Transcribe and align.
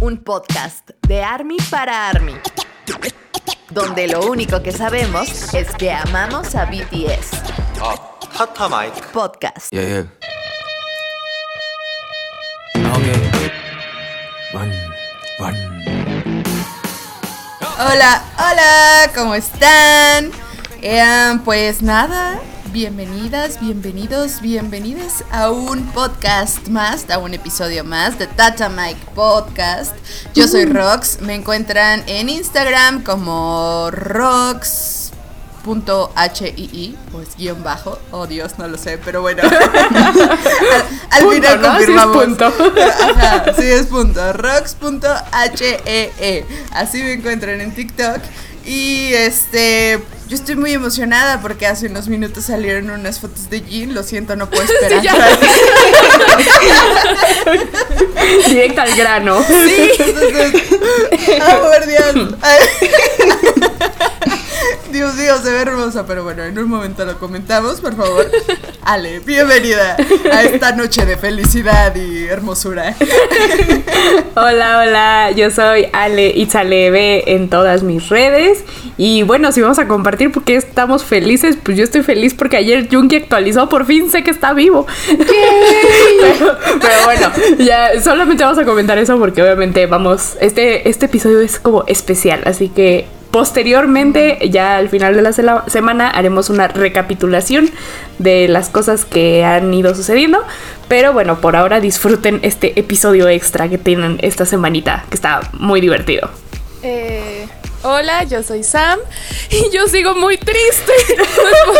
un 0.00 0.18
podcast 0.18 0.90
de 1.06 1.22
Army 1.22 1.56
para 1.70 2.08
Army, 2.08 2.34
donde 3.70 4.06
lo 4.06 4.26
único 4.26 4.62
que 4.62 4.72
sabemos 4.72 5.52
es 5.54 5.74
que 5.74 5.90
amamos 5.92 6.54
a 6.54 6.66
BTS. 6.66 7.30
Podcast. 9.12 9.72
Yeah, 9.72 9.82
yeah. 9.84 10.12
Hola, 17.80 18.22
hola, 18.36 19.10
¿cómo 19.14 19.34
están? 19.34 20.30
Pues 21.44 21.82
nada, 21.82 22.40
bienvenidas, 22.72 23.60
bienvenidos, 23.60 24.40
bienvenidas 24.40 25.24
a 25.30 25.50
un 25.50 25.86
podcast 25.92 26.68
más, 26.68 27.08
a 27.10 27.18
un 27.18 27.34
episodio 27.34 27.84
más 27.84 28.18
de 28.18 28.26
Tata 28.26 28.68
Mike 28.68 29.00
Podcast. 29.14 29.94
Yo 30.34 30.48
soy 30.48 30.66
Rox, 30.66 31.20
me 31.20 31.34
encuentran 31.34 32.02
en 32.06 32.28
Instagram 32.28 33.02
como 33.02 33.90
Rox.hii, 33.90 35.08
pues 37.10 37.36
guion 37.36 37.62
bajo, 37.62 37.98
oh 38.10 38.26
Dios, 38.26 38.58
no 38.58 38.68
lo 38.68 38.76
sé, 38.76 38.98
pero 38.98 39.22
bueno. 39.22 39.42
al, 41.10 41.30
final 41.30 41.60
¿no? 41.60 41.78
Sí 41.78 41.84
es 41.84 41.88
confirmamos. 41.90 42.16
punto. 42.16 42.46
Ajá, 42.46 43.54
sí 43.54 43.66
es 43.66 43.86
punto. 43.86 44.32
Rox.hee. 44.32 46.44
Así 46.72 47.02
me 47.02 47.14
encuentran 47.14 47.60
en 47.60 47.74
TikTok. 47.74 48.20
Y 48.68 49.14
este, 49.14 49.98
yo 50.28 50.36
estoy 50.36 50.54
muy 50.54 50.74
emocionada 50.74 51.40
porque 51.40 51.66
hace 51.66 51.86
unos 51.86 52.08
minutos 52.08 52.44
salieron 52.44 52.90
unas 52.90 53.18
fotos 53.18 53.48
de 53.48 53.62
Jean. 53.62 53.94
Lo 53.94 54.02
siento, 54.02 54.36
no 54.36 54.50
puedo 54.50 54.62
esperar. 54.70 55.00
Directo 58.46 58.82
al 58.82 58.94
grano. 58.94 59.42
Sí, 59.42 59.90
entonces, 59.98 60.52
ah, 61.40 61.60
por 61.62 61.86
Dios. 64.98 65.14
Mío, 65.14 65.34
se 65.40 65.52
ve 65.52 65.60
hermosa, 65.60 66.04
pero 66.06 66.24
bueno, 66.24 66.42
en 66.42 66.58
un 66.58 66.68
momento 66.68 67.04
lo 67.04 67.20
comentamos, 67.20 67.80
por 67.80 67.94
favor. 67.94 68.28
Ale, 68.82 69.20
bienvenida 69.20 69.96
a 70.32 70.42
esta 70.42 70.72
noche 70.72 71.06
de 71.06 71.16
felicidad 71.16 71.94
y 71.94 72.24
hermosura. 72.24 72.96
Hola, 74.34 74.80
hola, 74.80 75.30
yo 75.30 75.52
soy 75.52 75.86
Ale 75.92 76.32
Itzalebe 76.34 77.32
en 77.32 77.48
todas 77.48 77.84
mis 77.84 78.08
redes. 78.08 78.64
Y 78.96 79.22
bueno, 79.22 79.52
si 79.52 79.60
vamos 79.60 79.78
a 79.78 79.86
compartir 79.86 80.32
porque 80.32 80.56
estamos 80.56 81.04
felices, 81.04 81.56
pues 81.62 81.76
yo 81.76 81.84
estoy 81.84 82.02
feliz 82.02 82.34
porque 82.34 82.56
ayer 82.56 82.88
Junkie 82.90 83.18
actualizó, 83.18 83.68
por 83.68 83.86
fin 83.86 84.10
sé 84.10 84.24
que 84.24 84.32
está 84.32 84.52
vivo. 84.52 84.84
pero, 85.06 86.58
pero 86.80 87.04
bueno, 87.04 87.30
ya 87.58 88.00
solamente 88.02 88.42
vamos 88.42 88.58
a 88.58 88.64
comentar 88.64 88.98
eso 88.98 89.16
porque 89.18 89.42
obviamente 89.42 89.86
vamos, 89.86 90.36
este, 90.40 90.88
este 90.88 91.06
episodio 91.06 91.40
es 91.40 91.60
como 91.60 91.84
especial, 91.86 92.42
así 92.46 92.68
que 92.68 93.06
posteriormente, 93.30 94.38
ya 94.50 94.76
al 94.76 94.88
final 94.88 95.14
de 95.14 95.22
la 95.22 95.64
semana, 95.68 96.10
haremos 96.10 96.50
una 96.50 96.68
recapitulación 96.68 97.70
de 98.18 98.48
las 98.48 98.68
cosas 98.70 99.04
que 99.04 99.44
han 99.44 99.72
ido 99.74 99.94
sucediendo. 99.94 100.42
Pero 100.88 101.12
bueno, 101.12 101.40
por 101.40 101.54
ahora 101.56 101.80
disfruten 101.80 102.40
este 102.42 102.78
episodio 102.80 103.28
extra 103.28 103.68
que 103.68 103.78
tienen 103.78 104.18
esta 104.22 104.46
semanita, 104.46 105.04
que 105.10 105.14
está 105.14 105.40
muy 105.52 105.80
divertido. 105.80 106.30
Eh, 106.82 107.46
hola, 107.82 108.24
yo 108.24 108.42
soy 108.42 108.62
Sam 108.62 108.98
y 109.50 109.70
yo 109.74 109.86
sigo 109.88 110.14
muy 110.14 110.38
triste. 110.38 110.92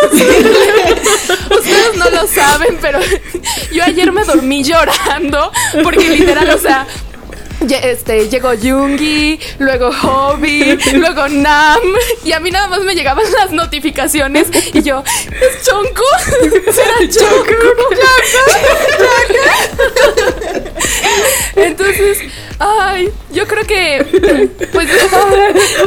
Ustedes 1.50 1.96
no 1.96 2.10
lo 2.10 2.26
saben, 2.26 2.78
pero 2.80 2.98
yo 3.72 3.84
ayer 3.84 4.12
me 4.12 4.24
dormí 4.24 4.62
llorando 4.62 5.50
porque 5.82 6.08
literal, 6.08 6.50
o 6.50 6.58
sea, 6.58 6.86
este, 7.82 8.28
llegó 8.28 8.50
Jungi, 8.60 9.38
luego 9.58 9.90
Hobby, 9.92 10.78
luego 10.94 11.28
Nam 11.28 11.80
y 12.24 12.32
a 12.32 12.40
mí 12.40 12.50
nada 12.50 12.68
más 12.68 12.80
me 12.80 12.94
llegaban 12.94 13.24
las 13.32 13.50
notificaciones 13.50 14.48
y 14.72 14.82
yo, 14.82 15.02
¿es 15.30 15.64
Chonku? 15.66 16.02
¿Será 16.72 16.94
Chonku? 17.10 17.54
Entonces, 21.56 22.18
ay, 22.58 23.10
yo 23.32 23.46
creo 23.46 23.64
que 23.64 24.58
pues 24.72 24.88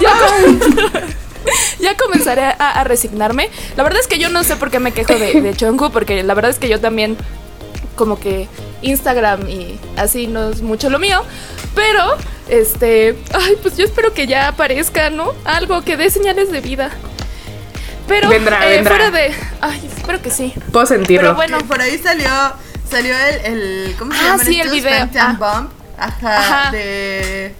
ya, 0.01 0.11
com- 0.19 0.59
ya 1.79 1.97
comenzaré 1.97 2.43
a, 2.43 2.53
a 2.81 2.83
resignarme. 2.83 3.49
La 3.77 3.83
verdad 3.83 3.99
es 3.99 4.07
que 4.07 4.19
yo 4.19 4.29
no 4.29 4.43
sé 4.43 4.55
por 4.57 4.69
qué 4.71 4.79
me 4.79 4.91
quejo 4.91 5.13
de, 5.13 5.41
de 5.41 5.89
porque 5.91 6.23
la 6.23 6.33
verdad 6.33 6.51
es 6.51 6.59
que 6.59 6.67
yo 6.69 6.79
también 6.79 7.17
como 7.95 8.19
que 8.19 8.47
Instagram 8.81 9.47
y 9.49 9.79
así 9.95 10.27
no 10.27 10.49
es 10.49 10.61
mucho 10.61 10.89
lo 10.89 10.97
mío, 10.99 11.23
pero 11.75 12.17
este, 12.49 13.15
ay, 13.33 13.57
pues 13.61 13.77
yo 13.77 13.85
espero 13.85 14.13
que 14.13 14.27
ya 14.27 14.47
aparezca, 14.49 15.09
¿no? 15.09 15.33
Algo 15.45 15.83
que 15.83 15.97
dé 15.97 16.09
señales 16.09 16.51
de 16.51 16.61
vida. 16.61 16.89
Pero 18.07 18.29
Vendrá, 18.29 18.65
eh, 18.67 18.75
vendrá. 18.77 18.95
fuera 18.95 19.11
de, 19.11 19.33
ay, 19.61 19.89
espero 19.95 20.21
que 20.21 20.31
sí. 20.31 20.53
Puedo 20.71 20.85
sentirlo. 20.85 21.21
Pero 21.21 21.35
bueno, 21.35 21.57
por 21.67 21.79
ahí 21.81 21.97
salió 21.97 22.27
salió 22.89 23.15
el, 23.17 23.45
el 23.45 23.95
¿cómo 23.97 24.11
se 24.13 24.19
Ah, 24.19 24.23
llama 24.31 24.43
sí, 24.43 24.59
el 24.59 24.69
video. 24.69 24.91
Bangtan 24.99 25.37
Ah. 25.41 25.67
Ajá, 25.97 26.37
Ajá. 26.65 26.71
de, 26.71 27.53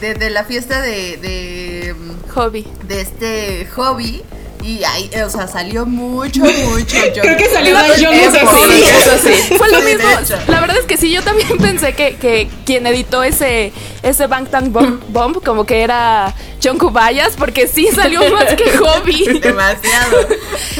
de 0.00 0.14
de 0.14 0.30
la 0.30 0.44
fiesta 0.44 0.82
de 0.82 1.16
de, 1.16 1.94
hobby. 2.34 2.66
de 2.82 3.00
este 3.00 3.66
hobby 3.74 4.22
y 4.66 4.82
ahí 4.82 5.08
o 5.24 5.30
sea 5.30 5.46
salió 5.46 5.86
mucho 5.86 6.40
mucho. 6.40 6.96
Yo 7.14 7.22
Creo 7.22 7.36
que 7.36 7.48
salió 7.48 7.74
más 7.74 7.92
Jungkook 7.92 8.72
sí, 8.72 8.82
eso 8.82 9.18
sí. 9.22 9.54
Fue 9.58 9.70
lo 9.70 9.80
mismo. 9.82 10.08
La 10.48 10.60
verdad 10.60 10.76
es 10.78 10.86
que 10.86 10.96
sí, 10.96 11.12
yo 11.12 11.22
también 11.22 11.56
pensé 11.58 11.94
que, 11.94 12.16
que 12.16 12.48
quien 12.64 12.86
editó 12.86 13.22
ese, 13.22 13.72
ese 14.02 14.26
Bangtan 14.26 14.72
Bomb, 14.72 15.00
Bomb 15.08 15.42
como 15.44 15.64
que 15.64 15.82
era 15.82 16.34
John 16.62 16.78
Kubayas, 16.78 17.36
porque 17.36 17.68
sí 17.68 17.88
salió 17.94 18.28
más 18.32 18.54
que 18.54 18.76
hobby. 18.76 19.38
demasiado. 19.38 20.26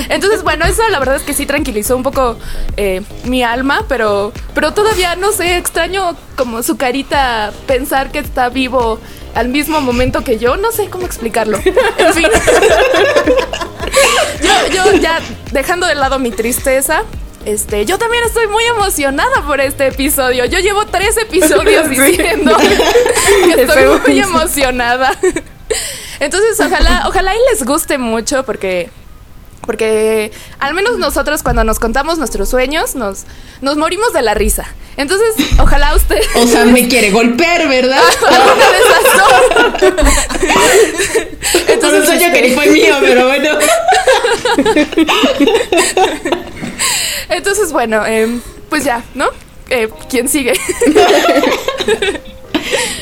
Entonces, 0.08 0.42
bueno, 0.42 0.66
eso 0.66 0.82
la 0.90 0.98
verdad 0.98 1.16
es 1.16 1.22
que 1.22 1.32
sí 1.32 1.46
tranquilizó 1.46 1.96
un 1.96 2.02
poco 2.02 2.36
eh, 2.76 3.02
mi 3.24 3.44
alma, 3.44 3.84
pero, 3.88 4.32
pero 4.52 4.74
todavía 4.74 5.14
no 5.14 5.30
sé, 5.30 5.56
extraño 5.58 6.16
como 6.36 6.62
su 6.64 6.76
carita 6.76 7.52
pensar 7.66 8.10
que 8.10 8.18
está 8.18 8.48
vivo 8.48 8.98
al 9.36 9.48
mismo 9.48 9.80
momento 9.82 10.24
que 10.24 10.38
yo, 10.38 10.56
no 10.56 10.72
sé 10.72 10.88
cómo 10.88 11.04
explicarlo. 11.04 11.58
En 11.58 12.14
fin. 12.14 12.26
yo, 14.42 14.74
yo 14.74 14.92
ya 14.94 15.20
dejando 15.52 15.86
de 15.86 15.94
lado 15.94 16.18
mi 16.18 16.30
tristeza. 16.30 17.02
Este, 17.44 17.84
yo 17.84 17.98
también 17.98 18.24
estoy 18.24 18.46
muy 18.48 18.64
emocionada 18.64 19.42
por 19.46 19.60
este 19.60 19.88
episodio. 19.88 20.46
Yo 20.46 20.58
llevo 20.58 20.86
tres 20.86 21.18
episodios 21.18 21.88
diciendo 21.90 22.56
que 22.56 23.62
estoy 23.62 24.00
muy 24.06 24.20
emocionada. 24.20 25.12
Entonces, 26.18 26.58
ojalá, 26.58 27.04
ojalá 27.06 27.34
y 27.34 27.38
les 27.50 27.62
guste 27.62 27.98
mucho 27.98 28.42
porque 28.44 28.90
porque 29.66 30.32
al 30.58 30.74
menos 30.74 30.98
nosotros 30.98 31.42
cuando 31.42 31.64
nos 31.64 31.78
contamos 31.78 32.18
nuestros 32.18 32.48
sueños 32.48 32.94
nos, 32.94 33.24
nos 33.60 33.76
morimos 33.76 34.12
de 34.12 34.22
la 34.22 34.34
risa. 34.34 34.66
Entonces, 34.96 35.34
ojalá 35.60 35.94
usted 35.94 36.20
O 36.36 36.46
sea, 36.46 36.64
me 36.64 36.88
quiere 36.92 37.10
golpear, 37.10 37.68
¿verdad? 37.68 38.00
de 38.70 38.78
esas. 38.78 39.98
Entonces, 41.68 42.00
un 42.00 42.06
sueño 42.06 42.26
este, 42.26 42.40
que 42.40 42.48
ni 42.48 42.54
fue 42.54 42.66
mío, 42.68 42.96
pero 43.00 43.26
bueno. 43.26 43.50
entonces 47.28 47.72
bueno, 47.72 48.06
em, 48.06 48.40
pues 48.68 48.84
ya, 48.84 49.02
¿no? 49.14 49.28
Eh, 49.68 49.88
¿Quién 50.08 50.28
sigue? 50.28 50.54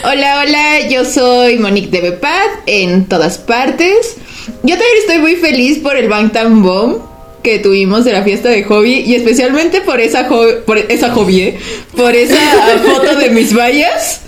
Hola, 0.04 0.40
hola, 0.44 0.88
yo 0.88 1.04
soy 1.04 1.58
Monique 1.58 1.90
de 1.90 2.00
Bepad 2.10 2.46
en 2.66 3.06
todas 3.06 3.38
partes. 3.38 4.16
Yo 4.62 4.76
también 4.76 4.96
estoy 5.00 5.18
muy 5.18 5.36
feliz 5.36 5.78
por 5.78 5.96
el 5.96 6.08
Bangtan 6.08 6.62
Bomb 6.62 6.98
que 7.42 7.58
tuvimos 7.58 8.04
de 8.04 8.12
la 8.12 8.22
fiesta 8.22 8.48
de 8.48 8.64
hobby 8.64 9.00
y 9.06 9.14
especialmente 9.14 9.80
por 9.82 10.00
esa 10.00 10.28
por 10.28 10.78
esa 10.88 11.10
hobby, 11.12 11.40
¿eh? 11.42 11.58
por 11.96 12.14
esa 12.14 12.36
foto 12.84 13.16
de 13.16 13.30
mis 13.30 13.54
vallas. 13.56 14.20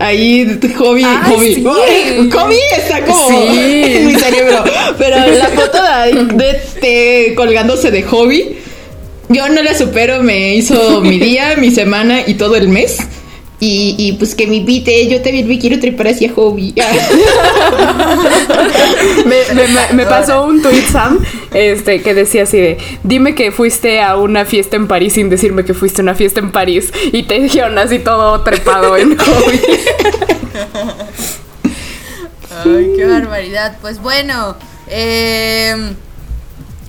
Ahí 0.00 0.58
hobby, 0.76 1.04
Ay, 1.04 1.32
hobby. 1.32 1.54
sí. 1.54 1.64
Uy, 1.64 2.30
hobby 2.30 2.56
está 2.76 3.04
como 3.04 3.28
Sí. 3.28 3.34
en 3.86 4.06
mi 4.08 4.14
cerebro. 4.16 4.64
Pero 4.98 5.16
la 5.18 5.46
foto 5.48 5.78
de, 5.82 6.24
de- 6.34 6.80
de 7.28 7.34
colgándose 7.36 7.92
de 7.92 8.02
hobby, 8.02 8.56
yo 9.28 9.48
no 9.48 9.62
la 9.62 9.72
supero, 9.78 10.20
me 10.24 10.56
hizo 10.56 11.00
mi 11.00 11.18
día, 11.20 11.54
mi 11.58 11.70
semana 11.70 12.22
y 12.26 12.34
todo 12.34 12.56
el 12.56 12.68
mes. 12.68 12.98
Y, 13.66 13.94
y 13.96 14.12
pues 14.12 14.34
que 14.34 14.46
me 14.46 14.56
invite, 14.56 15.08
yo 15.08 15.22
también 15.22 15.48
me 15.48 15.58
quiero 15.58 15.78
trepar 15.80 16.08
hacia 16.08 16.30
hobby. 16.34 16.74
Me, 19.24 19.54
me- 19.54 19.68
me- 19.68 19.92
me 19.94 20.04
pasó 20.06 20.44
un 20.44 20.60
tweet, 20.60 20.82
Sam, 20.90 21.18
este, 21.52 22.02
que 22.02 22.12
decía 22.14 22.42
así 22.42 22.58
de, 22.58 22.76
dime 23.04 23.34
que 23.34 23.52
fuiste 23.52 24.02
a 24.02 24.16
una 24.16 24.44
fiesta 24.44 24.76
en 24.76 24.86
París 24.86 25.14
sin 25.14 25.30
decirme 25.30 25.64
que 25.64 25.72
fuiste 25.72 26.00
a 26.00 26.04
una 26.04 26.14
fiesta 26.14 26.40
en 26.40 26.52
París. 26.52 26.92
Y 27.12 27.22
te 27.22 27.40
dijeron 27.40 27.78
así 27.78 27.98
todo 28.00 28.42
trepado 28.42 28.96
en 28.98 29.16
hobby. 29.16 29.60
Ay, 32.64 32.92
qué 32.96 33.06
barbaridad. 33.06 33.78
Pues 33.80 34.00
bueno, 34.00 34.56
em, 34.88 35.94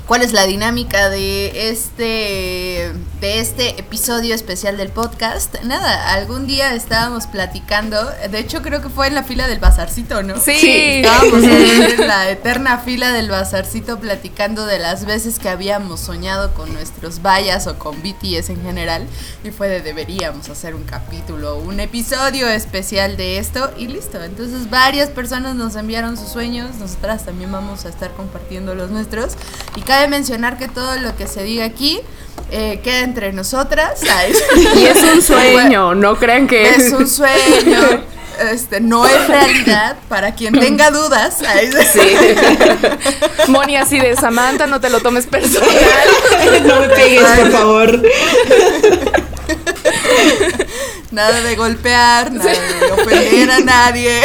¿cuál 0.07 0.21
es 0.24 0.33
la 0.33 0.45
dinámica 0.45 1.10
de 1.10 1.69
este 1.69 2.92
de 3.25 3.39
este 3.39 3.80
episodio 3.80 4.36
especial 4.36 4.77
del 4.77 4.89
podcast. 4.89 5.56
Nada, 5.63 6.13
algún 6.13 6.45
día 6.45 6.75
estábamos 6.75 7.25
platicando, 7.25 7.98
de 8.30 8.38
hecho 8.38 8.62
creo 8.62 8.83
que 8.83 8.89
fue 8.89 9.07
en 9.07 9.16
la 9.16 9.24
fila 9.24 9.48
del 9.48 9.57
bazarcito, 9.57 10.22
¿no? 10.22 10.39
Sí. 10.39 11.01
Estábamos 11.01 11.44
en 11.44 12.07
la 12.07 12.30
eterna 12.30 12.77
fila 12.77 13.12
del 13.13 13.31
bazarcito 13.31 14.00
platicando 14.00 14.68
de 14.68 14.77
las 14.77 15.06
veces 15.06 15.39
que 15.39 15.50
habíamos 15.50 16.01
soñado 16.01 16.54
con 16.54 16.72
nuestros 16.72 17.24
vallas 17.24 17.66
o 17.66 17.80
con 17.80 17.95
BTS 18.04 18.51
en 18.51 18.62
general. 18.62 19.07
Y 19.44 19.50
fue 19.50 19.69
de 19.69 19.81
deberíamos 19.81 20.48
hacer 20.50 20.75
un 20.75 20.83
capítulo, 20.83 21.57
un 21.57 21.80
episodio 21.80 22.48
especial 22.48 23.18
de 23.18 23.39
esto 23.39 23.71
y 23.75 23.88
listo. 23.88 24.24
Entonces 24.24 24.69
varias 24.69 25.10
personas 25.10 25.56
nos 25.56 25.75
enviaron 25.75 26.16
sus 26.16 26.30
sueños, 26.30 26.75
nosotras 26.75 27.25
también 27.25 27.51
vamos 27.51 27.86
a 27.86 27.89
estar 27.89 28.12
compartiendo 28.13 28.75
los 28.75 28.92
nuestros. 28.92 29.33
Y 29.75 29.81
cabe 29.81 30.10
mencionar 30.10 30.60
que 30.60 30.68
todo 30.68 30.95
lo 31.00 31.16
que 31.18 31.25
se 31.25 31.42
diga 31.42 31.66
aquí 31.66 32.01
eh, 32.52 32.80
queda 32.84 33.00
entre 33.00 33.34
nosotras. 33.34 34.02
Ay, 34.10 34.34
Y 34.76 34.86
es 34.86 35.04
un 35.04 35.22
sueño, 35.22 35.96
no 35.96 36.18
crean 36.18 36.48
que 36.48 36.70
es 36.70 36.92
un 36.92 37.08
sueño. 37.08 38.04
Este, 38.52 38.82
no 38.82 39.06
es 39.08 39.28
realidad 39.30 39.96
para 40.10 40.36
quien 40.36 40.54
tenga 40.60 40.92
dudas. 40.92 41.38
Ay, 41.48 41.70
Moni 43.48 43.78
así 43.78 44.00
de 44.00 44.16
Samantha, 44.16 44.68
no 44.68 44.82
te 44.82 44.90
lo 44.90 45.00
tomes 45.00 45.26
personal. 45.26 45.70
No 46.66 46.82
me 46.82 46.90
pegues, 46.90 47.22
por 47.24 47.52
favor. 47.52 48.02
Nada 51.12 51.42
de 51.42 51.56
golpear, 51.56 52.31
nada 52.31 52.52
de 52.52 52.92
ofender 52.92 53.52
a 53.52 53.60
nadie. 53.60 54.22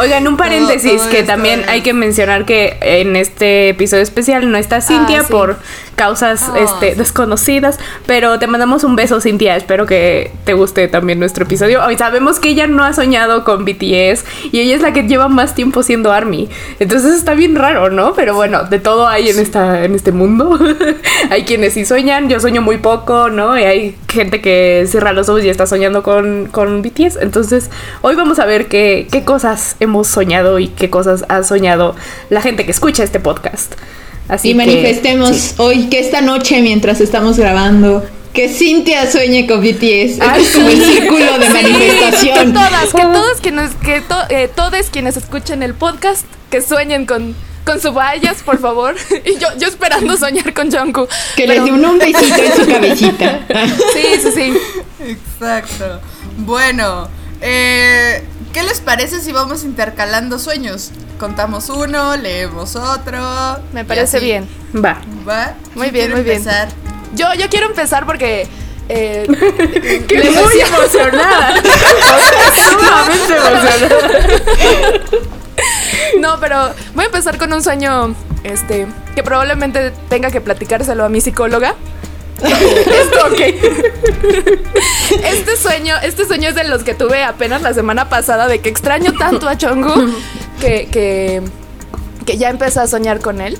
Oigan, 0.00 0.26
un 0.26 0.36
paréntesis 0.38 0.96
todo 0.96 1.10
que 1.10 1.20
está 1.20 1.34
también 1.34 1.62
hay 1.68 1.82
que 1.82 1.92
mencionar 1.92 2.44
que 2.46 2.78
en 2.80 3.16
este 3.16 3.68
episodio 3.68 4.02
especial 4.02 4.50
no 4.50 4.56
está 4.56 4.80
Cintia 4.80 5.20
Ah, 5.20 5.24
sí. 5.24 5.30
por 5.32 5.56
causas 5.94 6.48
Ah, 6.48 6.58
este, 6.58 6.92
sí. 6.92 6.98
desconocidas, 6.98 7.78
pero 8.06 8.38
te 8.38 8.46
mandamos 8.46 8.82
un 8.84 8.96
beso 8.96 9.20
Cintia, 9.20 9.56
espero 9.56 9.84
que 9.84 10.30
te 10.46 10.54
guste 10.54 10.88
también 10.88 11.18
nuestro 11.18 11.44
episodio. 11.44 11.84
Hoy 11.84 11.98
sabemos 11.98 12.40
que 12.40 12.48
ella 12.48 12.66
no 12.66 12.82
ha 12.82 12.94
soñado 12.94 13.44
con 13.44 13.66
BTS 13.66 14.24
y 14.50 14.60
ella 14.60 14.76
es 14.76 14.80
la 14.80 14.94
que 14.94 15.02
lleva 15.02 15.28
más 15.28 15.54
tiempo 15.54 15.82
siendo 15.82 16.10
ARMY, 16.12 16.48
entonces 16.78 17.14
está 17.14 17.34
bien 17.34 17.54
raro, 17.54 17.90
¿no? 17.90 18.14
Pero 18.14 18.34
bueno, 18.34 18.64
de 18.64 18.78
todo 18.78 19.06
hay 19.06 19.28
en, 19.28 19.38
esta, 19.38 19.84
en 19.84 19.94
este 19.94 20.12
mundo. 20.12 20.58
hay 21.30 21.44
quienes 21.44 21.74
sí 21.74 21.84
sueñan, 21.84 22.30
yo 22.30 22.40
sueño 22.40 22.62
muy 22.62 22.78
poco, 22.78 23.28
¿no? 23.28 23.58
Y 23.58 23.64
hay 23.64 23.96
gente 24.08 24.40
que 24.40 24.86
cierra 24.88 25.12
los 25.12 25.28
ojos 25.28 25.44
y 25.44 25.50
está 25.50 25.66
soñando 25.66 26.02
con, 26.02 26.46
con 26.46 26.80
BTS, 26.80 27.16
entonces 27.20 27.70
hoy 28.00 28.14
vamos 28.14 28.38
a 28.38 28.46
ver 28.46 28.66
qué, 28.68 29.06
qué 29.12 29.24
cosas 29.24 29.76
hemos 29.78 29.89
soñado 30.08 30.58
y 30.58 30.68
qué 30.68 30.90
cosas 30.90 31.24
ha 31.28 31.42
soñado 31.42 31.94
la 32.30 32.40
gente 32.40 32.64
que 32.64 32.70
escucha 32.70 33.02
este 33.02 33.20
podcast. 33.20 33.74
Así 34.28 34.48
y 34.48 34.52
que- 34.52 34.56
manifestemos 34.58 35.36
sí. 35.36 35.54
hoy 35.58 35.86
que 35.88 35.98
esta 36.00 36.20
noche, 36.20 36.60
mientras 36.62 37.00
estamos 37.00 37.36
grabando, 37.38 38.04
que 38.32 38.48
Cintia 38.48 39.10
sueñe 39.10 39.46
con 39.48 39.60
BTS. 39.60 40.18
Este 40.20 40.40
es 40.40 40.50
como 40.54 40.68
el 40.68 40.76
sí. 40.84 40.92
círculo 40.92 41.38
de 41.38 41.46
Que 41.46 41.52
manifestación. 41.62 42.52
todas, 42.52 42.92
que 42.94 43.02
todos 43.02 43.40
quienes, 43.40 43.70
que 43.84 44.00
to- 44.02 44.24
eh, 44.28 44.48
todos 44.54 44.86
quienes 44.90 45.16
escuchen 45.16 45.62
el 45.64 45.74
podcast, 45.74 46.24
que 46.48 46.62
sueñen 46.62 47.06
con, 47.06 47.34
con 47.64 47.80
su 47.80 47.92
vallas, 47.92 48.42
por 48.44 48.60
favor. 48.60 48.94
Y 49.24 49.36
yo, 49.40 49.48
yo 49.58 49.66
esperando 49.66 50.16
soñar 50.16 50.54
con 50.54 50.70
Jungkook. 50.70 51.08
Que 51.34 51.46
Pero- 51.48 51.54
les 51.54 51.64
dé 51.64 51.72
un, 51.72 51.84
un 51.84 51.98
besito 51.98 52.34
en 52.36 52.52
su 52.64 52.66
cabecita. 52.72 53.40
Sí, 53.94 54.20
sí, 54.22 54.28
sí. 54.32 54.52
Exacto. 55.08 56.00
Bueno, 56.38 57.08
eh, 57.40 58.22
¿qué 58.52 58.62
les 58.62 58.80
parece 58.80 59.20
si 59.20 59.32
vamos 59.32 59.64
intercalando 59.64 60.38
sueños? 60.38 60.90
Contamos 61.18 61.68
uno, 61.68 62.16
leemos 62.16 62.76
otro. 62.76 63.58
Me 63.72 63.84
parece 63.84 64.20
bien. 64.20 64.48
Va. 64.74 65.00
¿Va? 65.28 65.54
Muy 65.74 65.90
¿Quién 65.90 65.92
bien, 65.92 66.10
muy 66.12 66.22
bien. 66.22 66.36
empezar? 66.38 66.68
Yo, 67.14 67.32
yo 67.34 67.48
quiero 67.48 67.66
empezar 67.66 68.06
porque. 68.06 68.46
eh, 68.88 69.26
Que 70.08 70.14
muy 70.16 70.34
decía- 70.34 70.66
emocionada. 70.66 71.54
O 71.58 71.62
sea, 71.62 72.70
sumamente 72.70 73.36
emocionada. 73.36 75.00
No, 76.18 76.40
pero 76.40 76.72
voy 76.94 77.04
a 77.04 77.06
empezar 77.06 77.38
con 77.38 77.52
un 77.52 77.62
sueño 77.62 78.14
este, 78.44 78.86
que 79.14 79.22
probablemente 79.22 79.90
tenga 80.08 80.30
que 80.30 80.40
platicárselo 80.40 81.04
a 81.04 81.08
mi 81.08 81.20
psicóloga. 81.20 81.74
Esto, 82.42 83.26
ok. 83.26 83.40
Este 85.24 85.56
sueño, 85.56 85.94
este 86.02 86.24
sueño 86.24 86.48
es 86.50 86.54
de 86.54 86.64
los 86.64 86.84
que 86.84 86.94
tuve 86.94 87.24
apenas 87.24 87.62
la 87.62 87.74
semana 87.74 88.08
pasada 88.08 88.46
de 88.46 88.60
que 88.60 88.68
extraño 88.68 89.12
tanto 89.14 89.48
a 89.48 89.56
Chongu 89.58 90.14
que, 90.60 90.88
que, 90.90 91.42
que 92.24 92.38
ya 92.38 92.48
empecé 92.48 92.80
a 92.80 92.86
soñar 92.86 93.20
con 93.20 93.40
él. 93.40 93.58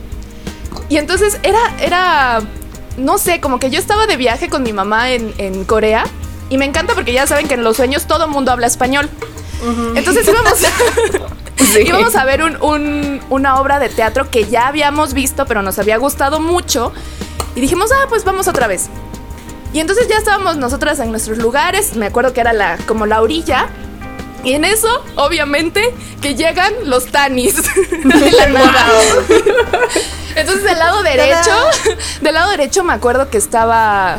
Y 0.88 0.96
entonces 0.96 1.38
era, 1.42 1.58
era, 1.80 2.40
no 2.96 3.18
sé, 3.18 3.40
como 3.40 3.58
que 3.58 3.70
yo 3.70 3.78
estaba 3.78 4.06
de 4.06 4.16
viaje 4.16 4.48
con 4.48 4.62
mi 4.62 4.72
mamá 4.72 5.12
en, 5.12 5.34
en 5.38 5.64
Corea. 5.64 6.04
Y 6.48 6.58
me 6.58 6.64
encanta 6.64 6.94
porque 6.94 7.12
ya 7.12 7.26
saben 7.26 7.48
que 7.48 7.54
en 7.54 7.64
los 7.64 7.76
sueños 7.76 8.06
todo 8.06 8.28
mundo 8.28 8.52
habla 8.52 8.66
español. 8.66 9.08
Entonces 9.94 10.26
íbamos, 10.26 10.54
íbamos 11.86 12.16
a 12.16 12.24
ver 12.24 12.42
un- 12.42 12.60
un- 12.62 13.20
una 13.30 13.60
obra 13.60 13.78
de 13.78 13.88
teatro 13.88 14.30
que 14.30 14.44
ya 14.48 14.66
habíamos 14.68 15.14
visto, 15.14 15.46
pero 15.46 15.62
nos 15.62 15.78
había 15.78 15.96
gustado 15.98 16.40
mucho. 16.40 16.92
Y 17.54 17.60
dijimos, 17.60 17.90
ah, 17.92 18.06
pues 18.08 18.24
vamos 18.24 18.48
otra 18.48 18.66
vez. 18.66 18.88
Y 19.72 19.80
entonces 19.80 20.08
ya 20.08 20.16
estábamos 20.16 20.56
nosotras 20.56 20.98
en 21.00 21.10
nuestros 21.10 21.38
lugares. 21.38 21.94
Me 21.96 22.06
acuerdo 22.06 22.32
que 22.32 22.40
era 22.40 22.52
la, 22.52 22.76
como 22.86 23.06
la 23.06 23.20
orilla. 23.22 23.68
Y 24.42 24.54
en 24.54 24.64
eso, 24.64 24.88
obviamente, 25.16 25.82
que 26.22 26.34
llegan 26.34 26.72
los 26.84 27.06
tanis. 27.06 27.56
Entonces 30.36 30.64
del 30.64 30.78
lado 30.78 31.02
derecho, 31.02 31.50
del 32.22 32.34
lado 32.34 32.50
derecho 32.50 32.82
me 32.84 32.92
acuerdo 32.92 33.28
que 33.30 33.36
estaba, 33.38 34.18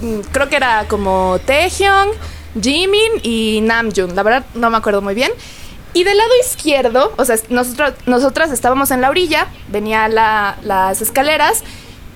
mm, 0.00 0.20
creo 0.32 0.48
que 0.48 0.56
era 0.56 0.86
como 0.88 1.38
Taehyung, 1.44 2.08
Jimin 2.60 3.12
y 3.22 3.60
Namjoon. 3.62 4.14
La 4.16 4.22
verdad 4.22 4.44
no 4.54 4.70
me 4.70 4.76
acuerdo 4.78 5.02
muy 5.02 5.14
bien. 5.14 5.32
Y 5.94 6.04
del 6.04 6.16
lado 6.16 6.30
izquierdo, 6.40 7.12
o 7.18 7.24
sea, 7.24 7.36
nosotros, 7.50 7.92
nosotras 8.06 8.50
estábamos 8.50 8.90
en 8.90 9.00
la 9.02 9.10
orilla, 9.10 9.46
venía 9.68 10.08
la- 10.08 10.56
las 10.62 11.02
escaleras, 11.02 11.62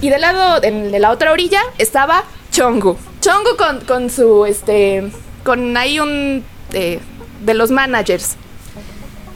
y 0.00 0.08
del 0.08 0.22
lado, 0.22 0.60
de 0.60 0.98
la 0.98 1.10
otra 1.10 1.32
orilla, 1.32 1.60
estaba 1.78 2.24
Chongu. 2.52 2.96
Chongu 3.20 3.56
con, 3.56 3.80
con 3.82 4.08
su, 4.10 4.46
este, 4.46 5.10
con 5.44 5.76
ahí 5.76 6.00
un, 6.00 6.42
eh, 6.72 7.00
de 7.42 7.54
los 7.54 7.70
managers. 7.70 8.36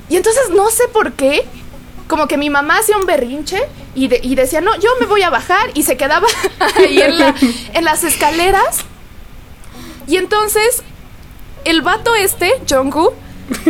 Y 0.09 0.17
entonces 0.17 0.51
no 0.55 0.71
sé 0.71 0.89
por 0.89 1.13
qué, 1.13 1.45
como 2.09 2.27
que 2.27 2.37
mi 2.39 2.49
mamá 2.51 2.79
hacía 2.79 2.97
un 2.97 3.07
berrinche 3.07 3.61
y, 3.95 4.09
de- 4.09 4.21
y 4.23 4.35
decía, 4.37 4.61
no, 4.63 4.75
yo 4.77 4.89
me 5.01 5.07
voy 5.07 5.23
a 5.23 5.31
bajar 5.31 5.71
y 5.75 5.83
se 5.83 5.97
quedaba 5.99 6.27
ahí 6.77 7.01
en, 7.01 7.19
la- 7.19 7.35
en 7.75 7.85
las 7.85 8.05
escaleras. 8.05 8.79
Y 10.07 10.17
entonces 10.17 10.83
el 11.65 11.83
vato 11.83 12.15
este, 12.15 12.53
Jungkook, 12.69 13.13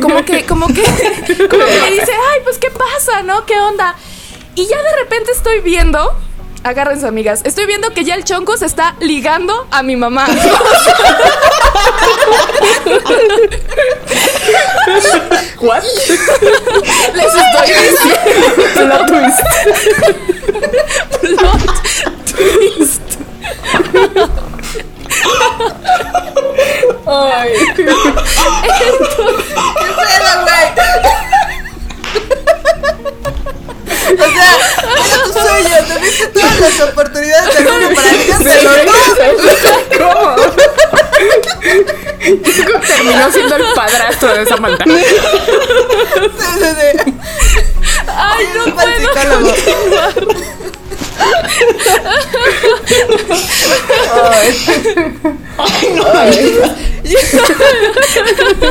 como 0.00 0.24
que, 0.24 0.44
como 0.44 0.66
que, 0.68 0.82
como 1.50 1.64
que 1.64 1.90
dice, 1.90 2.12
ay, 2.12 2.40
pues 2.44 2.58
qué 2.58 2.70
pasa, 2.70 3.22
¿no? 3.22 3.46
¿Qué 3.46 3.58
onda? 3.58 3.94
Y 4.54 4.66
ya 4.66 4.82
de 4.82 4.96
repente 4.96 5.32
estoy 5.32 5.60
viendo, 5.60 6.14
agárrense 6.64 7.06
amigas, 7.06 7.42
estoy 7.44 7.66
viendo 7.66 7.90
que 7.94 8.04
ya 8.04 8.14
el 8.14 8.24
Chonko 8.24 8.56
se 8.56 8.66
está 8.66 8.96
ligando 9.00 9.66
a 9.70 9.82
mi 9.82 9.96
mamá. 9.96 10.26
What? 15.60 15.82
Les 17.14 17.34
estoy 17.34 17.68
diciendo. 17.88 18.56
Plot 18.74 19.06
twist. 19.08 19.40
Plot 21.20 21.64
twist. 22.24 23.02
Ay. 27.06 27.52
pedo, 27.74 27.94
güey? 30.42 30.66
O 34.10 34.16
sea, 34.16 34.50
era 34.96 35.16
tu 35.24 35.30
sueño, 35.32 35.76
tuviste 35.94 36.26
todas 36.28 36.60
las 36.60 36.80
oportunidades 36.80 37.54
del 37.54 37.64
mundo 37.68 37.86
para 37.94 38.08
Se 38.08 38.16
ligarte. 38.16 38.84
lo 39.98 39.98
¿Cómo? 39.98 40.36
Terminó 42.86 43.24
siendo 43.32 43.56
el 43.56 43.64
padrastro 43.74 44.28
de 44.34 44.46
Samantha. 44.46 44.84
Sí, 44.84 44.92
sí, 46.58 46.66
sí. 46.80 46.90
Ay, 48.06 48.48
no 48.54 48.62
Para 56.12 56.28
el 56.28 56.38
puedo. 56.38 56.74
psicólogo. 58.06 58.70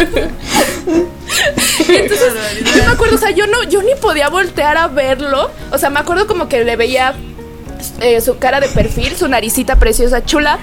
Entonces, 1.88 2.34
yo 2.76 2.84
me 2.84 2.92
acuerdo, 2.92 3.16
o 3.16 3.20
sea, 3.20 3.32
yo 3.32 3.48
no, 3.48 3.64
yo 3.64 3.82
ni 3.82 3.96
podía 3.96 4.30
voltear 4.30 4.78
a 4.78 4.88
verlo. 4.88 5.50
O 5.72 5.78
sea, 5.78 5.90
me 5.90 6.00
acuerdo 6.00 6.28
como 6.28 6.48
que 6.50 6.64
le 6.64 6.76
veía 6.76 7.14
eh, 8.02 8.22
su 8.22 8.38
cara 8.38 8.60
de 8.60 8.68
perfil, 8.70 9.16
su 9.16 9.28
naricita 9.28 9.78
preciosa, 9.78 10.24
chula. 10.26 10.60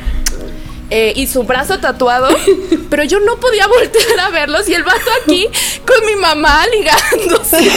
Eh, 0.91 1.13
y 1.17 1.27
su 1.27 1.43
brazo 1.43 1.81
tatuado, 1.81 2.29
pero 2.91 3.03
yo 3.05 3.19
no 3.21 3.37
podía 3.37 3.67
voltear 3.67 4.21
a 4.21 4.31
verlos 4.31 4.69
y 4.69 4.75
el 4.75 4.85
vato 4.85 5.11
aquí 5.23 5.49
con 5.87 6.07
mi 6.07 6.15
mamá 6.15 6.65
ligándose. 6.69 7.59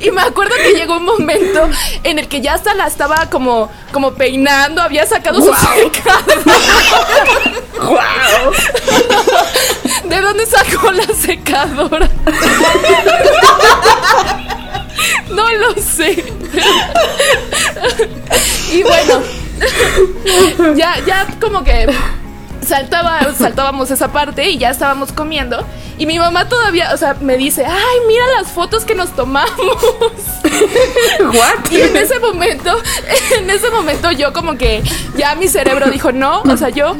y 0.00 0.10
me 0.10 0.20
acuerdo 0.20 0.54
que 0.56 0.72
llegó 0.72 0.98
un 0.98 1.04
momento 1.04 1.68
en 2.04 2.18
el 2.18 2.28
que 2.28 2.40
ya 2.40 2.54
hasta 2.54 2.74
la 2.74 2.86
estaba 2.86 3.30
como, 3.30 3.70
como 3.92 4.14
peinando, 4.14 4.82
había 4.82 5.06
sacado 5.06 5.40
su 5.40 5.54
secadora. 5.54 6.26
¿De 10.04 10.20
dónde 10.20 10.46
sacó 10.46 10.92
la 10.92 11.06
secadora? 11.14 12.08
No 15.30 15.50
lo 15.52 15.74
sé. 15.74 16.24
Y 18.72 18.82
bueno, 18.82 19.22
ya, 20.76 20.96
ya 21.06 21.26
como 21.40 21.64
que 21.64 21.86
saltaba, 22.66 23.32
saltábamos 23.34 23.90
esa 23.90 24.08
parte 24.12 24.50
y 24.50 24.58
ya 24.58 24.70
estábamos 24.70 25.12
comiendo. 25.12 25.64
Y 25.98 26.04
mi 26.04 26.18
mamá 26.18 26.48
todavía, 26.48 26.92
o 26.92 26.96
sea, 26.96 27.14
me 27.20 27.36
dice, 27.36 27.64
ay, 27.64 27.96
mira 28.06 28.24
las 28.38 28.48
fotos 28.48 28.84
que 28.84 28.94
nos 28.94 29.14
tomamos. 29.14 29.56
What? 31.20 31.70
Y 31.70 31.80
en 31.80 31.96
ese 31.96 32.18
momento, 32.18 32.76
en 33.38 33.48
ese 33.48 33.70
momento 33.70 34.12
yo 34.12 34.32
como 34.32 34.58
que 34.58 34.82
ya 35.16 35.34
mi 35.36 35.48
cerebro 35.48 35.90
dijo, 35.90 36.12
no, 36.12 36.42
o 36.42 36.56
sea, 36.56 36.68
yo 36.68 36.96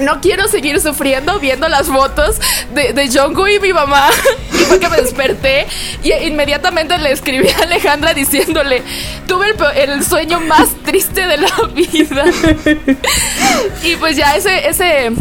no 0.00 0.20
quiero 0.20 0.48
seguir 0.48 0.80
sufriendo 0.80 1.38
viendo 1.38 1.68
las 1.68 1.86
fotos 1.88 2.40
de, 2.74 2.92
de 2.92 3.08
Jungkook 3.08 3.48
y 3.48 3.60
mi 3.60 3.72
mamá. 3.72 4.08
Y 4.52 4.64
fue 4.64 4.80
que 4.80 4.88
me 4.88 5.00
desperté 5.00 5.66
y 6.02 6.12
inmediatamente 6.12 6.98
le 6.98 7.12
escribí 7.12 7.48
a 7.48 7.62
Alejandra 7.62 8.12
diciéndole, 8.12 8.82
tuve 9.26 9.50
el, 9.50 9.90
el 9.90 10.04
sueño 10.04 10.40
más 10.40 10.70
triste 10.84 11.26
de 11.26 11.36
la 11.36 11.50
vida. 11.74 12.24
Y 13.84 13.96
pues 13.96 14.16
ya 14.16 14.36
ese, 14.36 14.68
ese, 14.68 15.12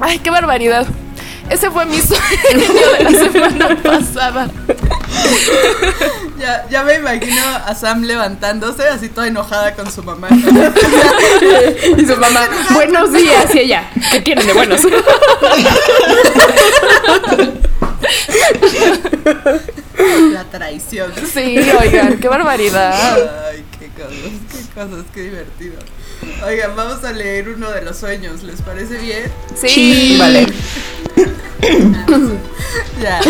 ay, 0.00 0.18
qué 0.20 0.30
barbaridad. 0.30 0.86
Ese 1.52 1.70
fue 1.70 1.84
mi 1.84 2.00
sueño 2.00 2.72
de 2.98 3.04
la 3.04 3.10
semana 3.10 3.76
pasada. 3.82 4.50
Ya, 6.38 6.66
ya 6.70 6.82
me 6.82 6.94
imagino 6.94 7.42
a 7.66 7.74
Sam 7.74 8.04
levantándose 8.04 8.88
así 8.88 9.10
toda 9.10 9.26
enojada 9.26 9.74
con 9.74 9.90
su 9.92 10.02
mamá. 10.02 10.28
Y 11.98 12.06
su 12.06 12.16
mamá, 12.16 12.48
buenos 12.72 13.12
días. 13.12 13.54
Y 13.54 13.58
ella, 13.58 13.90
¿qué 14.10 14.22
tienen 14.22 14.46
de 14.46 14.54
buenos? 14.54 14.80
La 20.32 20.44
traición. 20.44 21.12
Sí, 21.32 21.58
oigan, 21.80 22.18
qué 22.18 22.28
barbaridad. 22.28 23.48
Ay, 23.50 23.64
qué 23.78 23.88
cosas, 23.88 24.14
qué 24.50 24.74
cosas, 24.74 25.04
qué 25.14 25.20
divertido. 25.22 25.74
Oigan, 26.44 26.74
vamos 26.76 27.04
a 27.04 27.12
leer 27.12 27.48
uno 27.48 27.70
de 27.70 27.82
los 27.82 27.96
sueños, 27.98 28.42
¿les 28.42 28.60
parece 28.62 28.96
bien? 28.98 29.30
Sí, 29.54 30.16
Vale. 30.18 30.46
Ya. 33.00 33.20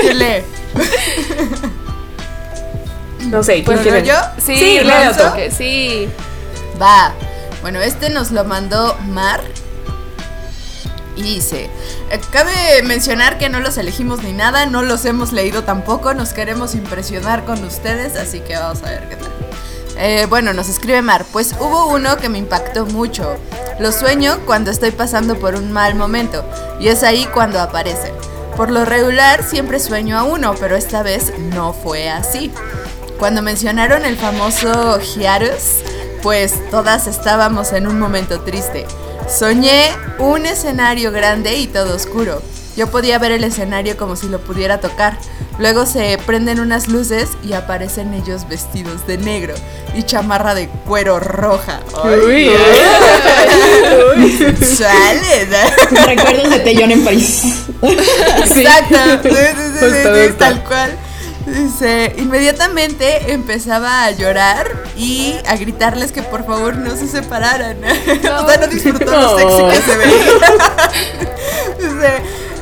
¿Quién 0.00 0.18
lee? 0.18 0.42
No 3.30 3.42
sé, 3.42 3.54
¿quién 3.54 3.64
¿Puedo 3.66 3.82
quiere? 3.82 4.06
yo? 4.06 4.14
Sí, 4.38 4.56
Sí, 4.56 4.74
le 4.78 4.84
léelo 4.84 5.12
tú. 5.12 5.18
toque, 5.18 5.50
sí. 5.50 6.08
Va. 6.80 7.12
Bueno, 7.60 7.80
este 7.80 8.08
nos 8.10 8.30
lo 8.30 8.44
mandó 8.44 8.96
Mar. 9.08 9.42
Y 11.16 11.22
dice, 11.22 11.68
cabe 12.30 12.52
mencionar 12.84 13.36
que 13.38 13.48
no 13.50 13.58
los 13.60 13.76
elegimos 13.76 14.22
ni 14.22 14.32
nada, 14.32 14.66
no 14.66 14.82
los 14.82 15.04
hemos 15.04 15.32
leído 15.32 15.64
tampoco, 15.64 16.14
nos 16.14 16.32
queremos 16.32 16.74
impresionar 16.76 17.44
con 17.44 17.62
ustedes, 17.64 18.14
así 18.16 18.38
que 18.40 18.54
vamos 18.56 18.82
a 18.84 18.90
ver 18.90 19.08
qué 19.08 19.16
tal. 19.16 19.32
Eh, 20.00 20.26
bueno, 20.28 20.52
nos 20.52 20.68
escribe 20.68 21.02
Mar, 21.02 21.24
pues 21.32 21.54
hubo 21.58 21.88
uno 21.88 22.16
que 22.18 22.28
me 22.28 22.38
impactó 22.38 22.86
mucho. 22.86 23.36
Lo 23.80 23.90
sueño 23.90 24.38
cuando 24.46 24.70
estoy 24.70 24.92
pasando 24.92 25.36
por 25.38 25.56
un 25.56 25.72
mal 25.72 25.96
momento, 25.96 26.44
y 26.78 26.88
es 26.88 27.02
ahí 27.02 27.26
cuando 27.34 27.60
aparecen. 27.60 28.12
Por 28.56 28.70
lo 28.70 28.84
regular 28.84 29.42
siempre 29.42 29.80
sueño 29.80 30.16
a 30.16 30.22
uno, 30.22 30.54
pero 30.58 30.76
esta 30.76 31.02
vez 31.02 31.32
no 31.38 31.72
fue 31.72 32.08
así. 32.08 32.52
Cuando 33.18 33.42
mencionaron 33.42 34.04
el 34.04 34.16
famoso 34.16 35.00
Hiatus, 35.00 35.82
pues 36.22 36.54
todas 36.70 37.08
estábamos 37.08 37.72
en 37.72 37.88
un 37.88 37.98
momento 37.98 38.40
triste. 38.40 38.86
Soñé 39.28 39.90
un 40.18 40.46
escenario 40.46 41.10
grande 41.10 41.56
y 41.56 41.66
todo 41.66 41.96
oscuro. 41.96 42.40
Yo 42.78 42.86
podía 42.86 43.18
ver 43.18 43.32
el 43.32 43.42
escenario 43.42 43.96
como 43.96 44.14
si 44.14 44.28
lo 44.28 44.38
pudiera 44.38 44.78
tocar. 44.78 45.18
Luego 45.58 45.84
se 45.84 46.16
prenden 46.24 46.60
unas 46.60 46.86
luces 46.86 47.30
y 47.42 47.54
aparecen 47.54 48.14
ellos 48.14 48.48
vestidos 48.48 49.04
de 49.04 49.18
negro 49.18 49.54
y 49.96 50.04
chamarra 50.04 50.54
de 50.54 50.68
cuero 50.86 51.18
roja. 51.18 51.80
Uy, 52.04 52.48
¡Sale! 54.62 55.48
Recuerdos 56.06 56.50
de 56.50 56.60
Tellón 56.60 56.92
en 56.92 57.04
París. 57.04 57.42
Exacto. 57.82 58.96
Sí, 59.24 59.28
sí, 59.28 59.34
sí, 59.34 59.72
sí, 59.74 59.84
Justo, 59.84 60.14
sí, 60.14 60.20
justo. 60.28 60.36
tal 60.38 60.62
cual. 60.62 60.98
Dice, 61.48 62.14
inmediatamente 62.18 63.32
empezaba 63.32 64.04
a 64.04 64.10
llorar 64.10 64.84
y 64.96 65.34
a 65.46 65.56
gritarles 65.56 66.12
que 66.12 66.22
por 66.22 66.44
favor 66.44 66.76
no 66.76 66.94
se 66.94 67.08
separaran. 67.08 67.78
o 67.84 68.20
sea, 68.20 68.56
no 68.60 68.66
disfrutó 68.66 69.10
lo 69.10 69.38
sexy 69.38 69.62
que 69.64 69.90
se 69.90 69.96
veía. 69.96 70.30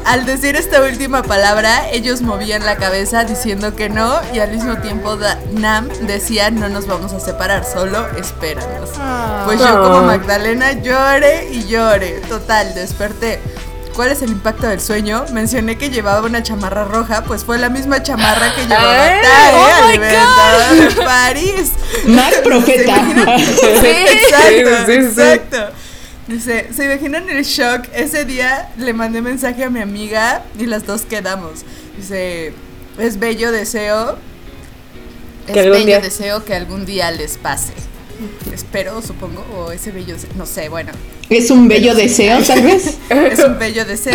Al 0.06 0.25
decir 0.25 0.54
esta 0.54 0.82
última 0.82 1.22
palabra, 1.25 1.88
ellos 1.90 2.22
movían 2.22 2.64
la 2.64 2.76
cabeza 2.76 3.25
diciendo 3.25 3.75
que 3.75 3.88
no 3.88 4.20
y 4.32 4.38
al 4.38 4.52
mismo 4.52 4.76
tiempo 4.76 5.16
Da- 5.16 5.38
Nam 5.52 5.88
decía 6.02 6.50
no 6.52 6.68
nos 6.68 6.86
vamos 6.86 7.12
a 7.12 7.18
separar, 7.18 7.64
solo 7.64 8.06
espéranos. 8.16 8.90
Pues 9.46 9.58
yo 9.58 9.82
como 9.82 9.98
Ah. 9.98 10.02
Magdalena 10.02 10.72
lloré 10.72 11.48
y 11.50 11.66
lloré. 11.66 12.20
Total, 12.28 12.72
desperté. 12.75 13.40
¿Cuál 13.96 14.10
es 14.12 14.22
el 14.22 14.30
impacto 14.30 14.66
del 14.68 14.80
sueño? 14.80 15.25
Mencioné 15.32 15.76
que 15.78 15.88
llevaba 15.90 16.25
una 16.25 16.42
chamarra 16.42 16.84
roja, 16.84 17.25
pues 17.25 17.42
fue 17.44 17.58
la 17.58 17.68
misma 17.70 18.02
chamarra 18.02 18.54
que 18.54 18.62
llevaba 18.66 19.08
¡Eh! 19.08 19.20
Tae 19.22 19.54
¡Oh, 19.54 19.88
de 19.88 20.90
París. 21.02 21.72
Más 22.06 22.32
profeta. 22.44 22.94
Sí, 23.36 23.86
exacto, 23.86 24.86
Sí, 24.86 24.92
sí, 24.92 25.02
sí. 25.14 25.20
exacto. 25.20 25.72
Dice, 26.28 26.68
¿se 26.75 26.85
imaginan 26.87 27.28
el 27.30 27.45
shock? 27.45 27.87
Ese 27.95 28.25
día 28.25 28.68
le 28.78 28.92
mandé 28.92 29.23
mensaje 29.23 29.62
a 29.64 29.71
mi 29.71 29.80
amiga 29.80 30.42
y 30.59 30.66
las 30.66 30.85
dos 30.85 31.02
quedamos. 31.02 31.64
Dice, 31.97 32.52
es 32.99 33.18
bello 33.18 33.52
deseo. 33.52 34.16
Es 35.47 35.54
Que 35.54 35.62
bello 35.71 35.87
día- 35.87 36.00
deseo 36.00 36.45
que 36.45 36.54
algún 36.54 36.85
día 36.85 37.11
les 37.12 37.38
pase. 37.38 37.73
Espero, 38.52 39.02
supongo, 39.02 39.44
o 39.56 39.73
ese 39.73 39.90
bello, 39.90 40.14
deseo- 40.16 40.32
no 40.37 40.46
sé, 40.46 40.68
bueno. 40.68 40.92
Es 41.28 41.50
un 41.50 41.66
bello 41.68 41.94
deseo, 41.94 42.40
tal 42.42 42.62
vez. 42.62 42.94
Es 43.11 43.38
un 43.40 43.58
bello 43.58 43.85
deseo 43.85 44.14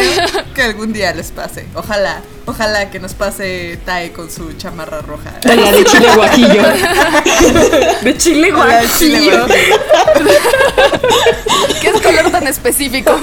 que 0.56 0.62
algún 0.62 0.94
día 0.94 1.14
les 1.14 1.32
pase. 1.32 1.66
Ojalá, 1.76 2.22
ojalá 2.46 2.90
que 2.90 3.00
nos 3.00 3.14
pase 3.14 3.78
Tae 3.86 4.12
con 4.14 4.32
su 4.32 4.54
chamarra 4.54 5.02
roja. 5.02 5.34
O 5.44 5.48
la 5.54 5.72
de 5.72 5.84
chile 5.84 6.08
guajillo. 6.16 6.64
De 8.04 8.18
chile 8.18 8.52
guajillo. 8.52 9.46
¿Qué 11.82 11.88
es 11.90 12.02
color 12.02 12.32
tan 12.32 12.48
específico, 12.48 13.20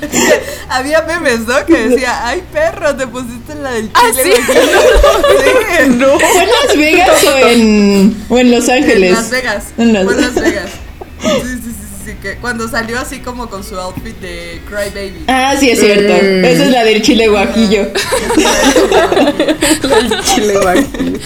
Había 0.68 1.02
memes, 1.02 1.40
¿no? 1.40 1.64
Que 1.66 1.88
decía, 1.88 2.26
ay 2.26 2.42
perro, 2.52 2.94
te 2.96 3.06
pusiste 3.06 3.54
la 3.56 3.72
del 3.72 3.90
Ah, 3.94 4.02
chile 4.10 4.22
¿sí? 4.24 4.30
guajillo". 4.30 4.68
Sí. 5.78 5.88
No. 5.88 6.18
¿Fue 6.18 6.42
en 6.42 6.48
Las 6.66 6.76
Vegas 6.76 7.24
o 7.24 7.38
en, 7.48 8.26
o 8.28 8.38
en 8.38 8.50
Los 8.50 8.68
En 8.68 8.74
Ángeles? 8.82 9.12
Las 9.12 9.30
Vegas. 9.30 9.64
En 9.78 9.92
Las- 9.92 10.04
Fue 10.04 10.14
en 10.14 10.20
Las 10.20 10.34
Vegas. 10.34 10.70
Sí, 11.20 11.28
sí, 11.42 11.48
sí, 11.64 11.70
sí, 11.72 12.04
sí, 12.06 12.14
que 12.22 12.36
cuando 12.36 12.68
salió 12.68 12.98
así 12.98 13.18
como 13.20 13.48
con 13.50 13.64
su 13.64 13.76
outfit 13.78 14.16
de 14.20 14.60
Cry 14.68 14.90
Baby. 14.94 15.24
Ah, 15.28 15.54
sí, 15.58 15.70
es 15.70 15.80
cierto. 15.80 16.12
Esa 16.14 16.64
es 16.64 16.70
la 16.70 16.84
del 16.84 17.02
chile 17.02 17.28
guajillo. 17.28 17.88
El 19.82 20.22
chile 20.24 20.58
guajillo. 20.58 21.18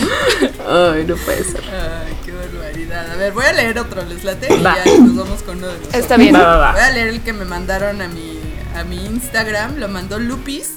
Ay, 0.68 1.04
no 1.06 1.16
puede 1.16 1.44
ser. 1.44 1.60
Ay, 1.70 2.14
qué 2.24 2.32
barbaridad. 2.32 3.10
A 3.12 3.16
ver, 3.16 3.32
voy 3.32 3.44
a 3.44 3.52
leer 3.52 3.78
otro, 3.78 4.02
les 4.04 4.24
late 4.24 4.46
y 4.52 4.62
ya 4.62 4.76
nos 4.98 5.16
vamos 5.16 5.42
con 5.42 5.58
uno 5.58 5.66
de 5.68 5.78
los 5.78 5.94
Está 5.94 6.16
bien. 6.16 6.34
Va, 6.34 6.40
va, 6.40 6.56
va. 6.56 6.72
Voy 6.72 6.80
a 6.80 6.90
leer 6.90 7.08
el 7.08 7.20
que 7.22 7.32
me 7.32 7.44
mandaron 7.44 8.00
a 8.02 8.08
mi, 8.08 8.38
a 8.74 8.84
mi 8.84 8.96
Instagram, 9.06 9.78
lo 9.78 9.88
mandó 9.88 10.18
Lupis. 10.18 10.70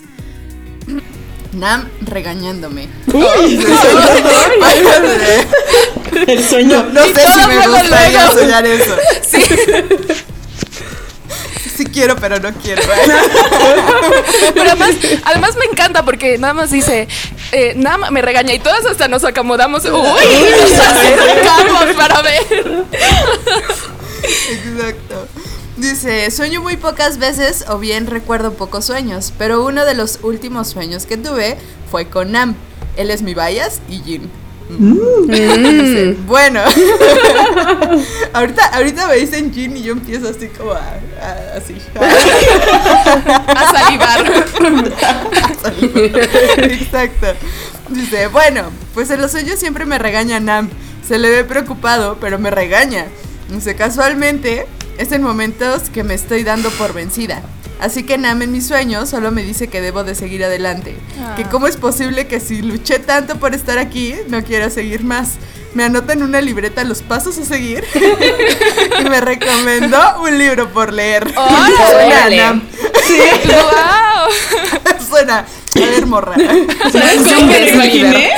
Nam 1.53 1.89
regañándome. 2.01 2.89
El 6.27 6.43
sueño. 6.47 6.83
No 6.91 7.03
sé 7.05 7.13
todo 7.13 7.33
si 7.33 7.47
me 7.47 7.67
gustaría 7.67 8.25
luego. 8.25 8.39
soñar 8.39 8.65
eso. 8.65 8.95
Sí. 9.29 9.41
Sí 11.75 11.85
quiero, 11.87 12.15
pero 12.15 12.39
no 12.39 12.53
quiero. 12.53 12.81
Pero 14.53 14.69
además, 14.71 14.91
además 15.25 15.57
me 15.57 15.65
encanta 15.65 16.05
porque 16.05 16.37
nada 16.37 16.53
más 16.53 16.71
dice, 16.71 17.09
eh, 17.51 17.73
nada 17.75 17.97
más 17.97 18.11
me 18.11 18.21
regaña 18.21 18.53
y 18.53 18.59
todas 18.59 18.85
hasta 18.85 19.09
nos 19.09 19.25
acomodamos. 19.25 19.83
Uy, 19.83 19.91
nos 19.91 20.79
acercamos 20.79 21.83
para 21.97 22.21
ver. 22.21 22.85
Exacto. 24.23 25.27
Dice, 25.77 26.31
sueño 26.31 26.61
muy 26.61 26.77
pocas 26.77 27.17
veces 27.17 27.65
o 27.67 27.77
bien 27.79 28.07
recuerdo 28.07 28.53
pocos 28.53 28.85
sueños, 28.85 29.33
pero 29.37 29.65
uno 29.65 29.83
de 29.85 29.93
los 29.93 30.19
últimos 30.23 30.69
sueños 30.69 31.05
que 31.05 31.17
tuve 31.17 31.57
fue 31.91 32.07
con 32.07 32.31
Nam. 32.31 32.55
Él 32.95 33.11
es 33.11 33.21
mi 33.21 33.33
bias 33.33 33.81
y 33.89 33.99
Jin. 33.99 34.31
Dice, 35.27 36.15
bueno, 36.25 36.59
ahorita, 38.33 38.65
ahorita 38.73 39.07
me 39.07 39.15
dicen 39.17 39.53
Jin 39.53 39.77
y 39.77 39.83
yo 39.83 39.91
empiezo 39.91 40.29
así 40.29 40.47
como 40.47 40.71
a, 40.71 40.77
a- 40.79 41.57
así. 41.57 41.75
A 43.55 43.71
salivar. 43.71 44.25
Exacto. 46.71 47.27
Dice, 47.89 48.27
bueno, 48.27 48.63
pues 48.93 49.09
en 49.11 49.21
los 49.21 49.31
sueños 49.31 49.59
siempre 49.59 49.85
me 49.85 49.97
regaña 49.99 50.39
Nam. 50.39 50.69
Se 51.07 51.19
le 51.19 51.29
ve 51.29 51.43
preocupado, 51.43 52.17
pero 52.19 52.39
me 52.39 52.49
regaña. 52.49 53.05
Dice, 53.49 53.75
casualmente 53.75 54.65
es 54.97 55.11
en 55.11 55.21
momentos 55.21 55.89
que 55.89 56.03
me 56.03 56.13
estoy 56.13 56.43
dando 56.43 56.69
por 56.71 56.93
vencida. 56.93 57.41
Así 57.79 58.03
que 58.03 58.17
Nam 58.17 58.41
en 58.41 58.51
mis 58.51 58.67
sueños 58.67 59.09
solo 59.09 59.31
me 59.31 59.43
dice 59.43 59.67
que 59.67 59.81
debo 59.81 60.03
de 60.03 60.15
seguir 60.15 60.43
adelante. 60.45 60.95
Que 61.35 61.43
cómo 61.43 61.67
es 61.67 61.77
posible 61.77 62.27
que 62.27 62.39
si 62.39 62.61
luché 62.61 62.99
tanto 62.99 63.37
por 63.37 63.53
estar 63.53 63.77
aquí, 63.77 64.15
no 64.29 64.43
quiera 64.43 64.69
seguir 64.69 65.03
más. 65.03 65.31
Me 65.73 65.83
anota 65.83 66.13
en 66.13 66.23
una 66.23 66.39
libreta 66.39 66.85
los 66.85 67.01
pasos 67.01 67.37
a 67.37 67.43
seguir 67.43 67.83
y 68.99 69.03
me 69.09 69.19
recomendó 69.19 70.21
un 70.21 70.37
libro 70.37 70.69
por 70.69 70.93
leer. 70.93 71.27
Suena, 71.33 72.05
¡Órale! 72.05 72.37
Nam. 72.37 72.61
¡Wow! 73.45 74.95
Suena. 75.09 75.39
A 75.39 75.79
ver, 75.79 76.05
morra. 76.05 76.35
¿Sabes 76.93 77.27
cómo 77.27 77.47
me 77.47 77.59
lo 77.59 77.67
imaginé? 77.73 78.29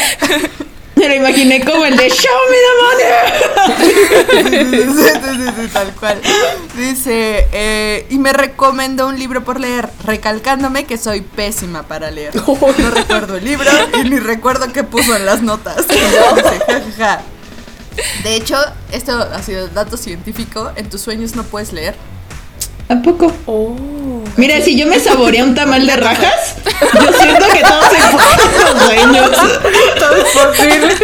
Me 0.98 1.08
lo 1.08 1.16
imaginé 1.16 1.64
como 1.64 1.86
el 1.86 1.96
de 1.96 2.10
Show 2.10 2.40
me 2.50 2.58
the 2.66 2.74
money. 2.84 3.08
Sí, 4.50 4.64
sí, 4.96 5.10
sí, 5.24 5.52
sí, 5.62 5.68
tal 5.72 5.94
cual. 5.96 6.20
Dice, 6.76 7.48
eh, 7.52 8.08
y 8.10 8.18
me 8.18 8.34
recomendó 8.34 9.08
un 9.08 9.20
libro 9.20 9.44
por 9.44 9.60
leer, 9.60 9.90
recalcándome 10.06 10.86
que 10.86 10.98
soy 10.98 11.22
pésima 11.22 11.84
para 11.84 12.12
leer. 12.12 12.34
No 12.78 12.92
recuerdo 12.92 13.38
el 13.38 13.46
libro 13.46 13.70
y 14.00 14.10
ni 14.10 14.20
recuerdo 14.20 14.72
qué 14.74 14.84
puso 14.84 15.16
en 15.16 15.26
las 15.26 15.42
notas. 15.42 15.86
De 18.24 18.36
hecho, 18.36 18.58
esto 18.92 19.18
ha 19.18 19.42
sido 19.42 19.68
dato 19.68 19.98
científico, 19.98 20.72
en 20.76 20.90
tus 20.90 21.02
sueños 21.02 21.36
no 21.36 21.44
puedes 21.44 21.74
leer. 21.74 21.96
¿A 22.90 22.96
poco? 23.02 23.34
Mira, 24.38 24.62
si 24.62 24.78
yo 24.78 24.88
me 24.88 25.00
saboreé 25.00 25.44
un 25.44 25.56
tamal 25.56 25.86
de 25.86 25.96
rajas, 25.98 26.56
yo 26.94 27.14
siento 27.20 27.46
que 27.48 27.62
todo 27.62 27.82
se 27.90 27.98
en 27.98 28.64
los 28.64 28.84
sueños. 28.84 29.32
Todo 30.00 30.16
es 30.16 30.24
posible. 30.32 30.96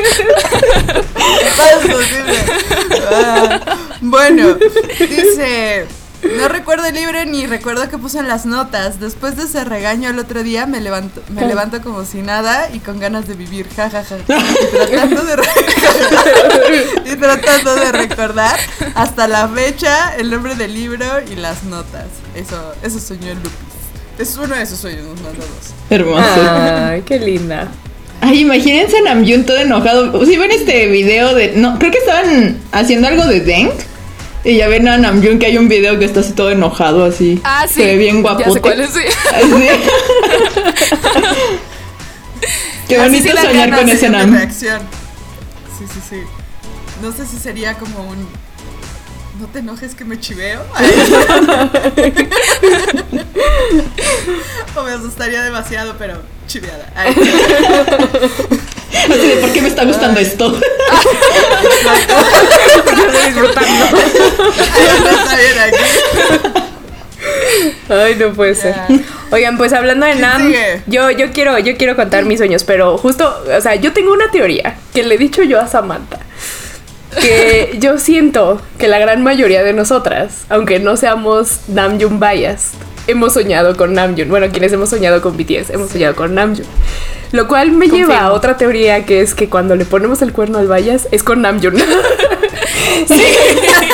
Todo 1.58 1.68
es 1.82 1.96
posible. 1.96 2.38
Ah, 3.12 3.60
bueno, 4.02 4.54
dice. 5.00 5.88
No 6.38 6.48
recuerdo 6.48 6.86
el 6.86 6.96
libro 6.96 7.24
ni 7.26 7.46
recuerdo 7.48 7.88
qué 7.90 7.98
puso 7.98 8.20
en 8.20 8.28
las 8.28 8.46
notas. 8.46 9.00
Después 9.00 9.36
de 9.36 9.44
ese 9.44 9.64
regaño 9.66 10.10
el 10.10 10.20
otro 10.20 10.42
día 10.44 10.66
me 10.66 10.80
levanto, 10.82 11.22
me 11.30 11.46
levanto 11.46 11.82
como 11.82 12.06
si 12.06 12.22
nada 12.22 12.70
y 12.74 12.80
con 12.80 13.00
ganas 13.00 13.28
de 13.28 13.34
vivir, 13.36 13.68
jajaja. 13.76 14.16
Y 14.28 14.86
tratando 14.96 15.24
de 15.24 15.36
re- 15.36 17.04
y 17.06 17.16
tratando 17.16 17.76
de 17.76 17.92
recordar 17.92 18.58
hasta 18.96 19.28
la 19.28 19.48
fecha 19.48 20.16
el 20.18 20.32
nombre 20.32 20.56
del 20.56 20.74
libro 20.74 21.06
y 21.32 21.36
las 21.36 21.64
notas. 21.64 22.06
Eso, 22.36 22.74
eso 22.84 23.00
soñó 23.00 23.28
el 23.32 23.38
Lupis. 23.38 23.52
Es 24.20 24.38
uno 24.38 24.56
de 24.56 24.62
esos 24.64 24.80
sueños, 24.80 25.04
nos 25.06 25.22
mandó 25.22 25.40
dos. 25.42 25.74
Hermoso. 25.90 26.22
Ay, 26.88 27.02
qué 27.04 27.20
linda. 27.20 27.68
Ay, 28.22 28.40
imagínense 28.42 28.98
a 29.00 29.02
Namjoon 29.02 29.44
todo 29.46 29.58
enojado. 29.58 30.26
¿Sí 30.26 30.38
ven 30.38 30.52
este 30.52 30.88
video 30.88 31.34
de.? 31.36 31.54
No, 31.56 31.78
creo 31.80 31.92
que 31.92 31.98
estaban 31.98 32.58
haciendo 32.72 33.08
algo 33.08 33.26
de 33.26 33.42
Deng. 33.42 33.72
Y 34.46 34.58
ya 34.58 34.68
ven 34.68 34.88
a 34.90 34.98
Namjoon 34.98 35.40
que 35.40 35.46
hay 35.46 35.58
un 35.58 35.70
video 35.70 35.98
que 35.98 36.04
está 36.06 36.20
así 36.20 36.34
todo 36.34 36.52
enojado, 36.52 37.06
así. 37.06 37.40
Ah, 37.46 37.66
sí. 37.68 37.76
Se 37.76 37.86
ve 37.86 37.96
bien 37.98 38.18
Ya 38.18 38.22
guapote. 38.22 38.52
sé 38.52 38.60
cuál 38.62 38.82
es, 38.82 38.90
sí. 38.92 39.00
Así. 39.34 39.68
Qué 42.88 42.98
bonito 43.00 43.30
sí 43.30 43.36
soñar 43.42 43.74
con 43.76 43.90
ese 43.90 44.10
Nam. 44.10 44.34
reacción. 44.34 44.82
Sí, 45.80 45.86
sí, 45.94 46.00
sí. 46.10 46.18
No 47.02 47.12
sé 47.14 47.26
si 47.26 47.38
sería 47.38 47.74
como 47.76 48.04
un. 48.04 48.28
No 49.40 49.48
te 49.48 49.60
enojes 49.60 49.96
que 49.96 50.04
me 50.06 50.20
chiveo. 50.20 50.62
o 54.76 54.84
me 54.84 54.92
asustaría 54.92 55.42
demasiado, 55.42 55.96
pero 55.98 56.22
chiveada. 56.48 56.92
Así 58.94 59.28
de, 59.28 59.36
¿por 59.38 59.52
qué 59.52 59.62
me 59.62 59.68
está 59.68 59.84
gustando 59.86 60.20
esto? 60.20 60.56
Estoy 62.86 63.26
disfrutando. 63.26 63.86
está 63.98 65.36
bien 65.36 65.60
aquí. 65.60 65.84
Ay, 67.90 68.16
no 68.16 68.34
puede 68.34 68.56
ser. 68.56 68.76
Oigan, 69.32 69.58
pues 69.58 69.74
hablando 69.74 70.06
de 70.06 70.14
¿Quién 70.14 70.22
Nam, 70.22 70.42
sigue? 70.48 70.82
yo, 70.88 71.10
yo 71.12 71.32
quiero, 71.32 71.58
yo 71.60 71.78
quiero 71.78 71.96
contar 71.96 72.26
mis 72.26 72.38
sueños, 72.40 72.64
pero 72.64 72.98
justo, 72.98 73.44
o 73.56 73.62
sea, 73.62 73.76
yo 73.76 73.94
tengo 73.94 74.14
una 74.14 74.30
teoría 74.32 74.76
que 74.94 75.04
le 75.04 75.16
he 75.16 75.18
dicho 75.18 75.44
yo 75.44 75.60
a 75.60 75.68
Samantha. 75.68 76.20
Que 77.22 77.76
yo 77.80 77.98
siento 77.98 78.62
que 78.78 78.88
la 78.88 79.00
gran 79.00 79.24
mayoría 79.24 79.64
de 79.64 79.74
nosotras, 79.74 80.46
aunque 80.50 80.80
no 80.80 80.98
seamos 80.98 81.62
Namjoon 81.68 82.20
bias, 82.20 82.72
hemos 83.08 83.34
soñado 83.34 83.76
con 83.76 83.94
Namjoon. 83.94 84.30
Bueno, 84.30 84.48
quienes 84.52 84.72
hemos 84.74 84.90
soñado 84.90 85.22
con 85.22 85.38
BTS, 85.38 85.70
hemos 85.72 85.90
soñado 85.90 86.16
con 86.16 86.36
Namjoon. 86.36 86.68
Lo 87.32 87.48
cual 87.48 87.72
me 87.72 87.88
lleva 87.88 88.20
a 88.20 88.32
otra 88.32 88.58
teoría 88.58 89.06
que 89.06 89.22
es 89.22 89.34
que 89.34 89.50
cuando 89.50 89.76
le 89.76 89.86
ponemos 89.86 90.22
el 90.22 90.34
cuerno 90.34 90.60
al 90.60 90.68
bias 90.68 91.08
es 91.12 91.24
con 91.24 91.42
Namjoon. 91.42 91.74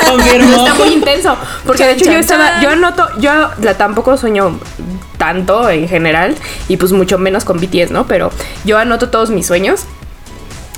Confirmo. 0.06 0.56
Está 0.56 0.74
muy 0.74 0.88
intenso. 0.92 1.36
Porque 1.64 1.84
de 1.84 1.92
hecho 1.92 2.04
Chan, 2.04 2.14
yo 2.14 2.20
estaba, 2.20 2.50
chan. 2.50 2.62
yo 2.62 2.70
anoto, 2.70 3.08
yo 3.18 3.50
la 3.62 3.74
tampoco 3.78 4.16
sueño 4.16 4.58
tanto 5.16 5.68
en 5.70 5.88
general 5.88 6.36
y 6.68 6.76
pues 6.76 6.92
mucho 6.92 7.18
menos 7.18 7.44
con 7.44 7.58
BTS, 7.58 7.90
¿no? 7.90 8.06
Pero 8.06 8.30
yo 8.64 8.78
anoto 8.78 9.08
todos 9.10 9.30
mis 9.30 9.46
sueños. 9.46 9.84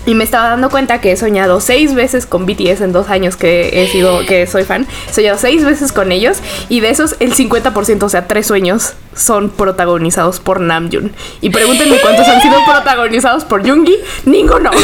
Y 0.05 0.15
me 0.15 0.25
estaba 0.25 0.49
dando 0.49 0.69
cuenta 0.69 1.01
que 1.01 1.13
he 1.13 1.17
soñado 1.17 1.61
seis 1.61 1.95
veces 1.95 2.27
con 2.27 2.45
BTS 2.45 2.81
en 2.81 2.93
dos 2.93 3.09
años 3.09 3.37
que 3.37 3.83
he 3.83 3.89
sido, 3.89 4.27
que 4.27 4.49
soy 4.49 4.65
fan. 4.65 4.87
He 5.09 5.13
soñado 5.13 5.39
seis 5.39 5.65
veces 5.65 5.93
con 5.93 6.11
ellos 6.11 6.39
y 6.69 6.81
de 6.81 6.91
esos 6.91 7.15
el 7.21 7.35
50%, 7.35 8.03
o 8.03 8.09
sea, 8.09 8.27
tres 8.27 8.47
sueños 8.47 8.95
son 9.15 9.51
protagonizados 9.51 10.41
por 10.41 10.61
Namjoon. 10.61 11.13
Y 11.41 11.51
pregúntenme 11.51 11.99
cuántos 12.01 12.27
han 12.27 12.43
sido 12.43 12.65
protagonizados 12.65 13.45
por 13.45 13.63
Yoongi. 13.63 13.97
Ninguno. 14.25 14.73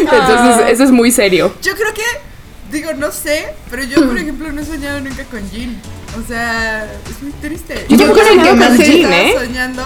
Entonces, 0.00 0.66
eso 0.68 0.84
es 0.84 0.90
muy 0.90 1.10
serio. 1.10 1.52
Yo 1.62 1.74
creo 1.74 1.94
que. 1.94 2.02
Digo, 2.70 2.92
no 2.94 3.12
sé, 3.12 3.52
pero 3.70 3.82
yo, 3.84 4.06
por 4.06 4.16
ejemplo, 4.16 4.50
no 4.50 4.62
he 4.62 4.64
soñado 4.64 4.98
nunca 5.00 5.24
con 5.24 5.46
Jin. 5.50 5.78
O 6.18 6.26
sea, 6.26 6.84
es 6.84 7.22
muy 7.22 7.32
triste. 7.32 7.84
Yo 7.90 8.06
el 8.06 8.42
que 8.42 8.52
más 8.54 8.78
Jin, 8.78 9.12
¿eh? 9.12 9.34
soñando. 9.38 9.82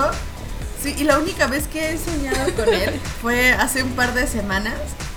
Sí, 0.87 0.95
y 0.99 1.05
la 1.05 1.19
única 1.19 1.47
vez 1.47 1.67
que 1.67 1.93
he 1.93 1.99
soñado 1.99 2.53
con 2.55 2.73
él 2.73 3.01
fue 3.23 3.53
hace 3.53 3.83
un 3.83 3.91
par 3.93 4.15
de 4.15 4.27
semanas 4.27 4.75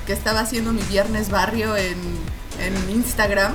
que 0.07 0.13
estaba 0.13 0.39
haciendo 0.39 0.73
mi 0.73 0.81
viernes 0.83 1.29
barrio 1.29 1.75
en, 1.77 1.97
en 2.59 2.89
Instagram. 2.89 3.53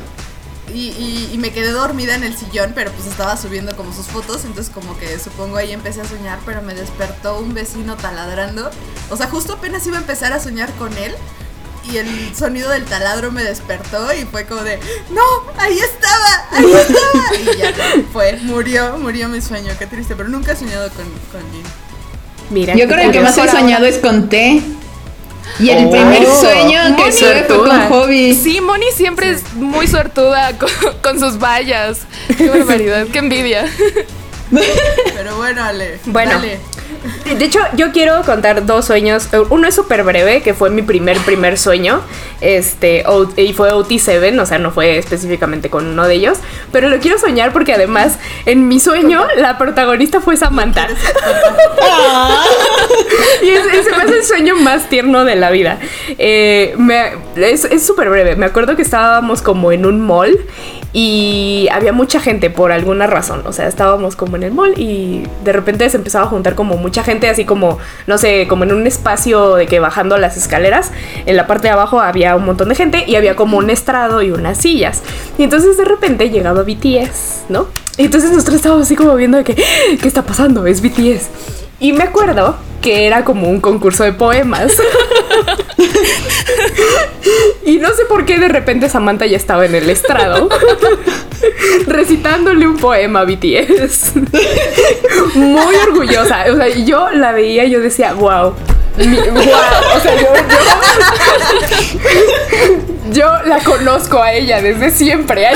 Y, 0.73 0.89
y- 0.93 1.31
y 1.33 1.39
me 1.39 1.53
quedé 1.53 1.73
dormida 1.73 2.15
en 2.15 2.23
el 2.25 2.35
sillón, 2.37 2.73
pero 2.75 2.91
pues 2.93 3.07
estaba 3.07 3.37
subiendo 3.37 3.77
como 3.77 3.93
sus 3.93 4.07
fotos, 4.07 4.45
entonces 4.47 4.73
como 4.73 4.97
que 4.99 5.19
supongo 5.19 5.57
ahí 5.59 5.73
empecé 5.73 6.01
a 6.01 6.05
soñar, 6.09 6.39
pero 6.47 6.63
me 6.63 6.75
despertó 6.75 7.39
un 7.39 7.53
vecino 7.53 7.97
taladrando. 7.97 8.71
O 9.11 9.17
sea, 9.17 9.27
justo 9.29 9.55
apenas 9.55 9.87
iba 9.87 9.99
a 9.99 10.01
empezar 10.01 10.33
a 10.33 10.41
soñar 10.41 10.73
con 10.75 10.97
él 10.97 11.15
y 11.93 11.99
el 11.99 12.35
sonido 12.35 12.71
del 12.71 12.85
taladro 12.87 13.31
me 13.31 13.43
despertó 13.45 14.11
y 14.15 14.25
fue 14.25 14.47
como 14.47 14.63
de, 14.63 14.81
no, 15.11 15.23
ahí 15.59 15.79
estaba, 15.79 16.49
ahí 16.53 16.73
estaba. 16.73 17.25
Y 17.55 17.59
ya 17.59 17.75
fue, 18.13 18.39
murió, 18.43 18.97
murió 18.97 19.29
mi 19.29 19.43
sueño, 19.43 19.73
qué 19.79 19.87
triste, 19.87 20.17
pero 20.17 20.31
nunca 20.31 20.53
he 20.53 20.57
soñado 20.57 20.89
con, 20.93 21.05
con 21.31 21.43
Jin. 21.53 21.63
Mira. 22.51 22.75
Yo 22.75 22.89
con 22.89 22.99
el 22.99 23.11
que 23.13 23.21
más 23.21 23.37
he 23.39 23.49
soñado 23.49 23.87
es 23.87 23.99
con 23.99 24.29
T. 24.29 24.63
Y 25.61 25.71
el 25.71 25.89
primer 25.89 26.27
Oh, 26.27 26.41
sueño 26.41 26.97
que 26.97 27.11
tuve 27.13 27.45
fue 27.47 27.57
con. 27.59 27.89
Hobby. 27.89 28.35
Sí, 28.35 28.61
Moni 28.61 28.87
siempre 28.95 29.31
es 29.31 29.53
muy 29.55 29.87
suertuda 29.87 30.53
con, 30.59 30.69
con 31.03 31.21
sus 31.21 31.39
vallas. 31.39 32.01
Qué 32.37 32.49
barbaridad, 32.49 33.07
qué 33.13 33.19
envidia. 33.19 33.65
Pero 35.15 35.37
bueno, 35.37 35.63
Ale, 35.65 35.99
Bueno. 36.07 36.33
dale. 36.33 36.59
De 37.39 37.45
hecho, 37.45 37.59
yo 37.77 37.93
quiero 37.93 38.23
contar 38.23 38.65
dos 38.67 38.87
sueños. 38.87 39.29
Uno 39.51 39.69
es 39.69 39.75
súper 39.75 40.03
breve, 40.05 40.43
que 40.43 40.55
fue 40.55 40.71
mi 40.71 40.83
primer, 40.83 41.19
primer 41.19 41.59
sueño. 41.59 42.01
Este, 42.41 43.05
y 43.37 43.53
fue 43.53 43.73
OT7, 43.73 44.39
o 44.41 44.47
sea, 44.47 44.59
no 44.59 44.71
fue 44.71 44.99
específicamente 44.99 45.71
con 45.71 45.87
uno 45.87 46.07
de 46.09 46.15
ellos. 46.15 46.39
Pero 46.73 46.89
lo 46.89 46.99
quiero 47.01 47.19
soñar 47.19 47.53
porque 47.53 47.73
además, 47.75 48.19
en 48.47 48.69
mi 48.69 48.81
sueño, 48.81 49.27
la 49.37 49.59
protagonista 49.59 50.21
fue 50.21 50.37
Samantha. 50.37 50.89
y 53.43 53.49
es, 53.51 53.67
ese 53.67 53.91
me 53.91 53.97
hace 54.03 54.17
el 54.19 54.25
sueño 54.25 54.57
más 54.57 54.89
tierno 54.89 55.25
de 55.25 55.37
la 55.37 55.51
vida. 55.51 55.79
Eh, 56.19 56.75
me- 56.79 57.13
es 57.37 57.65
es 57.65 57.85
súper 57.87 58.11
breve. 58.11 58.37
Me 58.37 58.47
acuerdo 58.47 58.77
que 58.77 58.83
estábamos 58.83 59.43
como 59.43 59.73
en 59.73 59.87
un 59.87 60.01
mall 60.01 60.39
y 60.97 61.67
había 61.73 61.93
mucha 61.93 62.21
gente 62.21 62.51
por 62.51 62.71
alguna 62.71 63.09
razón. 63.09 63.43
O 63.47 63.53
sea, 63.53 63.67
estábamos 63.67 64.15
como 64.15 64.37
en 64.37 64.45
el 64.45 64.53
mall 64.53 64.75
y 64.77 65.25
de 65.43 65.53
repente 65.53 65.91
se 65.91 65.97
empezaba 65.97 66.25
a 66.25 66.29
juntar 66.29 66.55
como 66.55 66.77
mucha 66.77 67.03
gente, 67.03 67.29
así 67.29 67.45
como, 67.45 67.79
no 68.07 68.17
sé, 68.17 68.47
como 68.49 68.63
en 68.63 68.73
un 68.73 68.87
espacio 68.87 69.57
de 69.57 69.67
que 69.67 69.81
bajando 69.81 70.17
las 70.19 70.37
escaleras, 70.37 70.93
en 71.27 71.37
la 71.37 71.49
parte 71.49 71.65
de 71.65 71.73
abajo 71.73 72.01
había 72.01 72.37
un 72.37 72.47
montón 72.47 72.69
de 72.69 72.77
gente 72.77 73.05
y 73.09 73.17
había 73.17 73.35
como 73.35 73.59
un 73.59 73.71
estrado 73.71 74.23
y 74.23 74.31
unas 74.31 74.59
sillas. 74.59 75.03
Y 75.37 75.43
entonces 75.43 75.77
de 75.77 75.85
repente 75.85 76.31
llegaba 76.31 76.63
BTS, 76.63 77.47
¿no? 77.49 77.67
Entonces 77.99 78.31
nosotros 78.31 78.57
estábamos 78.57 78.87
así 78.87 78.95
como 78.95 79.17
viendo 79.17 79.39
de 79.39 79.45
¿qué 79.45 79.57
está 80.03 80.23
pasando? 80.23 80.65
Es 80.65 80.81
BTS. 80.81 81.64
Y 81.81 81.93
me 81.93 82.05
acuerdo 82.05 82.57
que 82.81 83.07
era 83.07 83.25
como 83.25 83.49
un 83.49 83.61
concurso 83.61 84.05
de 84.05 84.13
poemas. 84.13 84.73
y 87.65 87.77
no 87.79 87.89
sé 87.95 88.05
por 88.07 88.25
qué 88.27 88.39
de 88.39 88.49
repente 88.49 88.89
Samantha 88.89 89.27
ya 89.27 89.37
estaba 89.37 89.65
en 89.67 89.75
el 89.75 89.89
estrado 89.91 90.49
recitándole 91.87 92.67
un 92.67 92.77
poema 92.77 93.21
a 93.21 93.25
BTS. 93.25 94.13
Muy 95.35 95.75
orgullosa. 95.77 96.45
O 96.53 96.57
sea, 96.57 96.69
yo 96.69 97.11
la 97.11 97.33
veía 97.33 97.65
y 97.65 97.71
yo 97.71 97.81
decía, 97.81 98.13
wow. 98.15 98.55
Mi- 98.97 99.17
wow. 99.17 99.41
O 99.97 100.01
sea, 100.01 100.15
yo, 100.21 100.29
yo, 100.35 100.41
yo 103.11 103.27
la 103.47 103.59
conozco 103.61 104.23
a 104.23 104.33
ella 104.33 104.61
desde 104.61 104.91
siempre. 104.91 105.47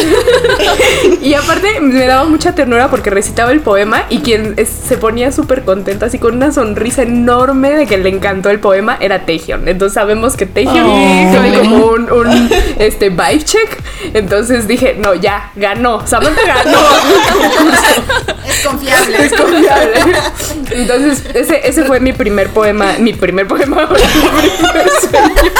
Y 1.22 1.34
aparte 1.34 1.80
me 1.80 2.06
daba 2.06 2.24
mucha 2.24 2.54
ternura 2.54 2.88
porque 2.88 3.10
recitaba 3.10 3.50
el 3.52 3.60
poema 3.60 4.04
y 4.08 4.20
quien 4.20 4.56
se 4.66 4.96
ponía 4.96 5.32
súper 5.32 5.64
contenta, 5.64 6.06
así 6.06 6.18
con 6.18 6.36
una 6.36 6.52
sonrisa 6.52 7.02
enorme 7.02 7.70
de 7.70 7.86
que 7.86 7.98
le 7.98 8.08
encantó 8.08 8.50
el 8.50 8.60
poema, 8.60 8.96
era 9.00 9.26
Taehyun. 9.26 9.68
Entonces 9.68 9.94
sabemos 9.94 10.36
que 10.36 10.46
Taehyun 10.46 10.78
Oh. 10.86 11.30
tiene 11.30 11.58
como 11.58 11.86
un, 11.86 12.10
un, 12.10 12.50
este, 12.78 13.10
vibe 13.10 13.44
check. 13.44 13.78
Entonces 14.14 14.66
dije, 14.68 14.96
no, 14.98 15.14
ya, 15.14 15.50
ganó. 15.56 16.06
Samantha 16.06 16.40
ganó. 16.46 16.78
Es 18.48 18.66
confiable. 18.66 19.24
Es 19.26 19.32
confiable. 19.34 20.00
Entonces, 20.70 21.24
ese, 21.34 21.68
ese 21.68 21.84
fue 21.84 22.00
mi 22.00 22.12
primer 22.12 22.48
poema. 22.48 22.94
Mi 22.98 23.12
primer 23.12 23.46
poema. 23.46 23.86
mi 24.42 24.48
primer 24.50 24.90
sueño. 25.00 25.52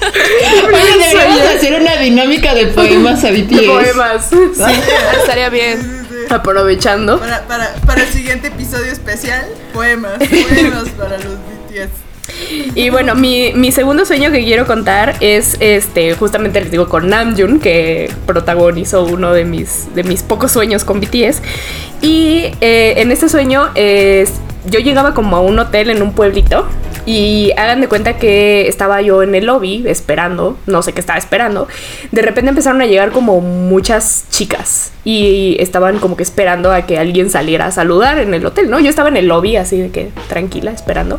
Oye, 0.66 0.98
deberíamos 0.98 1.40
hacer 1.56 1.80
una 1.80 1.96
dinámica 1.96 2.54
de 2.54 2.66
poemas 2.68 3.24
a 3.24 3.30
De 3.30 3.42
BTS. 3.42 3.66
poemas. 3.66 4.28
Sí. 4.30 4.80
Estaría 5.20 5.48
bien. 5.48 6.02
Aprovechando. 6.30 7.18
Para, 7.18 7.42
para, 7.46 7.74
para 7.86 8.02
el 8.02 8.08
siguiente 8.08 8.48
episodio 8.48 8.90
especial, 8.92 9.44
poemas. 9.72 10.12
Poemas 10.18 10.88
para 10.90 11.16
los 11.18 11.34
BTS. 11.34 11.90
Y 12.74 12.90
bueno, 12.90 13.14
mi, 13.14 13.52
mi 13.54 13.72
segundo 13.72 14.04
sueño 14.06 14.30
que 14.30 14.42
quiero 14.44 14.66
contar 14.66 15.16
es 15.20 15.56
este, 15.60 16.14
justamente 16.14 16.60
les 16.60 16.70
digo, 16.70 16.88
con 16.88 17.08
Namjoon, 17.08 17.60
que 17.60 18.10
protagonizó 18.26 19.04
uno 19.04 19.32
de 19.32 19.44
mis, 19.44 19.94
de 19.94 20.02
mis 20.04 20.22
pocos 20.22 20.52
sueños 20.52 20.84
con 20.84 21.00
BTS. 21.00 21.42
Y 22.00 22.52
eh, 22.60 22.94
en 22.98 23.12
este 23.12 23.28
sueño 23.28 23.70
es, 23.74 24.32
yo 24.66 24.78
llegaba 24.80 25.14
como 25.14 25.36
a 25.36 25.40
un 25.40 25.58
hotel 25.58 25.90
en 25.90 26.02
un 26.02 26.12
pueblito. 26.14 26.66
Y 27.04 27.50
hagan 27.56 27.80
de 27.80 27.88
cuenta 27.88 28.16
que 28.16 28.68
estaba 28.68 29.02
yo 29.02 29.22
en 29.22 29.34
el 29.34 29.46
lobby 29.46 29.82
esperando, 29.86 30.56
no 30.66 30.82
sé 30.82 30.92
qué 30.92 31.00
estaba 31.00 31.18
esperando. 31.18 31.66
De 32.12 32.22
repente 32.22 32.50
empezaron 32.50 32.80
a 32.80 32.86
llegar 32.86 33.10
como 33.10 33.40
muchas 33.40 34.26
chicas 34.30 34.92
y 35.04 35.56
estaban 35.58 35.98
como 35.98 36.16
que 36.16 36.22
esperando 36.22 36.70
a 36.70 36.82
que 36.82 36.98
alguien 36.98 37.28
saliera 37.28 37.66
a 37.66 37.72
saludar 37.72 38.18
en 38.18 38.34
el 38.34 38.46
hotel, 38.46 38.70
¿no? 38.70 38.78
Yo 38.78 38.88
estaba 38.88 39.08
en 39.08 39.16
el 39.16 39.26
lobby 39.26 39.56
así 39.56 39.80
de 39.80 39.90
que 39.90 40.10
tranquila 40.28 40.70
esperando 40.70 41.18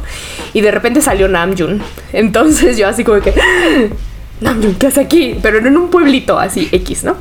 y 0.53 0.61
de 0.61 0.71
repente 0.71 1.01
salió 1.01 1.27
Namjoon. 1.27 1.81
Entonces 2.13 2.77
yo 2.77 2.87
así 2.87 3.03
como 3.03 3.19
que 3.19 3.33
Namjoon, 4.39 4.75
¿qué 4.75 4.87
hace 4.87 5.01
aquí? 5.01 5.37
Pero 5.41 5.57
en 5.57 5.75
un 5.75 5.89
pueblito 5.89 6.39
así 6.39 6.69
X, 6.71 7.03
¿no? 7.03 7.17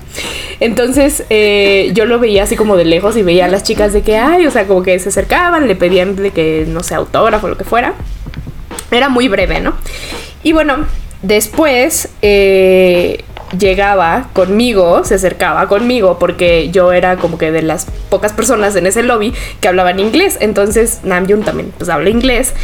Entonces 0.61 1.25
eh, 1.31 1.91
yo 1.95 2.05
lo 2.05 2.21
veía 2.21 2.45
así 2.45 2.55
como 2.55 2.77
de 2.77 2.85
lejos 2.85 3.17
y 3.17 3.23
veía 3.23 3.47
a 3.47 3.49
las 3.49 3.65
chicas 3.65 3.93
de 3.93 4.03
que, 4.03 4.19
ay, 4.19 4.47
o 4.47 4.53
sea, 4.53 4.69
como 4.69 4.85
que 4.85 4.97
se 5.01 5.09
acercaban, 5.09 5.67
le 5.67 5.75
pedían 5.75 6.15
de 6.15 6.31
que, 6.31 6.65
no 6.69 6.85
sé, 6.85 6.95
autógrafo 6.95 7.49
lo 7.49 7.57
que 7.57 7.65
fuera. 7.65 7.95
Era 8.93 9.09
muy 9.09 9.27
breve, 9.29 9.61
¿no? 9.61 9.75
Y 10.45 10.53
bueno, 10.53 10.87
después 11.23 12.09
eh, 12.21 13.25
llegaba 13.59 14.29
conmigo, 14.33 15.05
se 15.05 15.15
acercaba 15.15 15.67
conmigo, 15.69 16.19
porque 16.19 16.71
yo 16.71 16.93
era 16.93 17.17
como 17.17 17.39
que 17.39 17.51
de 17.51 17.63
las 17.63 17.87
pocas 18.11 18.33
personas 18.33 18.77
en 18.77 18.87
ese 18.87 19.03
lobby 19.03 19.33
que 19.61 19.69
hablaban 19.69 19.99
inglés. 19.99 20.39
Entonces 20.41 21.01
Namjoon 21.05 21.43
también 21.43 21.73
pues 21.77 21.91
habla 21.91 22.11
inglés. 22.11 22.55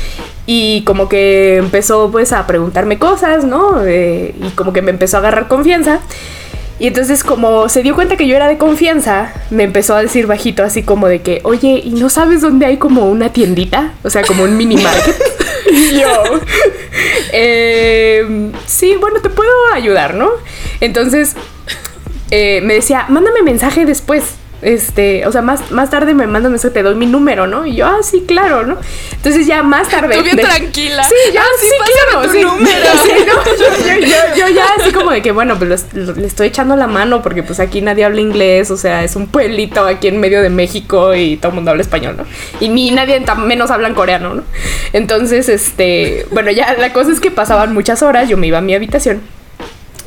Y 0.46 0.82
como 0.84 1.08
que 1.08 1.56
empezó 1.56 2.10
pues 2.10 2.32
a 2.32 2.46
preguntarme 2.46 2.98
cosas, 2.98 3.44
¿no? 3.44 3.84
Eh, 3.84 4.34
y 4.40 4.50
como 4.50 4.72
que 4.72 4.82
me 4.82 4.90
empezó 4.90 5.18
a 5.18 5.20
agarrar 5.20 5.48
confianza. 5.48 6.00
Y 6.80 6.86
entonces 6.86 7.24
como 7.24 7.68
se 7.68 7.82
dio 7.82 7.94
cuenta 7.94 8.16
que 8.16 8.26
yo 8.26 8.36
era 8.36 8.46
de 8.46 8.56
confianza, 8.56 9.32
me 9.50 9.64
empezó 9.64 9.94
a 9.94 10.02
decir 10.02 10.26
bajito 10.26 10.62
así 10.62 10.84
como 10.84 11.08
de 11.08 11.22
que, 11.22 11.40
oye, 11.42 11.82
¿y 11.84 11.90
no 11.90 12.08
sabes 12.08 12.40
dónde 12.40 12.66
hay 12.66 12.76
como 12.76 13.10
una 13.10 13.32
tiendita? 13.32 13.94
O 14.04 14.10
sea, 14.10 14.22
como 14.22 14.44
un 14.44 14.56
mini 14.56 14.76
market. 14.76 15.16
Yo, 16.00 16.40
"Eh, 17.32 18.50
sí, 18.66 18.96
bueno, 18.96 19.20
te 19.20 19.30
puedo 19.30 19.50
ayudar, 19.72 20.14
¿no? 20.14 20.30
Entonces 20.80 21.34
eh, 22.30 22.60
me 22.62 22.74
decía, 22.74 23.06
mándame 23.08 23.42
mensaje 23.42 23.84
después. 23.86 24.24
Este, 24.60 25.24
o 25.26 25.30
sea, 25.30 25.40
más, 25.40 25.70
más 25.70 25.88
tarde 25.88 26.14
me 26.14 26.26
mandas 26.26 26.50
mensaje, 26.50 26.74
te 26.74 26.82
doy 26.82 26.96
mi 26.96 27.06
número, 27.06 27.46
¿no? 27.46 27.64
Y 27.64 27.76
yo, 27.76 27.86
ah, 27.86 27.98
sí, 28.02 28.24
claro, 28.26 28.66
¿no? 28.66 28.76
Entonces 29.12 29.46
ya 29.46 29.62
más 29.62 29.88
tarde. 29.88 30.16
Tú 30.16 30.22
bien 30.24 30.36
de- 30.36 30.42
tranquila. 30.42 31.04
Sí, 31.04 31.14
ya, 31.32 31.42
Ah, 31.42 31.46
sí, 31.60 31.66
sí, 31.68 31.92
claro, 32.10 32.26
tu 32.26 32.32
sí. 32.32 32.42
número. 32.42 32.68
Sí, 33.04 33.12
¿no? 33.26 33.44
Yo, 33.44 34.00
yo- 34.00 34.06
yo- 34.06 34.36
yo 34.36 34.48
ya 34.54 34.64
así 34.78 34.92
como 34.92 35.12
de 35.12 35.22
que, 35.22 35.30
bueno, 35.30 35.56
pues 35.58 35.86
le 35.94 36.26
estoy 36.26 36.48
echando 36.48 36.74
la 36.76 36.86
mano 36.88 37.22
porque 37.22 37.42
pues 37.44 37.60
aquí 37.60 37.80
nadie 37.80 38.04
habla 38.04 38.20
inglés, 38.20 38.70
o 38.72 38.76
sea, 38.76 39.04
es 39.04 39.14
un 39.16 39.28
pueblito 39.28 39.84
aquí 39.86 40.08
en 40.08 40.18
medio 40.18 40.42
de 40.42 40.50
México 40.50 41.14
y 41.14 41.36
todo 41.36 41.50
el 41.50 41.54
mundo 41.54 41.70
habla 41.70 41.82
español, 41.82 42.16
¿no? 42.18 42.24
Y 42.60 42.68
ni 42.68 42.90
nadie 42.90 43.22
menos 43.36 43.70
hablan 43.70 43.94
coreano, 43.94 44.34
¿no? 44.34 44.42
Entonces, 44.92 45.48
este, 45.48 46.26
bueno, 46.32 46.50
ya 46.50 46.74
la 46.74 46.92
cosa 46.92 47.12
es 47.12 47.20
que 47.20 47.30
pasaban 47.30 47.72
muchas 47.72 48.02
horas, 48.02 48.28
yo 48.28 48.36
me 48.36 48.48
iba 48.48 48.58
a 48.58 48.62
mi 48.62 48.74
habitación. 48.74 49.20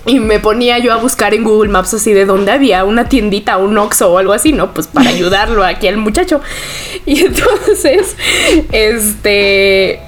Y 0.05 0.19
me 0.19 0.39
ponía 0.39 0.79
yo 0.79 0.93
a 0.93 0.97
buscar 0.97 1.33
en 1.33 1.43
Google 1.43 1.69
Maps 1.69 1.93
así 1.93 2.11
de 2.11 2.25
dónde 2.25 2.51
había 2.51 2.83
una 2.85 3.07
tiendita, 3.07 3.57
un 3.57 3.77
Oxxo 3.77 4.11
o 4.11 4.17
algo 4.17 4.33
así, 4.33 4.51
¿no? 4.51 4.73
Pues 4.73 4.87
para 4.87 5.09
ayudarlo 5.11 5.63
aquí 5.63 5.87
al 5.87 5.97
muchacho. 5.97 6.41
Y 7.05 7.25
entonces, 7.25 8.15
este, 8.71 9.99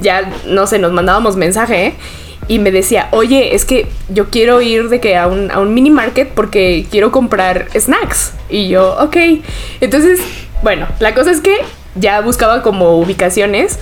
ya, 0.00 0.32
no 0.46 0.66
sé, 0.66 0.78
nos 0.78 0.92
mandábamos 0.92 1.36
mensaje, 1.36 1.86
¿eh? 1.86 1.94
Y 2.46 2.58
me 2.58 2.72
decía, 2.72 3.08
oye, 3.12 3.54
es 3.54 3.64
que 3.64 3.86
yo 4.08 4.28
quiero 4.30 4.60
ir 4.60 4.88
de 4.88 5.00
que 5.00 5.16
a 5.16 5.28
un, 5.28 5.50
a 5.50 5.60
un 5.60 5.72
mini 5.72 5.90
market 5.90 6.28
porque 6.34 6.86
quiero 6.90 7.12
comprar 7.12 7.68
snacks. 7.78 8.32
Y 8.48 8.68
yo, 8.68 8.96
ok. 9.00 9.16
Entonces, 9.80 10.20
bueno, 10.62 10.88
la 10.98 11.14
cosa 11.14 11.30
es 11.30 11.40
que 11.40 11.58
ya 11.94 12.20
buscaba 12.20 12.62
como 12.62 12.98
ubicaciones 12.98 13.78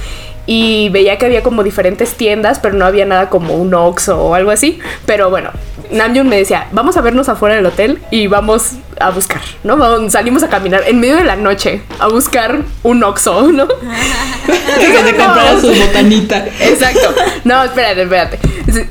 y 0.50 0.88
veía 0.88 1.18
que 1.18 1.26
había 1.26 1.42
como 1.42 1.62
diferentes 1.62 2.14
tiendas, 2.14 2.58
pero 2.58 2.74
no 2.74 2.87
había 2.87 3.04
nada 3.04 3.28
como 3.28 3.54
un 3.54 3.74
Oxxo 3.74 4.18
o 4.18 4.34
algo 4.34 4.50
así. 4.50 4.78
Pero 5.04 5.28
bueno, 5.28 5.50
Namjoon 5.90 6.26
me 6.26 6.37
decía, 6.38 6.68
vamos 6.72 6.96
a 6.96 7.02
vernos 7.02 7.28
afuera 7.28 7.54
del 7.54 7.66
hotel 7.66 7.98
y 8.11 8.28
vamos 8.28 8.72
a 8.98 9.11
buscar, 9.11 9.42
¿no? 9.62 9.76
Vamos- 9.76 10.11
salimos 10.12 10.42
a 10.42 10.48
caminar 10.48 10.84
en 10.87 11.00
medio 11.00 11.16
de 11.16 11.24
la 11.24 11.37
noche 11.37 11.82
a 11.98 12.08
buscar 12.08 12.61
un 12.82 13.04
Oxxo, 13.04 13.52
¿no? 13.52 13.68
Que 14.46 14.87
se 15.04 15.16
comprara 15.16 15.61
su 15.61 15.68
botanita. 15.68 16.46
Exacto. 16.61 17.14
No, 17.44 17.62
espérate, 17.64 18.02
espérate. 18.02 18.38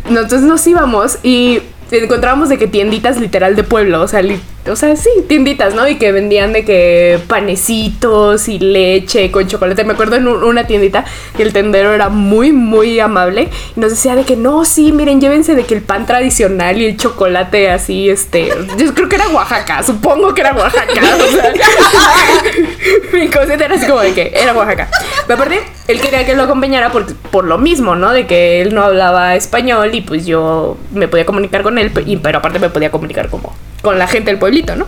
Entonces 0.07 0.41
nos 0.43 0.65
íbamos 0.67 1.17
y 1.23 1.59
encontrábamos 1.89 2.49
de 2.49 2.57
que 2.59 2.67
tienditas 2.67 3.17
literal 3.19 3.55
de 3.55 3.63
pueblo, 3.63 4.01
o 4.03 4.07
sea, 4.07 4.21
li- 4.21 4.39
o 4.69 4.75
sea, 4.75 4.95
sí, 4.95 5.09
tienditas, 5.27 5.73
¿no? 5.75 5.87
Y 5.87 5.95
que 5.95 6.11
vendían 6.11 6.53
de 6.53 6.63
que 6.65 7.19
panecitos 7.27 8.47
y 8.47 8.59
leche 8.59 9.31
con 9.31 9.47
chocolate. 9.47 9.83
Me 9.83 9.93
acuerdo 9.93 10.15
en 10.17 10.27
un- 10.27 10.43
una 10.43 10.67
tiendita 10.67 11.05
que 11.35 11.43
el 11.43 11.53
tendero 11.53 11.93
era 11.93 12.09
muy, 12.09 12.51
muy 12.51 12.99
amable 12.99 13.49
y 13.75 13.79
nos 13.79 13.91
decía 13.91 14.15
de 14.15 14.23
que 14.23 14.35
no, 14.35 14.65
sí, 14.65 14.91
miren, 14.91 15.21
llévense 15.21 15.55
de 15.55 15.63
que 15.65 15.73
el 15.75 15.81
pan 15.81 16.05
tradicional 16.05 16.79
y 16.81 16.85
el 16.85 16.97
chocolate 16.97 17.69
así, 17.71 18.09
este, 18.09 18.49
yo 18.77 18.93
creo 18.93 19.09
que 19.09 19.15
era 19.15 19.27
Oaxaca, 19.29 19.83
supongo 19.83 20.33
que 20.33 20.41
era 20.41 20.53
Oaxaca, 20.53 20.93
o 20.93 21.31
sea, 21.31 21.53
mi 23.13 23.27
consciente 23.29 23.65
era 23.65 23.75
así 23.75 23.85
como 23.87 23.99
de 24.01 24.13
que 24.13 24.31
era 24.35 24.53
Oaxaca. 24.53 24.89
Pero 25.25 25.35
aparte, 25.35 25.61
él 25.87 25.99
quería 26.01 26.25
que 26.25 26.35
lo 26.35 26.43
acompañara 26.43 26.91
por, 26.91 27.13
por 27.15 27.45
lo 27.45 27.57
mismo, 27.57 27.95
¿no? 27.95 28.11
De 28.11 28.27
que 28.27 28.61
él 28.61 28.73
no 28.73 28.83
hablaba 28.83 29.35
español 29.35 29.93
y 29.93 30.01
pues 30.01 30.25
yo 30.25 30.77
me 30.93 31.07
podía 31.07 31.25
comunicar 31.25 31.63
con 31.63 31.77
él, 31.77 31.91
pero 32.21 32.37
aparte 32.39 32.59
me 32.59 32.69
podía 32.69 32.91
comunicar 32.91 33.29
como 33.29 33.55
con 33.81 33.99
la 33.99 34.07
gente 34.07 34.31
del 34.31 34.39
pueblito, 34.39 34.75
¿no? 34.75 34.87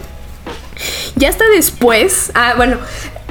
Ya 1.15 1.30
hasta 1.30 1.47
después, 1.49 2.32
ah, 2.36 2.54
bueno, 2.56 2.78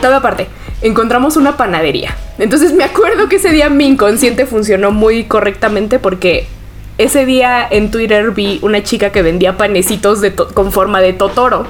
toda 0.01 0.19
aparte, 0.19 0.49
encontramos 0.83 1.37
una 1.37 1.57
panadería. 1.57 2.17
Entonces 2.39 2.73
me 2.73 2.85
acuerdo 2.85 3.29
que 3.29 3.37
ese 3.37 3.51
día 3.51 3.69
mi 3.71 3.87
inconsciente 3.87 4.47
funcionó 4.47 4.91
muy 4.91 5.25
correctamente 5.25 5.99
porque 5.99 6.47
ese 6.99 7.25
día 7.25 7.67
en 7.71 7.93
Twitter 7.93 8.33
vi 8.33 8.59
una 8.61 8.83
chica 8.83 9.11
que 9.11 9.23
vendía 9.23 9.57
panecitos 9.57 10.21
de 10.21 10.35
con 10.35 10.73
forma 10.73 11.01
de 11.01 11.13
Totoro. 11.13 11.65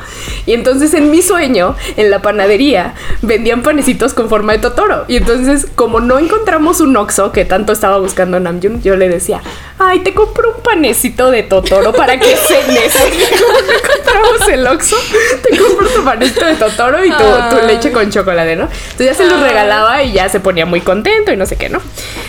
Y 0.47 0.55
entonces 0.55 0.95
en 0.95 1.11
mi 1.11 1.21
sueño, 1.21 1.77
en 1.99 2.11
la 2.11 2.23
panadería, 2.23 2.95
vendían 3.21 3.63
panecitos 3.63 4.15
con 4.15 4.31
forma 4.31 4.55
de 4.55 4.59
Totoro. 4.61 5.05
Y 5.07 5.17
entonces, 5.17 5.67
como 5.75 6.01
no 6.01 6.19
encontramos 6.19 6.81
un 6.81 6.97
Oxxo 6.97 7.31
que 7.31 7.45
tanto 7.45 7.75
estaba 7.75 7.99
buscando 7.99 8.41
Namjoon, 8.41 8.83
yo 8.83 8.97
le 8.97 9.11
decía, 9.11 9.43
ay, 9.79 10.01
te 10.01 10.15
compro 10.15 10.55
un 10.57 10.63
panecito 10.63 11.31
de 11.31 11.43
Totoro 11.43 11.93
para 11.93 12.19
que 12.19 12.35
cenes. 12.35 12.95
Como 13.39 13.61
no 13.61 13.73
encontramos 13.73 14.49
el 14.49 14.67
Oxxo, 14.67 14.97
te 15.43 15.59
compro 15.59 15.89
tu 15.89 16.05
panecito 16.05 16.47
de 16.47 16.55
Totoro 16.55 17.05
y 17.05 17.11
tu, 17.11 17.25
tu 17.51 17.67
leche 17.67 17.93
con 17.93 18.11
chocolate, 18.11 18.57
¿no? 18.57 18.65
Entonces 18.65 19.07
ya 19.07 19.15
se 19.15 19.27
los 19.27 19.41
regalaba 19.41 20.03
y 20.03 20.13
ya 20.13 20.31
se 20.31 20.41
ponía 20.41 20.65
muy 20.65 20.81
contento 20.81 21.33
y 21.33 21.37
no 21.37 21.45
sé 21.45 21.57
qué, 21.57 21.69
¿no? 21.69 21.81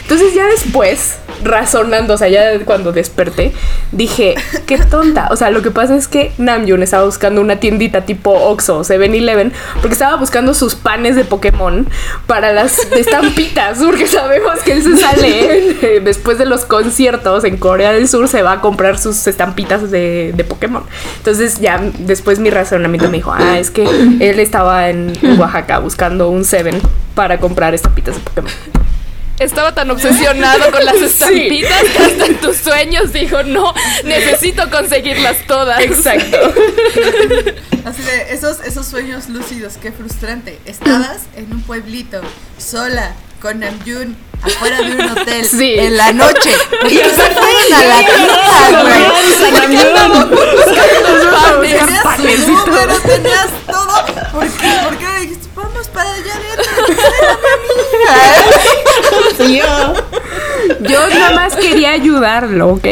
Entonces 0.01 0.33
ya 0.33 0.47
después 0.47 1.17
razonando, 1.43 2.13
o 2.13 2.17
sea, 2.17 2.27
ya 2.27 2.59
cuando 2.65 2.91
desperté, 2.91 3.53
dije, 3.91 4.35
qué 4.65 4.77
tonta. 4.77 5.29
O 5.31 5.35
sea, 5.35 5.51
lo 5.51 5.61
que 5.61 5.71
pasa 5.71 5.95
es 5.95 6.07
que 6.07 6.31
Namjoon 6.37 6.83
estaba 6.83 7.05
buscando 7.05 7.41
una 7.41 7.57
tiendita 7.59 8.05
tipo 8.05 8.31
Oxxo, 8.31 8.81
7-Eleven, 8.81 9.51
porque 9.81 9.93
estaba 9.93 10.17
buscando 10.17 10.53
sus 10.53 10.75
panes 10.75 11.15
de 11.15 11.25
Pokémon 11.25 11.87
para 12.27 12.53
las 12.53 12.79
estampitas, 12.91 13.79
porque 13.83 14.07
sabemos 14.07 14.59
que 14.63 14.73
él 14.73 14.83
se 14.83 14.97
sale 14.97 15.69
eh, 15.81 15.99
después 16.03 16.37
de 16.37 16.45
los 16.45 16.65
conciertos 16.65 17.43
en 17.43 17.57
Corea 17.57 17.91
del 17.91 18.07
Sur, 18.07 18.27
se 18.27 18.41
va 18.41 18.53
a 18.53 18.61
comprar 18.61 18.97
sus 18.97 19.27
estampitas 19.27 19.91
de, 19.91 20.33
de 20.35 20.43
Pokémon. 20.43 20.83
Entonces 21.17 21.59
ya 21.59 21.81
después 21.99 22.39
mi 22.39 22.49
razonamiento 22.49 23.09
me 23.09 23.17
dijo, 23.17 23.33
ah, 23.33 23.59
es 23.59 23.71
que 23.71 23.83
él 23.83 24.39
estaba 24.39 24.89
en 24.89 25.13
Oaxaca 25.39 25.79
buscando 25.79 26.29
un 26.29 26.45
Seven 26.45 26.79
para 27.15 27.39
comprar 27.39 27.73
estampitas 27.73 28.15
de 28.15 28.21
Pokémon. 28.21 28.51
Estaba 29.39 29.73
tan 29.73 29.89
obsesionado 29.91 30.69
con 30.71 30.83
las 30.85 30.95
estampitas 31.01 31.81
que 31.83 32.03
hasta 32.03 32.25
en 32.25 32.35
tus 32.41 32.57
sueños 32.57 33.13
dijo, 33.13 33.41
no, 33.43 33.73
necesito 34.03 34.69
conseguirlas 34.69 35.37
todas. 35.47 35.79
Exacto. 35.81 36.37
Así 37.85 38.01
de 38.03 38.33
esos, 38.33 38.59
esos 38.65 38.85
sueños 38.85 39.29
lúcidos, 39.29 39.77
qué 39.81 39.91
frustrante. 39.91 40.59
Estabas 40.65 41.21
en 41.35 41.51
un 41.53 41.61
pueblito, 41.63 42.21
sola, 42.57 43.13
con 43.41 43.61
Namjoon, 43.61 44.17
afuera 44.41 44.81
de 44.81 44.91
un 44.95 45.01
hotel, 45.11 45.45
Sí. 45.45 45.75
en 45.79 45.95
la 45.95 46.11
noche. 46.11 46.51
Y 46.89 46.95
se 46.95 47.05
fueron 47.09 47.73
a 47.73 47.83
la 47.85 47.99
tienda, 47.99 48.81
güey. 48.83 49.03
Tenías 52.17 52.41
su 52.45 52.51
número, 52.51 52.99
tenías 52.99 53.47
todo. 53.65 54.05
¿Por 54.33 54.47
qué? 54.49 54.69
¿Por 54.83 54.97
qué 54.97 55.19
dijiste, 55.21 55.47
vamos 55.79 55.87
para 55.89 56.11
allá 56.13 56.33
adentro? 56.35 56.65
Sí, 59.37 59.57
yo. 59.57 59.93
Yo 60.81 61.07
nada 61.09 61.31
más 61.33 61.55
quería 61.55 61.91
ayudarlo, 61.91 62.69
¿ok? 62.69 62.83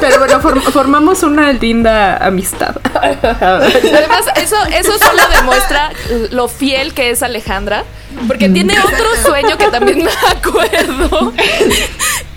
Pero 0.00 0.18
bueno, 0.18 0.40
form- 0.40 0.62
formamos 0.70 1.22
una 1.22 1.52
linda 1.52 2.16
amistad. 2.18 2.76
Además, 2.94 4.26
eso, 4.36 4.56
eso 4.74 4.98
solo 4.98 5.22
demuestra 5.34 5.90
lo 6.30 6.48
fiel 6.48 6.92
que 6.94 7.10
es 7.10 7.22
Alejandra, 7.22 7.84
porque 8.26 8.48
tiene 8.48 8.78
otro 8.80 9.16
sueño 9.22 9.56
que 9.58 9.68
también 9.68 10.04
me 10.04 10.10
acuerdo. 10.30 11.32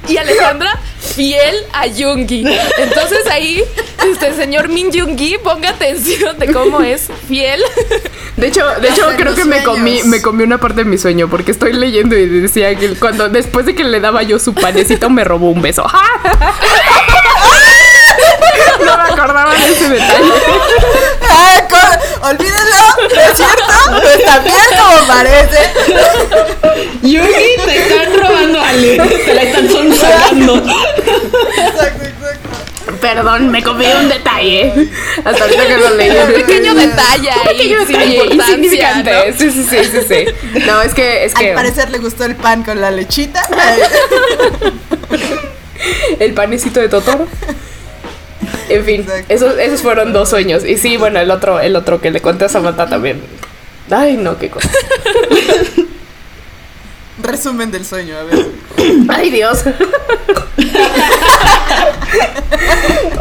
Y 0.08 0.18
Alejandra, 0.18 0.80
fiel 1.00 1.56
a 1.74 1.84
Jungi. 1.88 2.46
Entonces 2.78 3.28
ahí, 3.32 3.64
este 4.12 4.34
señor 4.36 4.70
Min 4.70 4.92
Jungi, 4.92 5.38
ponga 5.44 5.70
atención 5.70 6.38
de 6.40 6.52
cómo 6.52 6.82
es 6.82 7.10
fiel. 7.28 7.62
De 8.38 8.48
hecho, 8.48 8.66
de 8.82 8.90
hecho 8.90 9.06
Hasta 9.06 9.18
creo 9.18 9.36
que 9.36 9.46
me 9.46 9.64
comí, 9.64 10.02
me 10.06 10.22
comí 10.22 10.44
una 10.44 10.58
parte 10.58 10.84
de 10.84 10.90
mi 10.90 10.98
sueño 10.98 11.30
porque 11.30 11.52
estoy 11.52 11.74
leyendo 11.74 12.18
y 12.18 12.26
decía 12.26 12.74
que 12.76 12.96
cuando 12.96 13.30
después 13.30 13.66
de 13.66 13.76
que 13.76 13.84
le 13.84 14.00
daba 14.00 14.24
yo 14.24 14.40
su 14.40 14.54
panecito 14.54 15.10
me 15.10 15.24
robó 15.24 15.52
un 15.52 15.62
beso. 15.62 15.86
Me 19.04 19.14
acordaba 19.14 19.54
de 19.54 19.72
ese 19.72 19.90
detalle. 19.90 20.32
Ah, 21.34 22.30
olvídenlo, 22.30 23.16
¿no 23.16 23.22
es 23.22 23.38
cierto? 23.38 24.02
Pues 24.02 24.26
también 24.26 24.58
como 24.78 25.08
parece. 25.08 25.72
Yugi, 27.02 27.56
te 27.66 27.78
están 27.78 28.20
robando 28.20 28.60
a 28.60 28.70
Ale. 28.70 28.98
Te 28.98 29.34
la 29.34 29.44
están 29.44 29.70
sonsacando. 29.70 30.58
Exacto, 30.58 32.06
exacto. 32.06 33.00
Perdón, 33.00 33.50
me 33.50 33.64
comí 33.64 33.86
un 33.86 34.10
detalle. 34.10 34.90
Hasta 35.24 35.44
ahorita 35.44 35.66
que 35.66 35.78
lo 35.78 35.90
leí. 35.96 36.10
Un 36.10 36.34
pequeño 36.34 36.74
detalle 36.76 37.32
ahí, 37.32 37.58
Pequeño 37.58 37.78
sin 37.80 37.88
detalle, 37.88 38.16
importancia, 38.16 38.56
insignificante. 38.56 39.12
¿no? 39.12 39.38
Sí, 39.38 39.52
sí, 39.52 39.68
sí, 39.70 39.78
sí, 39.92 40.00
sí. 40.08 40.60
No, 40.66 40.82
es 40.82 40.94
que, 40.94 41.26
es 41.26 41.34
que 41.34 41.50
Al 41.50 41.56
parecer 41.56 41.90
le 41.90 41.98
gustó 42.00 42.26
el 42.26 42.36
pan 42.36 42.64
con 42.64 42.80
la 42.82 42.92
lechita. 42.92 43.42
el 46.20 46.34
panecito 46.34 46.80
de 46.80 46.90
Totoro. 46.90 47.28
En 48.74 48.86
fin, 48.86 49.06
esos, 49.30 49.58
esos 49.58 49.82
fueron 49.82 50.14
dos 50.14 50.30
sueños. 50.30 50.64
Y 50.66 50.78
sí, 50.78 50.98
bueno, 50.98 51.20
el 51.20 51.30
otro, 51.32 51.60
el 51.60 51.76
otro 51.76 52.00
que 52.02 52.12
le 52.12 52.22
conté 52.22 52.46
a 52.46 52.50
Samantha 52.50 52.88
también. 52.88 53.22
Ay, 53.90 54.16
no, 54.18 54.38
qué 54.38 54.50
cosa. 54.50 54.70
Resumen 57.22 57.70
del 57.72 57.86
sueño, 57.86 58.18
a 58.18 58.24
ver. 58.24 58.46
Ay, 59.10 59.30
Dios. 59.30 59.64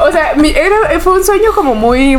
o 0.01 0.13
sea, 0.13 0.33
mi- 0.37 0.51
era, 0.51 0.77
fue 1.01 1.15
un 1.15 1.25
sueño 1.25 1.53
como 1.55 1.75
muy 1.75 2.19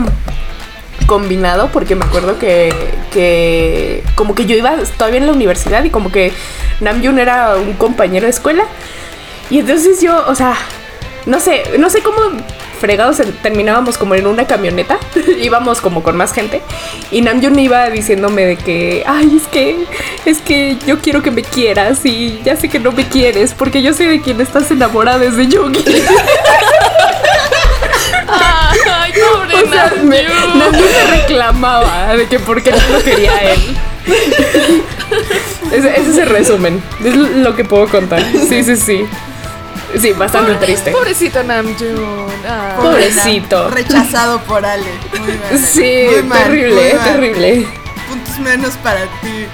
combinado 1.08 1.70
porque 1.74 1.96
me 1.96 2.06
acuerdo 2.06 2.38
que, 2.40 2.74
que 3.12 4.04
como 4.16 4.36
que 4.36 4.46
yo 4.46 4.56
iba 4.56 4.76
todavía 4.98 5.20
en 5.20 5.26
la 5.28 5.34
universidad 5.34 5.84
y 5.84 5.90
como 5.90 6.12
que 6.12 6.32
Namjoon 6.80 7.20
era 7.20 7.56
un 7.58 7.74
compañero 7.74 8.26
de 8.26 8.32
escuela 8.32 8.64
y 9.50 9.60
entonces 9.60 10.02
yo, 10.02 10.24
o 10.28 10.36
sea, 10.36 10.56
no 11.26 11.40
sé, 11.40 11.64
no 11.80 11.90
sé 11.90 12.02
cómo 12.02 12.18
fregados 12.82 13.22
terminábamos 13.42 13.98
como 13.98 14.16
en 14.16 14.28
una 14.28 14.46
camioneta, 14.48 14.98
íbamos 15.42 15.80
como 15.80 16.04
con 16.04 16.18
más 16.18 16.34
gente 16.34 16.62
y 17.12 17.22
Namjoon 17.22 17.58
iba 17.60 17.90
diciéndome 17.90 18.46
de 18.46 18.58
que, 18.58 19.04
ay, 19.08 19.38
es 19.38 19.48
que, 19.48 19.86
es 20.26 20.40
que 20.40 20.78
yo 20.86 21.00
quiero 21.00 21.22
que 21.22 21.32
me 21.32 21.44
quieras 21.44 22.04
y 22.06 22.42
ya 22.44 22.58
sé 22.58 22.68
que 22.68 22.80
no 22.80 22.92
me 22.92 23.08
quieres 23.08 23.54
porque 23.54 23.82
yo 23.82 23.94
sé 23.94 24.08
de 24.08 24.20
quién 24.20 24.42
estás 24.42 24.70
enamorada 24.72 25.20
desde 25.20 25.48
Yugi. 25.48 25.86
Ay, 28.34 29.12
pobre 29.14 29.56
O 29.56 29.72
sea, 29.72 29.94
me, 30.04 30.24
Namjoon. 30.24 30.60
Namjoon 30.60 30.84
me 30.84 31.18
reclamaba 31.18 32.16
de 32.16 32.28
que 32.28 32.40
por 32.40 32.64
qué 32.64 32.72
no 32.72 32.98
lo 32.98 33.04
quería 33.04 33.32
a 33.32 33.42
él. 33.42 33.60
Ese, 35.72 35.90
ese 35.90 36.12
es 36.12 36.18
el 36.18 36.30
resumen. 36.30 36.84
Es 37.04 37.16
lo 37.16 37.56
que 37.56 37.64
puedo 37.64 37.88
contar. 37.88 38.22
Sí, 38.50 38.64
sí, 38.64 38.76
sí. 38.76 39.06
Sí, 40.00 40.14
bastante 40.14 40.56
triste. 40.56 40.92
Pobrecito 40.92 41.44
Namjoon. 41.44 42.30
Ay. 42.48 42.76
Pobrecito. 42.78 43.70
Rechazado 43.70 44.40
por 44.44 44.66
Ale. 44.66 44.86
Muy 45.20 45.28
mal. 45.38 45.60
Sí, 45.60 46.06
Muy 46.12 46.24
mal, 46.24 46.44
terrible, 46.44 46.84
muy 46.84 46.94
mal. 46.94 47.06
terrible. 47.14 47.68
Puntos 48.10 48.40
menos 48.40 48.74
para 48.78 49.02
ti. 49.22 49.46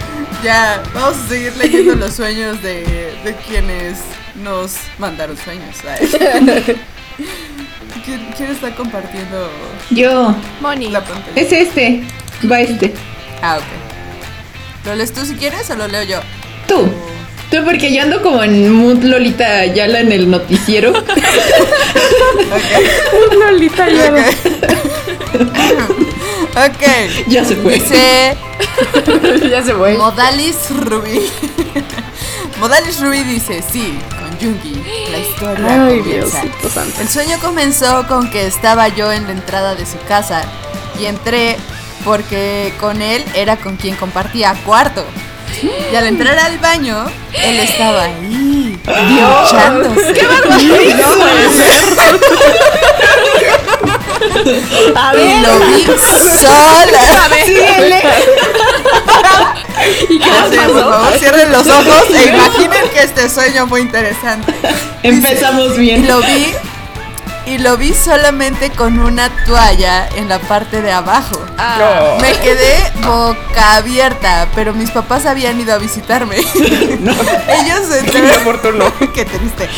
Ya, 0.43 0.83
vamos 0.93 1.17
a 1.17 1.27
seguir 1.29 1.55
leyendo 1.57 1.95
los 1.95 2.13
sueños 2.13 2.61
de, 2.61 2.83
de 3.23 3.35
quienes 3.47 3.97
nos 4.35 4.75
mandaron 4.99 5.35
sueños. 5.37 5.75
¿Quién, 8.05 8.29
quién 8.37 8.51
está 8.51 8.73
compartiendo 8.75 9.49
Yo. 9.89 10.35
Moni. 10.61 10.89
la 10.89 11.03
pantalla? 11.03 11.31
Es 11.41 11.51
este. 11.51 12.03
Va 12.49 12.59
este. 12.61 12.93
Ah, 13.41 13.57
ok. 13.57 14.85
¿Lo 14.85 14.95
lees 14.95 15.11
tú 15.13 15.25
si 15.25 15.33
quieres 15.35 15.69
o 15.71 15.75
lo 15.75 15.87
leo 15.87 16.03
yo? 16.03 16.19
Tú. 16.67 16.89
Tú, 17.51 17.63
porque 17.63 17.93
yo 17.93 18.01
ando 18.03 18.21
como 18.21 18.43
en 18.43 18.69
mood 18.73 19.03
Lolita 19.03 19.65
Yala 19.67 20.01
en 20.01 20.11
el 20.11 20.29
noticiero. 20.29 20.91
Lolita 23.39 23.87
ya 23.89 24.11
no- 24.11 24.17
Ok. 26.65 26.83
ya 27.27 27.45
se 27.45 27.55
fue. 27.55 27.73
Dice 27.75 28.35
ya 29.49 29.63
se 29.63 29.73
fue. 29.73 29.93
Modalis 29.97 30.57
Ruby. 30.71 31.21
Modalis 32.59 32.99
Ruby 32.99 33.23
dice, 33.23 33.63
sí, 33.71 33.97
con 34.09 34.31
Jungi, 34.39 34.81
la 35.11 35.19
historia 35.19 35.85
Ay, 35.85 35.99
comienza. 35.99 36.41
El 36.99 37.07
sueño 37.07 37.37
comenzó 37.39 38.07
con 38.07 38.29
que 38.31 38.47
estaba 38.47 38.87
yo 38.89 39.11
en 39.11 39.25
la 39.25 39.31
entrada 39.33 39.75
de 39.75 39.85
su 39.85 39.99
casa 40.07 40.41
y 40.99 41.05
entré 41.05 41.55
porque 42.03 42.73
con 42.79 43.01
él 43.01 43.23
era 43.35 43.57
con 43.57 43.75
quien 43.77 43.95
compartía 43.95 44.55
cuarto. 44.65 45.05
Y 45.61 45.95
al 45.95 46.07
entrar 46.07 46.37
al 46.37 46.57
baño, 46.59 47.05
él 47.33 47.59
estaba 47.59 48.03
ahí, 48.03 48.79
duchándose. 48.85 50.13
¡Qué 50.13 50.27
A 54.95 55.13
Y 55.15 55.41
lo 55.41 55.59
vi 55.59 55.85
sola. 56.39 57.01
¿Y 60.09 60.19
qué 60.19 60.29
Sí, 60.49 60.57
por 60.57 60.81
favor, 60.81 61.19
cierren 61.19 61.51
los 61.51 61.67
ojos 61.67 62.03
e 62.13 62.29
imaginen 62.29 62.89
que 62.89 63.03
este 63.03 63.29
sueño 63.29 63.67
fue 63.67 63.81
interesante. 63.81 64.53
Empezamos 65.03 65.77
bien. 65.77 66.07
lo 66.07 66.19
vi 66.21 66.53
y 67.47 67.57
lo 67.59 67.77
vi 67.77 67.93
solamente 67.93 68.69
con 68.71 68.99
una 68.99 69.29
toalla 69.45 70.07
en 70.15 70.27
la 70.27 70.37
parte 70.39 70.81
de 70.81 70.91
abajo. 70.91 71.39
Ah. 71.57 72.17
Me 72.21 72.33
quedé 72.33 72.75
boca 73.03 73.75
abierta, 73.77 74.47
pero 74.53 74.73
mis 74.73 74.91
papás 74.91 75.25
habían 75.25 75.59
ido 75.59 75.73
a 75.73 75.77
visitarme. 75.77 76.35
Ellos 76.57 77.81
Qué 77.89 77.99
entraron. 77.99 78.29
inoportuno. 78.33 78.93
Qué 79.13 79.25
triste. 79.25 79.69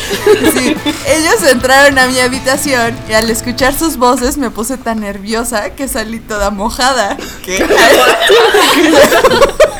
Sí, 0.52 0.76
ellos 1.06 1.42
entraron 1.48 1.98
a 1.98 2.06
mi 2.08 2.18
habitación 2.18 2.98
y 3.08 3.12
al 3.12 3.30
escuchar 3.30 3.72
sus 3.74 3.96
voces 3.96 4.36
me 4.36 4.50
puse 4.50 4.76
tan 4.76 5.00
nerviosa 5.00 5.70
que 5.70 5.86
salí 5.86 6.18
toda 6.18 6.50
mojada. 6.50 7.16
¿Qué? 7.44 7.64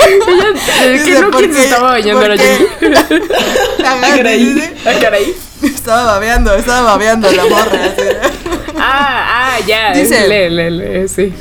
Eh, 0.06 1.00
¿Qué 1.04 1.10
Dice, 1.10 1.20
no 1.20 1.30
¿por 1.30 1.40
quién 1.40 1.54
se 1.54 1.64
estaba 1.64 1.90
bañando. 1.92 2.20
Ajá, 3.84 4.16
caray. 4.16 4.74
Ah, 4.86 4.92
caray. 5.00 5.34
Estaba 5.62 6.04
babeando, 6.04 6.54
estaba 6.54 6.82
babeando 6.82 7.30
la 7.30 7.44
morra. 7.44 7.84
así. 7.84 8.02
Ah, 8.78 9.54
ah, 9.56 9.58
ya. 9.66 9.92
Dice- 9.92 10.26
Lee, 10.26 10.48
lee, 10.50 10.70
lee, 10.70 11.08
sí. 11.08 11.32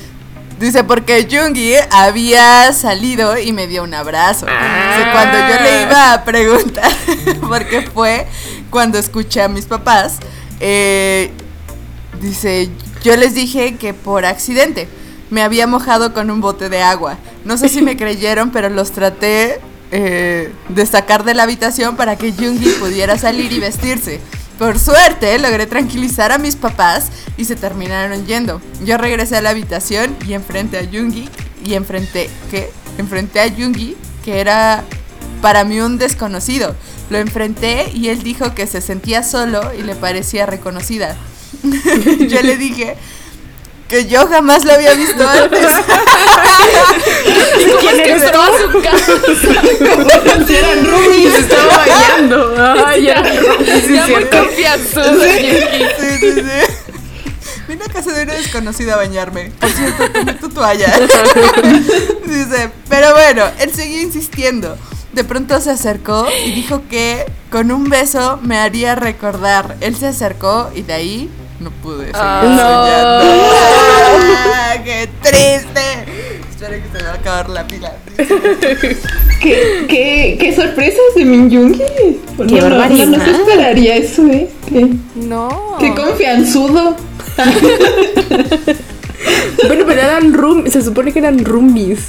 Dice, 0.59 0.83
porque 0.83 1.25
Jungi 1.31 1.73
había 1.89 2.73
salido 2.73 3.37
y 3.37 3.53
me 3.53 3.67
dio 3.67 3.81
un 3.83 3.93
abrazo. 3.93 4.45
Dice, 4.45 5.09
cuando 5.13 5.37
yo 5.37 5.61
le 5.63 5.83
iba 5.83 6.13
a 6.13 6.25
preguntar 6.25 6.91
por 7.47 7.65
qué 7.65 7.83
fue, 7.93 8.27
cuando 8.69 8.97
escuché 8.99 9.41
a 9.41 9.47
mis 9.47 9.65
papás, 9.65 10.17
eh, 10.59 11.31
dice, 12.19 12.69
yo 13.03 13.15
les 13.15 13.33
dije 13.35 13.75
que 13.77 13.93
por 13.93 14.25
accidente 14.25 14.89
me 15.29 15.41
había 15.41 15.67
mojado 15.67 16.13
con 16.13 16.29
un 16.29 16.41
bote 16.41 16.69
de 16.69 16.81
agua. 16.81 17.17
No 17.45 17.57
sé 17.57 17.69
si 17.69 17.81
me 17.81 17.97
creyeron, 17.97 18.51
pero 18.51 18.69
los 18.69 18.91
traté 18.91 19.59
eh, 19.91 20.53
de 20.69 20.85
sacar 20.85 21.23
de 21.23 21.33
la 21.33 21.43
habitación 21.43 21.95
para 21.95 22.15
que 22.15 22.31
Jungi 22.31 22.69
pudiera 22.79 23.17
salir 23.17 23.51
y 23.51 23.59
vestirse. 23.59 24.19
Por 24.59 24.77
suerte 24.77 25.39
logré 25.39 25.65
tranquilizar 25.67 26.33
a 26.33 26.37
mis 26.37 26.55
papás 26.57 27.09
y 27.37 27.45
se 27.45 27.55
terminaron 27.55 28.25
yendo. 28.25 28.61
Yo 28.83 28.97
regresé 28.97 29.37
a 29.37 29.41
la 29.41 29.51
habitación 29.51 30.15
y 30.27 30.33
enfrenté 30.33 30.79
a 30.79 30.85
Jungi 30.85 31.29
y 31.65 31.75
enfrenté 31.75 32.29
¿qué? 32.51 32.69
Enfrenté 32.97 33.39
a 33.39 33.49
Jungi 33.49 33.95
que 34.25 34.41
era 34.41 34.83
para 35.41 35.63
mí 35.63 35.79
un 35.79 35.97
desconocido. 35.97 36.75
Lo 37.09 37.17
enfrenté 37.17 37.89
y 37.93 38.09
él 38.09 38.21
dijo 38.21 38.53
que 38.53 38.67
se 38.67 38.81
sentía 38.81 39.23
solo 39.23 39.61
y 39.73 39.81
le 39.81 39.95
parecía 39.95 40.45
reconocida. 40.45 41.15
Yo 42.27 42.41
le 42.41 42.57
dije 42.57 42.97
que 43.89 44.05
yo 44.05 44.27
jamás 44.27 44.63
lo 44.63 44.73
había 44.73 44.93
visto 44.93 45.27
antes. 45.27 45.59
¿Quién 47.81 47.99
eres 47.99 48.31
tú? 48.31 48.39
a 48.39 48.47
su 48.57 48.81
casa. 48.81 49.13
Si 50.47 50.55
eran 50.55 50.85
roomies. 50.85 51.33
Se 51.33 51.39
estaba 51.39 51.77
bañando. 51.77 52.55
Ay, 52.85 53.03
Ya, 53.03 53.13
era 53.15 53.81
sí, 53.85 53.93
ya 53.93 54.07
muy 54.07 54.25
confianzudo. 54.25 55.23
Sí, 55.23 55.57
sí, 55.99 56.33
sí. 56.33 56.41
Vine 57.67 57.83
a 57.83 57.91
casa 57.91 58.13
de 58.13 58.23
una 58.23 58.33
desconocida 58.33 58.93
a 58.93 58.97
bañarme. 58.97 59.51
Por 59.59 59.69
cierto, 59.69 60.09
tomé 60.11 60.33
tu 60.35 60.49
toalla. 60.49 60.87
Dice, 62.25 62.71
pero 62.89 63.13
bueno, 63.13 63.43
él 63.59 63.73
seguía 63.73 64.01
insistiendo. 64.01 64.77
De 65.13 65.23
pronto 65.23 65.59
se 65.59 65.71
acercó 65.71 66.27
y 66.45 66.51
dijo 66.51 66.83
que 66.89 67.25
con 67.49 67.71
un 67.71 67.89
beso 67.89 68.39
me 68.43 68.57
haría 68.59 68.93
recordar. 68.95 69.77
Él 69.81 69.95
se 69.95 70.07
acercó 70.07 70.71
y 70.75 70.83
de 70.83 70.93
ahí 70.93 71.29
no 71.59 71.71
pude 71.71 71.97
seguir 71.97 72.15
Ah. 72.15 72.41
soñando. 72.43 73.21
Ah, 74.55 74.73
¡Qué 74.83 75.09
triste! 75.21 75.81
Espera 76.49 76.75
que 76.75 76.87
se 76.91 76.97
me 76.97 77.03
va 77.03 77.11
a 77.11 77.15
acabar 77.15 77.49
la 77.49 77.67
pila. 77.67 77.93
¿Qué, 78.17 79.85
qué, 79.87 80.37
qué 80.39 80.55
sorpresas 80.55 80.99
de 81.15 81.25
Min 81.25 81.49
Jungi. 81.49 81.83
No, 82.37 82.43
no, 82.45 82.61
barbaridad. 82.61 83.05
No, 83.07 83.17
no 83.17 83.23
se 83.25 83.31
esperaría 83.31 83.95
eso, 83.95 84.25
¿eh? 84.27 84.49
Qué, 84.67 84.87
No. 85.15 85.77
qué 85.79 85.93
confianzudo. 85.93 86.95
Bueno, 89.67 89.83
pero 89.85 89.99
eran 90.01 90.33
roomies. 90.33 90.71
Se 90.73 90.81
supone 90.81 91.11
que 91.11 91.19
eran 91.19 91.43
roomies. 91.43 91.99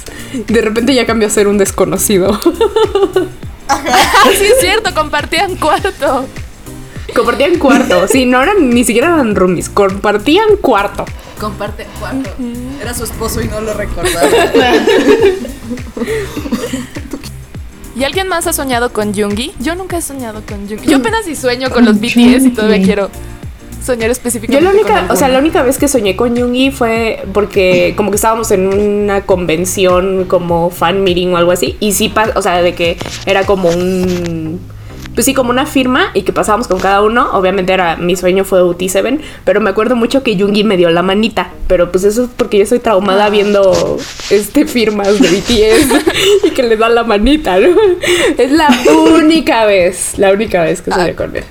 De 0.47 0.61
repente 0.61 0.93
ya 0.95 1.05
cambió 1.05 1.27
a 1.27 1.31
ser 1.31 1.47
un 1.47 1.57
desconocido. 1.57 2.39
Sí, 4.37 4.45
es 4.45 4.59
cierto, 4.59 4.93
compartían 4.93 5.55
cuarto. 5.55 6.25
Compartían 7.15 7.57
cuarto. 7.57 8.07
Sí, 8.07 8.25
no 8.25 8.41
eran, 8.41 8.69
ni 8.69 8.83
siquiera 8.83 9.07
eran 9.07 9.35
roomies. 9.35 9.69
Compartían 9.69 10.57
cuarto. 10.61 11.05
Comparte 11.39 11.87
cuarto. 11.99 12.29
Era 12.81 12.93
su 12.93 13.03
esposo 13.03 13.41
y 13.41 13.47
no 13.47 13.61
lo 13.61 13.73
recordaba. 13.73 14.27
¿Y 17.95 18.03
alguien 18.03 18.27
más 18.27 18.47
ha 18.47 18.53
soñado 18.53 18.93
con 18.93 19.13
Jungi? 19.13 19.53
Yo 19.59 19.75
nunca 19.75 19.97
he 19.97 20.01
soñado 20.01 20.41
con 20.47 20.67
Jungi. 20.67 20.87
Yo 20.87 20.97
apenas 20.97 21.25
si 21.25 21.35
sueño 21.35 21.69
con 21.69 21.85
Con 21.85 21.93
los 21.93 21.99
BTS 21.99 22.45
y 22.45 22.49
todavía 22.51 22.81
quiero 22.81 23.09
soñar 23.83 24.07
Yo 24.07 24.11
específicamente 24.11 24.63
la 24.63 24.71
con 24.71 24.79
única, 24.79 25.13
o 25.13 25.15
sea, 25.15 25.27
la 25.27 25.39
única 25.39 25.63
vez 25.63 25.77
que 25.77 25.87
soñé 25.87 26.15
con 26.15 26.37
Jungi 26.37 26.71
fue 26.71 27.23
porque 27.33 27.93
como 27.97 28.11
que 28.11 28.15
estábamos 28.15 28.51
en 28.51 28.67
una 28.67 29.21
convención 29.21 30.25
como 30.25 30.69
fan 30.69 31.03
meeting 31.03 31.33
o 31.33 31.37
algo 31.37 31.51
así 31.51 31.77
y 31.79 31.93
sí, 31.93 32.13
o 32.35 32.41
sea, 32.41 32.61
de 32.61 32.73
que 32.75 32.97
era 33.25 33.43
como 33.45 33.69
un 33.69 34.59
pues 35.13 35.25
sí, 35.25 35.33
como 35.33 35.49
una 35.49 35.65
firma 35.65 36.11
y 36.13 36.21
que 36.23 36.31
pasábamos 36.31 36.67
con 36.67 36.79
cada 36.79 37.01
uno. 37.01 37.31
Obviamente 37.33 37.73
era 37.73 37.97
mi 37.97 38.15
sueño 38.15 38.45
fue 38.45 38.61
UT7, 38.61 39.19
pero 39.43 39.59
me 39.59 39.69
acuerdo 39.69 39.95
mucho 39.95 40.23
que 40.23 40.37
Jungi 40.37 40.63
me 40.63 40.77
dio 40.77 40.89
la 40.89 41.01
manita, 41.01 41.49
pero 41.67 41.91
pues 41.91 42.03
eso 42.03 42.23
es 42.23 42.29
porque 42.35 42.59
yo 42.59 42.65
soy 42.65 42.79
traumada 42.79 43.29
viendo 43.29 43.97
este 44.29 44.65
firmas 44.65 45.19
de 45.19 45.29
BTS 45.29 46.05
y 46.45 46.51
que 46.51 46.63
le 46.63 46.77
dan 46.77 46.95
la 46.95 47.03
manita, 47.03 47.59
¿no? 47.59 47.75
Es 48.37 48.51
la 48.51 48.67
única 49.17 49.65
vez, 49.65 50.17
la 50.17 50.31
única 50.31 50.61
vez 50.63 50.81
que 50.81 50.91
soñé 50.91 51.15
con 51.15 51.35
él. 51.35 51.43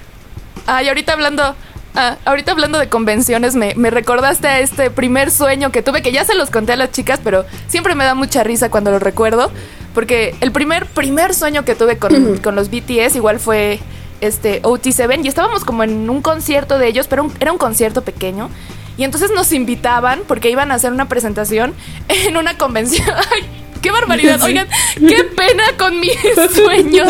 Ay, 0.67 0.89
ahorita 0.89 1.13
hablando. 1.13 1.55
ah, 1.95 2.17
ahorita 2.25 2.53
hablando 2.53 2.79
de 2.79 2.89
convenciones, 2.89 3.57
me, 3.57 3.75
me 3.75 3.91
recordaste 3.91 4.49
a 4.49 4.61
este 4.61 4.91
primer 4.91 5.31
sueño 5.31 5.71
que 5.71 5.83
tuve, 5.83 6.01
que 6.01 6.13
ya 6.13 6.25
se 6.25 6.35
los 6.35 6.51
conté 6.51 6.73
a 6.73 6.77
las 6.77 6.93
chicas, 6.93 7.21
pero 7.23 7.45
siempre 7.67 7.95
me 7.95 8.05
da 8.05 8.15
mucha 8.15 8.43
risa 8.43 8.71
cuando 8.71 8.91
lo 8.91 8.99
recuerdo. 8.99 9.51
Porque 9.95 10.35
el 10.41 10.53
primer, 10.53 10.87
primer 10.87 11.35
sueño 11.35 11.65
que 11.65 11.75
tuve 11.75 11.99
con, 11.99 12.39
con 12.39 12.55
los 12.55 12.71
BTS 12.71 13.17
igual 13.17 13.41
fue 13.41 13.81
este 14.21 14.61
OT7 14.63 15.25
y 15.25 15.29
estábamos 15.29 15.65
como 15.65 15.83
en 15.83 16.09
un 16.11 16.21
concierto 16.23 16.79
de 16.79 16.87
ellos, 16.89 17.07
pero 17.09 17.25
un- 17.25 17.33
era 17.41 17.53
un 17.53 17.59
concierto 17.59 18.03
pequeño. 18.03 18.51
Y 18.97 19.05
entonces 19.05 19.31
nos 19.35 19.51
invitaban 19.53 20.21
porque 20.29 20.51
iban 20.51 20.71
a 20.73 20.75
hacer 20.75 20.93
una 20.93 21.09
presentación 21.09 21.75
en 22.09 22.37
una 22.37 22.57
convención. 22.59 23.09
¡Ay! 23.33 23.45
¡Qué 23.81 23.91
barbaridad! 23.91 24.43
Oigan, 24.43 24.69
qué 25.09 25.25
pena 25.25 25.65
con 25.79 25.99
mis 26.01 26.13
sueños. 26.55 27.09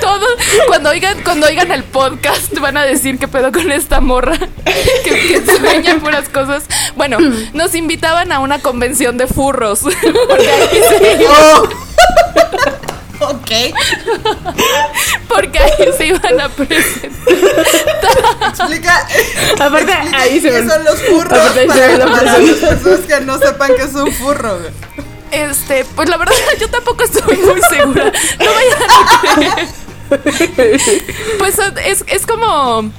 Todos, 0.00 0.30
cuando 0.66 0.88
oigan, 0.88 1.18
cuando 1.22 1.46
oigan 1.46 1.70
el 1.70 1.84
podcast, 1.84 2.58
van 2.60 2.78
a 2.78 2.84
decir 2.84 3.18
qué 3.18 3.28
pedo 3.28 3.52
con 3.52 3.70
esta 3.70 4.00
morra 4.00 4.38
que, 5.04 5.10
que 5.10 5.42
sueña 5.58 5.96
puras 5.98 6.30
cosas. 6.30 6.64
Bueno, 6.96 7.18
nos 7.52 7.74
invitaban 7.74 8.32
a 8.32 8.38
una 8.40 8.58
convención 8.58 9.18
de 9.18 9.26
furros. 9.26 9.80
Porque 9.80 10.50
ahí 10.50 10.80
se, 10.88 11.26
Oh. 11.28 11.68
ok. 13.20 13.50
porque 15.28 15.58
ahí 15.58 15.72
se 15.96 16.06
iban 16.06 16.40
a 16.40 16.48
presentar. 16.48 17.10
Explica. 18.48 19.06
Aparte, 19.60 19.92
explica 19.92 20.18
ahí 20.20 20.40
se 20.40 20.50
ven- 20.50 20.68
son 20.68 20.84
los 20.84 21.00
furros 21.02 21.32
aparte 21.38 21.60
ahí 21.60 21.66
se 21.68 21.72
para, 21.74 21.86
ven 21.88 21.98
la 21.98 22.04
para 22.06 22.38
las 22.38 22.56
personas 22.58 23.00
que 23.00 23.20
no 23.20 23.38
sepan 23.38 23.74
que 23.76 23.82
es 23.82 23.94
un 23.94 24.12
furro. 24.12 24.58
Este, 25.30 25.84
pues 25.96 26.08
la 26.10 26.16
verdad, 26.18 26.34
yo 26.60 26.68
tampoco 26.68 27.04
estoy 27.04 27.36
muy 27.38 27.60
segura. 27.62 28.12
No 28.38 28.50
vayan 28.52 28.82
a 28.90 29.34
creer. 29.34 31.02
Pues 31.38 31.58
es, 31.86 32.04
es 32.06 32.26
como. 32.26 32.90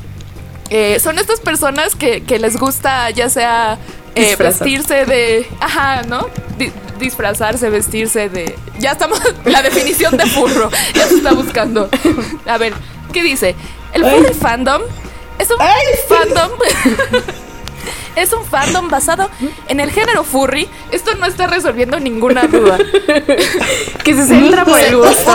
eh, 0.71 0.99
son 0.99 1.19
estas 1.19 1.39
personas 1.41 1.95
que, 1.95 2.23
que 2.23 2.39
les 2.39 2.57
gusta, 2.57 3.09
ya 3.11 3.29
sea 3.29 3.77
eh, 4.15 4.35
vestirse 4.37 5.05
de. 5.05 5.47
Ajá, 5.59 6.03
¿no? 6.03 6.27
Di- 6.57 6.71
disfrazarse, 6.99 7.69
vestirse 7.69 8.29
de. 8.29 8.55
Ya 8.79 8.91
estamos. 8.91 9.19
La 9.45 9.61
definición 9.61 10.17
de 10.17 10.25
furro. 10.25 10.69
Ya 10.93 11.07
se 11.07 11.15
está 11.15 11.33
buscando. 11.33 11.89
A 12.47 12.57
ver, 12.57 12.73
¿qué 13.11 13.23
dice? 13.23 13.55
El 13.93 14.03
furry 14.03 14.33
fandom 14.33 14.81
es 15.39 15.49
un 15.49 15.57
Ay, 15.59 15.85
sí. 16.07 16.13
Es 18.15 18.31
un 18.33 18.45
fandom 18.45 18.89
basado 18.89 19.29
en 19.67 19.79
el 19.79 19.91
género 19.91 20.23
furry. 20.23 20.67
Esto 20.91 21.15
no 21.15 21.25
está 21.25 21.47
resolviendo 21.47 21.99
ninguna 21.99 22.43
duda. 22.47 22.77
Que 24.03 24.13
se 24.13 24.27
centra 24.27 24.65
por 24.65 24.79
el 24.79 24.95
gusto. 24.97 25.33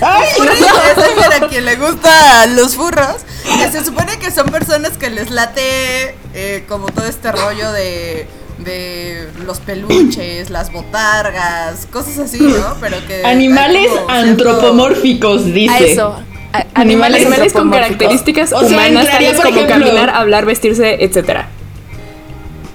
¡Ay! 0.00 0.26
Furry 0.36 0.52
es 0.52 1.26
para 1.26 1.48
quien 1.48 1.64
le 1.64 1.76
gusta 1.76 2.46
los 2.46 2.76
furros. 2.76 3.16
Que 3.58 3.70
se 3.70 3.84
supone 3.84 4.18
que 4.18 4.30
son 4.30 4.46
personas 4.46 4.96
que 4.96 5.10
les 5.10 5.30
late 5.30 6.14
eh, 6.34 6.64
como 6.68 6.86
todo 6.86 7.06
este 7.06 7.30
rollo 7.30 7.72
de, 7.72 8.26
de 8.58 9.28
los 9.44 9.60
peluches, 9.60 10.48
las 10.50 10.72
botargas, 10.72 11.86
cosas 11.92 12.18
así, 12.18 12.38
¿no? 12.40 12.74
Pero 12.80 12.96
que. 13.06 13.22
Animales 13.24 13.88
como 13.90 14.08
antropomórficos, 14.10 15.44
dice. 15.52 15.74
A 15.74 15.78
eso. 15.78 16.16
a- 16.52 16.64
Animales 16.74 17.20
Animales 17.26 17.52
con 17.52 17.70
características 17.70 18.52
O 18.52 18.60
sea, 18.60 18.68
humanas, 18.68 19.06
tales 19.10 19.36
como 19.40 19.48
ejemplo- 19.58 19.68
caminar, 19.68 20.10
hablar, 20.10 20.46
vestirse, 20.46 21.04
etcétera. 21.04 21.48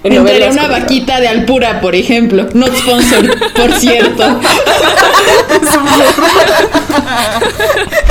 En 0.02 0.14
Entraría 0.14 0.46
novelas 0.48 0.64
una 0.64 0.78
vaquita 0.78 1.20
de 1.20 1.28
Alpura, 1.28 1.82
por 1.82 1.94
ejemplo. 1.94 2.48
Not 2.54 2.74
sponsor, 2.74 3.52
por 3.52 3.70
cierto. 3.74 4.22
En 4.22 4.40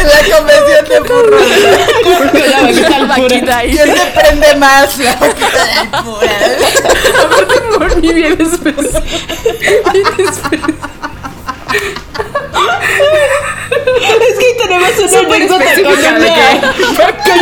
la 0.08 0.22
convención 0.38 0.86
de 0.88 0.98
furros. 1.08 1.42
Con 2.04 2.14
la 2.48 2.62
vaquita 2.62 2.90
La 2.90 2.96
Alpura. 2.98 3.62
¿Quién 3.62 3.96
se 3.96 4.06
prende 4.14 4.56
más? 4.58 5.00
La 5.00 5.16
vaquita 5.16 5.50
de 5.50 5.72
Alpura. 5.80 6.32
Aparte, 7.24 7.56
Moni 7.80 8.14
bien 8.14 8.40
especial. 8.40 9.04
Es 14.30 14.38
que 14.38 14.50
tenemos 14.62 14.92
una 15.00 15.20
anécdota 15.22 15.66
con 15.66 15.76
de 15.76 15.82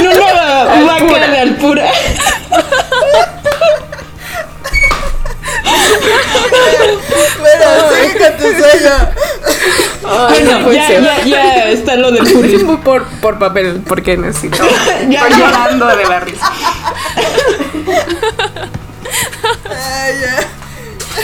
una, 0.08 0.24
con 0.68 0.84
una 0.84 0.94
vaca 0.94 1.28
de 1.28 1.38
Alpura. 1.38 1.92
Bueno, 7.40 7.66
sigue 7.94 8.18
con 8.18 8.38
tu 8.38 8.44
sueño. 8.44 8.94
Ay, 10.06 10.44
Bueno, 10.44 10.60
no 10.60 10.66
puede 10.66 10.78
ya, 10.78 11.00
ya, 11.00 11.26
ya 11.26 11.70
está 11.70 11.96
lo 11.96 12.12
del 12.12 12.24
muy 12.64 12.78
por, 12.78 13.04
por 13.22 13.38
papel, 13.40 13.82
porque 13.88 14.18
necesito. 14.18 14.58
Ya, 15.10 15.26
Estoy 15.26 15.40
ya. 15.40 15.48
llorando 15.48 15.88
de 15.88 16.06
la 16.06 16.20
risa. 16.20 16.52
Ay, 19.70 20.14
ya. 20.22 20.48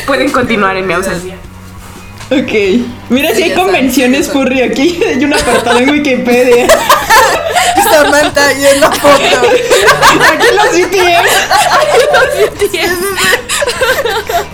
pueden 0.05 0.31
continuar 0.31 0.75
en 0.77 0.87
mi 0.87 0.93
ausencia. 0.93 1.35
Ok. 2.31 2.53
Mira 3.09 3.29
si 3.29 3.35
Sí, 3.35 3.43
hay 3.43 3.49
ya 3.49 3.55
convenciones 3.55 4.25
sabes, 4.27 4.41
furry 4.41 4.61
aquí. 4.61 4.99
Hay 5.05 5.23
un 5.23 5.33
apartado 5.33 5.79
en 5.79 5.89
Wikipedia. 5.89 6.67
Samantha 7.91 8.53
y 8.53 8.65
en 8.65 8.79
la 8.81 8.91
foto. 8.91 9.41
Aquí 10.31 10.47
los 10.55 10.71
BTS. 10.71 11.33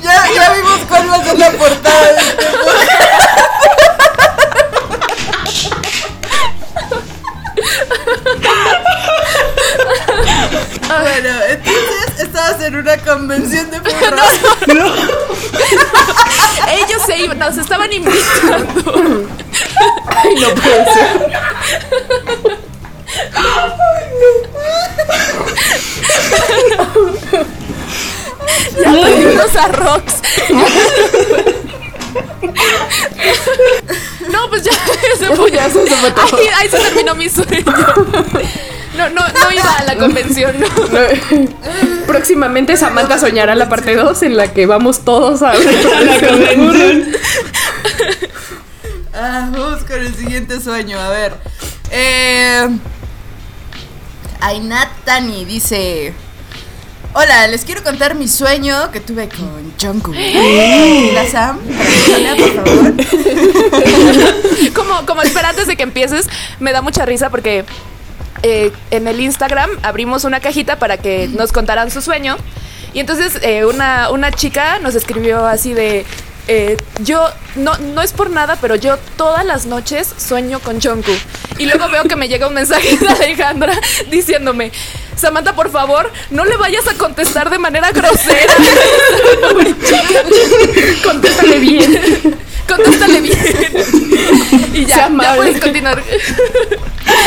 Ya, 0.02 0.26
ya 0.36 0.54
vimos 0.54 0.80
cuál 0.90 1.10
va 1.10 1.16
a 1.16 1.24
ser 1.24 1.38
la 1.40 1.52
portada 1.52 2.12
de 2.14 2.20
este 2.20 2.46
Bueno, 10.88 11.30
entonces 11.50 12.20
estabas 12.20 12.62
en 12.62 12.76
una 12.76 12.98
convención 12.98 13.70
de 13.72 13.80
furros. 13.80 14.22
Ellos 16.72 17.02
se 17.06 17.18
iban, 17.18 17.40
nos 17.40 17.58
estaban 17.58 17.92
invitando. 17.92 19.28
Ay, 20.08 20.36
no 20.36 20.50
puede 20.56 20.86
ser. 20.94 21.40
Ya 28.82 29.64
a 29.64 29.68
Rox. 29.68 30.14
No, 34.32 34.50
pues 34.50 34.64
ya, 34.64 34.72
ese 35.14 35.36
fue, 35.36 35.52
Ya, 35.52 35.70
se 35.70 35.86
fue 35.86 36.12
todo. 36.12 36.38
Ahí, 36.38 36.48
ahí 36.60 36.70
se 36.70 36.78
terminó 36.78 37.16
mi 37.16 37.30
sueño. 37.30 37.64
No, 38.98 39.10
no, 39.10 39.22
no 39.22 39.52
iba 39.52 39.72
a 39.72 39.84
la 39.84 39.96
convención, 39.96 40.56
no. 40.60 40.68
No. 40.68 42.06
Próximamente 42.08 42.76
Samantha 42.76 43.18
soñará 43.18 43.56
la 43.56 43.70
parte 43.70 43.96
2 43.96 44.24
en 44.24 44.38
la 44.38 44.52
que 44.52 44.66
vamos 44.66 45.06
todos 45.06 45.42
a 45.42 45.52
A 45.52 45.56
la 45.56 46.28
convención. 46.28 47.08
Ah, 49.14 49.50
vamos 49.52 49.84
con 49.84 50.00
el 50.00 50.14
siguiente 50.16 50.60
sueño, 50.60 51.00
a 51.00 51.10
ver. 51.10 51.34
Eh, 51.92 52.68
Ainat 54.42 54.90
Tani 55.06 55.46
dice: 55.46 56.14
Hola, 57.14 57.48
les 57.48 57.66
quiero 57.66 57.84
contar 57.84 58.16
mi 58.16 58.28
sueño 58.28 58.92
que 58.92 59.00
tuve 59.00 59.28
con 59.30 59.74
Jungkook. 59.82 60.16
La 61.14 61.28
Sam, 61.28 61.60
por 62.38 62.56
favor. 62.56 62.94
Como, 64.74 65.06
como 65.06 65.22
espera 65.24 65.50
antes 65.50 65.68
de 65.68 65.76
que 65.76 65.84
empieces, 65.84 66.28
me 66.60 66.72
da 66.72 66.82
mucha 66.82 67.06
risa 67.06 67.30
porque 67.30 67.66
eh, 68.44 68.72
en 68.92 69.08
el 69.08 69.20
Instagram 69.20 69.70
abrimos 69.84 70.24
una 70.24 70.40
cajita 70.40 70.80
para 70.80 70.98
que 70.98 71.28
nos 71.30 71.52
contaran 71.52 71.92
su 71.92 72.02
sueño. 72.02 72.38
Y 72.94 73.00
entonces 73.00 73.40
eh, 73.44 73.66
una, 73.66 74.10
una 74.10 74.32
chica 74.32 74.80
nos 74.80 74.96
escribió 74.96 75.46
así 75.46 75.74
de. 75.74 76.06
eh, 76.48 76.78
yo, 77.04 77.28
no, 77.56 77.78
no 77.78 78.02
es 78.02 78.14
por 78.14 78.32
nada, 78.32 78.58
pero 78.60 78.76
yo 78.76 78.98
todas 79.18 79.46
las 79.46 79.66
noches 79.68 80.08
sueño 80.18 80.60
con 80.60 80.82
Jungkook. 80.82 81.18
Y 81.60 81.66
luego 81.66 81.88
veo 81.90 82.04
que 82.06 82.16
me 82.16 82.28
llega 82.28 82.48
un 82.48 82.54
mensaje 82.56 82.98
de 82.98 83.08
Alejandra 83.08 83.80
diciéndome, 84.10 84.72
Samantha, 85.16 85.54
por 85.54 85.70
favor, 85.70 86.12
no 86.32 86.46
le 86.46 86.56
vayas 86.58 86.88
a 86.88 86.94
contestar 86.94 87.50
de 87.50 87.60
manera 87.60 87.92
grosera. 87.92 88.54
Contéstale 91.04 91.60
bien. 91.60 92.38
Contéstale 92.68 93.22
bien. 93.22 93.60
Y 94.74 94.86
ya, 94.86 95.10
ya 95.10 95.36
puedes 95.36 95.60
continuar. 95.62 96.02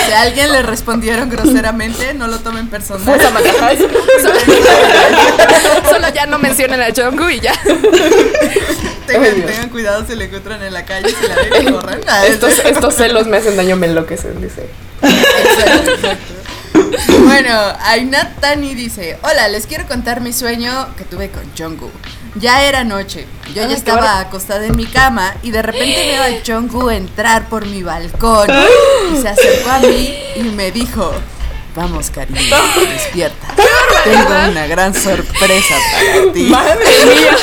Si 0.07 0.13
a 0.13 0.23
alguien 0.23 0.53
le 0.53 0.63
respondieron 0.63 1.29
groseramente, 1.31 2.15
no 2.15 2.27
lo 2.27 2.39
tomen 2.41 2.69
personal. 2.69 3.05
Pues. 3.05 3.23
Solo, 4.23 4.35
solo 5.91 6.09
ya 6.15 6.27
no 6.27 6.39
mencionen 6.39 6.81
a 6.81 6.87
Jungkook 6.95 7.31
y 7.31 7.41
ya. 7.41 7.53
Tengan, 9.07 9.43
tengan 9.43 9.69
cuidado 9.71 10.07
si 10.07 10.15
le 10.15 10.27
encuentran 10.27 10.63
en 10.63 10.73
la 10.73 10.85
calle, 10.85 11.09
si 11.09 11.27
la 11.27 11.35
ven, 11.35 11.73
corran. 11.73 12.01
Estos, 12.25 12.61
estos 12.61 12.95
celos 12.95 13.27
me 13.27 13.39
hacen 13.39 13.57
daño, 13.57 13.75
me 13.77 13.89
enloquecen, 13.89 14.41
dice. 14.41 14.69
Exacto, 15.03 15.91
exacto. 15.91 16.42
Bueno, 17.25 17.59
Ainat 17.85 18.41
Tani 18.41 18.75
dice, 18.75 19.19
hola, 19.23 19.49
les 19.49 19.67
quiero 19.67 19.87
contar 19.87 20.21
mi 20.21 20.33
sueño 20.33 20.89
que 20.97 21.05
tuve 21.05 21.31
con 21.31 21.45
Jungkook. 21.57 21.93
Ya 22.37 22.65
era 22.65 22.83
noche, 22.85 23.27
yo 23.55 23.69
ya 23.69 23.75
estaba 23.75 24.21
acostada 24.21 24.67
en 24.67 24.77
mi 24.77 24.87
cama 24.87 25.35
y 25.43 25.51
de 25.51 25.61
repente 25.61 26.07
veo 26.07 26.23
a 26.23 26.41
Jungkook 26.45 26.91
entrar 26.93 27.49
por 27.49 27.67
mi 27.67 27.83
balcón 27.83 28.49
y 29.13 29.21
se 29.21 29.29
acercó 29.29 29.71
a 29.71 29.79
mí 29.81 30.19
y 30.37 30.43
me 30.43 30.71
dijo, 30.71 31.13
vamos 31.77 32.11
cariño, 32.11 32.41
despierta. 32.91 33.49
Tengo 34.05 34.51
una 34.51 34.67
gran 34.67 34.95
sorpresa 34.95 35.75
para 35.93 36.33
ti. 36.33 36.43
Madre 36.45 36.87
mía. 37.05 37.37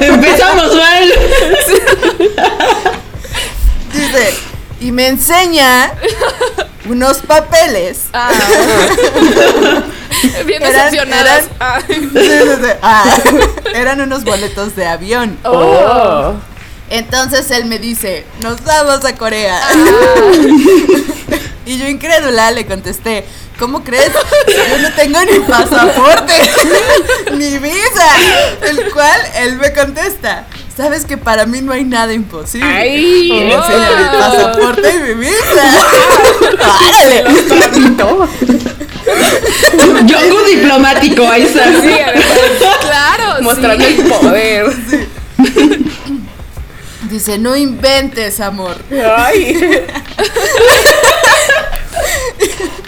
Empezamos 0.00 0.74
mal. 0.74 1.12
Dice, 3.92 4.34
y 4.80 4.92
me 4.92 5.08
enseña 5.08 5.92
unos 6.88 7.18
papeles. 7.18 8.00
Ah. 8.12 8.30
Bien 10.46 10.62
Eran- 10.62 10.72
decepcionadas. 10.72 11.44
eran- 11.44 11.50
Ah. 11.60 11.78
Sí, 11.86 11.94
sí, 11.94 12.10
sí. 12.12 12.70
Ah, 12.82 13.04
eran 13.74 14.00
unos 14.00 14.24
boletos 14.24 14.76
de 14.76 14.86
avión. 14.86 15.38
Oh. 15.44 16.34
Entonces 16.88 17.50
él 17.50 17.64
me 17.66 17.78
dice, 17.78 18.24
nos 18.40 18.62
vamos 18.64 19.04
a 19.04 19.16
Corea. 19.16 19.60
y 21.66 21.78
yo 21.78 21.88
incrédula 21.88 22.52
le 22.52 22.64
contesté, 22.64 23.26
¿cómo 23.58 23.82
crees? 23.82 24.12
Yo 24.46 24.78
no 24.78 24.92
tengo 24.92 25.18
ni 25.24 25.40
pasaporte, 25.40 26.32
ni 27.32 27.58
visa. 27.58 28.16
El 28.62 28.90
cual 28.92 29.20
él 29.36 29.56
me 29.56 29.72
contesta, 29.72 30.44
sabes 30.76 31.04
que 31.04 31.16
para 31.16 31.46
mí 31.46 31.60
no 31.62 31.72
hay 31.72 31.84
nada 31.84 32.12
imposible. 32.12 32.68
Ay. 32.68 33.30
Y 33.32 33.40
enseña 33.52 33.90
mi 33.96 34.18
pasaporte 34.18 34.90
y 34.94 34.98
mi 35.14 35.14
visa. 35.26 35.64
¡Árale! 36.88 37.24
Yongu 40.06 40.44
diplomático, 40.50 41.28
ahí 41.28 41.42
está. 41.42 41.64
Sí, 41.80 41.96
Claro. 42.80 43.42
mostrando 43.42 43.84
sí. 43.84 43.96
el 44.00 44.08
poder. 44.08 44.66
Dice, 47.10 47.38
no 47.38 47.56
inventes, 47.56 48.40
amor. 48.40 48.76
Ay. 49.16 49.86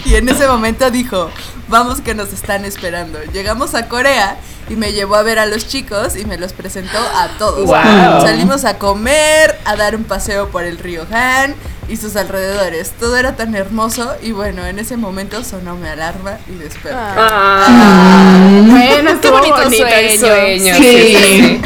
Y 0.04 0.14
en 0.14 0.26
ese 0.26 0.46
momento 0.48 0.90
dijo, 0.90 1.30
vamos 1.68 2.00
que 2.00 2.14
nos 2.14 2.32
están 2.32 2.64
esperando. 2.64 3.18
Llegamos 3.34 3.74
a 3.74 3.88
Corea 3.88 4.38
y 4.68 4.76
me 4.76 4.92
llevó 4.92 5.16
a 5.16 5.22
ver 5.22 5.38
a 5.38 5.46
los 5.46 5.66
chicos 5.66 6.16
y 6.16 6.24
me 6.24 6.38
los 6.38 6.52
presentó 6.52 6.98
a 6.98 7.28
todos. 7.38 7.64
Wow. 7.66 8.22
Salimos 8.22 8.64
a 8.64 8.78
comer, 8.78 9.58
a 9.64 9.76
dar 9.76 9.96
un 9.96 10.04
paseo 10.04 10.48
por 10.50 10.64
el 10.64 10.78
río 10.78 11.06
Han 11.10 11.54
y 11.88 11.96
sus 11.96 12.16
alrededores. 12.16 12.92
Todo 12.98 13.16
era 13.16 13.36
tan 13.36 13.54
hermoso 13.54 14.14
y 14.22 14.32
bueno, 14.32 14.66
en 14.66 14.78
ese 14.78 14.96
momento 14.96 15.42
sonó 15.44 15.76
mi 15.76 15.88
alarma 15.88 16.38
y 16.48 16.54
desperté. 16.54 16.96
Ah. 16.98 18.36
Bueno, 18.66 19.10
estuvo 19.10 19.38
bonito 19.38 19.56
bonito 19.56 19.86
el 19.86 20.18
sueño. 20.18 20.74
sueño. 20.74 20.74
Sí. 20.76 21.62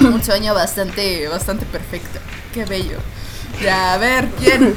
Un 0.04 0.22
sueño 0.22 0.54
bastante, 0.54 1.26
bastante 1.28 1.66
perfecto. 1.66 2.20
Qué 2.54 2.64
bello. 2.64 2.98
Ya, 3.62 3.94
a 3.94 3.98
ver, 3.98 4.26
¿quién? 4.38 4.74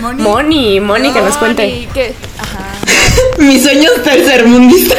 Moni. 0.00 0.22
Moni, 0.22 0.80
Moni, 0.80 1.12
que 1.12 1.20
nos 1.20 1.36
cuente. 1.36 1.86
¿qué? 1.94 2.14
Ajá. 2.38 2.64
Mis 3.38 3.62
sueños 3.62 3.92
tercermundistas. 4.02 4.98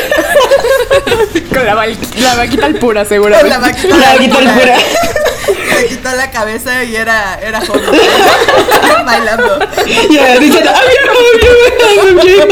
Con 1.53 1.65
la, 1.65 1.73
val- 1.75 1.97
la 2.19 2.35
vaquita 2.35 2.65
al 2.67 2.75
pura, 2.75 3.01
Con 3.01 3.09
seguramente. 3.09 3.49
la 3.49 3.59
vaquita 3.59 3.97
La 3.97 4.13
vaquita 4.13 4.37
al 4.37 4.53
pura. 4.53 4.77
Se 5.79 5.85
quitó 5.87 6.09
la 6.15 6.31
cabeza 6.31 6.83
y 6.83 6.95
era, 6.95 7.39
era 7.41 7.59
joven. 7.61 7.81
Bailando. 9.05 9.59
Ya, 10.11 10.37
diciendo, 10.39 10.69
¡Avión, 10.69 12.19
avión, 12.19 12.47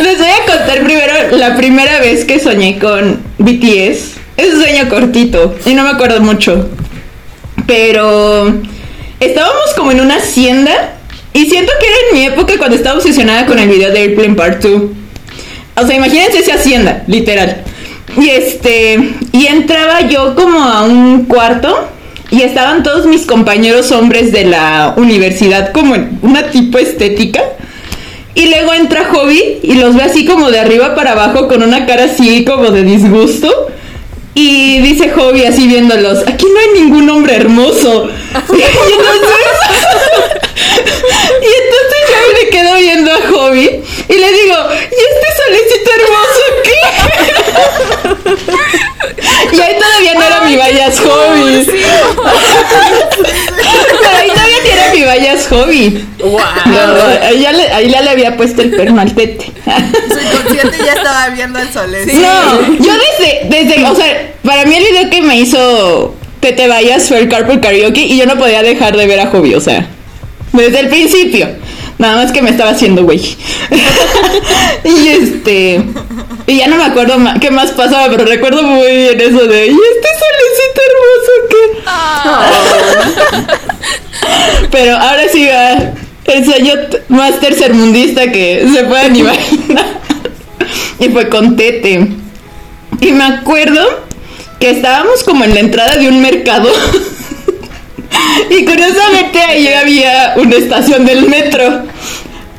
Les 0.00 0.18
voy 0.18 0.28
a 0.28 0.44
contar 0.46 0.82
primero 0.84 1.36
la 1.36 1.56
primera 1.56 2.00
vez 2.00 2.24
que 2.24 2.38
soñé 2.38 2.78
con 2.78 3.22
BTS. 3.38 4.20
Es 4.36 4.54
un 4.54 4.62
sueño 4.62 4.88
cortito 4.88 5.54
y 5.66 5.74
no 5.74 5.82
me 5.82 5.90
acuerdo 5.90 6.20
mucho. 6.20 6.68
Pero 7.66 8.52
estábamos 9.20 9.74
como 9.76 9.92
en 9.92 10.00
una 10.00 10.16
hacienda 10.16 10.94
y 11.34 11.46
siento 11.46 11.72
que 11.80 11.86
era 11.86 11.96
en 12.08 12.18
mi 12.18 12.24
época 12.26 12.54
cuando 12.58 12.76
estaba 12.76 12.98
obsesionada 12.98 13.46
con 13.46 13.58
el 13.58 13.68
video 13.68 13.90
de 13.90 14.00
Airplane 14.00 14.34
Part 14.34 14.62
2. 14.62 14.82
O 15.76 15.86
sea, 15.86 15.96
imagínense 15.96 16.38
esa 16.38 16.54
hacienda, 16.54 17.02
literal. 17.06 17.62
Y 18.20 18.28
este, 18.28 19.14
y 19.32 19.46
entraba 19.46 20.02
yo 20.02 20.34
como 20.34 20.62
a 20.62 20.82
un 20.82 21.24
cuarto 21.24 21.88
y 22.30 22.42
estaban 22.42 22.82
todos 22.82 23.06
mis 23.06 23.26
compañeros 23.26 23.90
hombres 23.92 24.32
de 24.32 24.44
la 24.44 24.94
universidad 24.96 25.72
como 25.72 25.94
en 25.94 26.18
una 26.22 26.50
tipo 26.50 26.78
estética. 26.78 27.42
Y 28.34 28.46
luego 28.46 28.72
entra 28.72 29.04
Hobby 29.12 29.60
y 29.62 29.74
los 29.74 29.94
ve 29.94 30.02
así 30.02 30.24
como 30.24 30.50
de 30.50 30.58
arriba 30.58 30.94
para 30.94 31.12
abajo 31.12 31.48
con 31.48 31.62
una 31.62 31.84
cara 31.84 32.04
así 32.04 32.44
como 32.44 32.70
de 32.70 32.82
disgusto. 32.82 33.68
Y 34.34 34.80
dice 34.80 35.10
Hobby 35.10 35.44
así 35.44 35.66
viéndolos, 35.66 36.20
aquí 36.26 36.46
no 36.46 36.58
hay 36.58 36.82
ningún 36.82 37.08
hombre 37.10 37.36
hermoso. 37.36 38.08
y 38.48 38.62
entonces, 38.62 40.51
y 40.56 41.50
entonces 41.62 42.00
yo 42.08 42.16
me 42.34 42.44
quedo 42.50 42.76
viendo 42.76 43.10
a 43.12 43.20
Hobby 43.30 43.82
y 44.08 44.14
le 44.14 44.32
digo, 44.32 44.56
¿y 44.70 45.00
este 45.10 45.28
solecito 45.44 45.90
hermoso, 45.96 46.44
¿qué? 46.64 46.80
y 49.52 49.60
ahí 49.60 49.76
todavía 49.78 50.14
no 50.14 50.22
era 50.22 50.40
mi 50.42 50.56
vayas 50.56 51.00
hobby. 51.00 51.66
Pero 54.00 54.16
ahí 54.16 54.28
todavía 54.28 54.56
ni 54.62 54.70
era 54.70 54.92
mi 54.94 55.02
vayas 55.04 55.46
hobby. 55.48 56.06
Wow. 56.20 56.40
No, 56.66 57.04
ahí, 57.22 57.40
ya 57.40 57.52
le, 57.52 57.72
ahí 57.72 57.90
ya 57.90 58.02
le 58.02 58.10
había 58.10 58.36
puesto 58.36 58.62
el 58.62 58.70
perno 58.70 59.00
al 59.00 59.14
tete. 59.14 59.52
Su 59.64 60.18
inconsciente 60.20 60.78
ya 60.84 60.92
estaba 60.92 61.28
viendo 61.30 61.58
el 61.58 61.72
sol. 61.72 61.94
¿eh? 61.94 62.06
No, 62.06 62.60
yo 62.78 62.92
desde, 62.94 63.46
desde, 63.48 63.84
o 63.84 63.94
sea, 63.94 64.32
para 64.44 64.64
mí 64.64 64.76
el 64.76 64.84
video 64.84 65.10
que 65.10 65.22
me 65.22 65.36
hizo 65.36 66.14
Tete 66.40 66.68
Vayas 66.68 67.08
fue 67.08 67.18
el 67.18 67.28
Carpool 67.28 67.60
Karaoke 67.60 68.00
y 68.00 68.18
yo 68.18 68.26
no 68.26 68.36
podía 68.36 68.62
dejar 68.62 68.96
de 68.96 69.06
ver 69.06 69.20
a 69.20 69.26
Hobby, 69.30 69.54
o 69.54 69.60
sea, 69.60 69.86
desde 70.52 70.80
el 70.80 70.88
principio. 70.88 71.48
Nada 71.98 72.16
más 72.16 72.32
que 72.32 72.42
me 72.42 72.50
estaba 72.50 72.70
haciendo 72.70 73.04
güey. 73.04 73.20
y 74.84 75.08
este. 75.08 75.82
Y 76.46 76.56
ya 76.56 76.66
no 76.66 76.76
me 76.76 76.84
acuerdo 76.84 77.16
qué 77.40 77.50
más 77.50 77.70
pasaba, 77.72 78.08
pero 78.10 78.24
recuerdo 78.24 78.62
muy 78.62 78.90
bien 78.90 79.20
eso 79.20 79.46
de. 79.46 79.66
¿Y 79.66 79.70
este 79.70 80.08
solecito 80.18 80.80
hermoso 80.88 81.32
qué? 81.50 81.82
pero 84.70 84.96
ahora 84.96 85.22
sí 85.30 85.46
va. 85.46 85.92
El 86.24 86.44
sueño 86.44 86.74
más 87.08 87.40
tercermundista 87.40 88.30
que 88.30 88.66
se 88.72 88.84
puedan 88.84 89.14
imaginar. 89.16 89.86
y 90.98 91.08
fue 91.08 91.28
con 91.28 91.56
Tete. 91.56 92.08
Y 93.00 93.12
me 93.12 93.24
acuerdo 93.24 93.80
que 94.60 94.70
estábamos 94.70 95.24
como 95.24 95.44
en 95.44 95.54
la 95.54 95.60
entrada 95.60 95.96
de 95.96 96.08
un 96.08 96.20
mercado. 96.20 96.68
Y 98.50 98.64
curiosamente 98.64 99.38
ahí 99.40 99.68
había 99.68 100.34
una 100.36 100.56
estación 100.56 101.04
del 101.04 101.28
metro. 101.28 101.82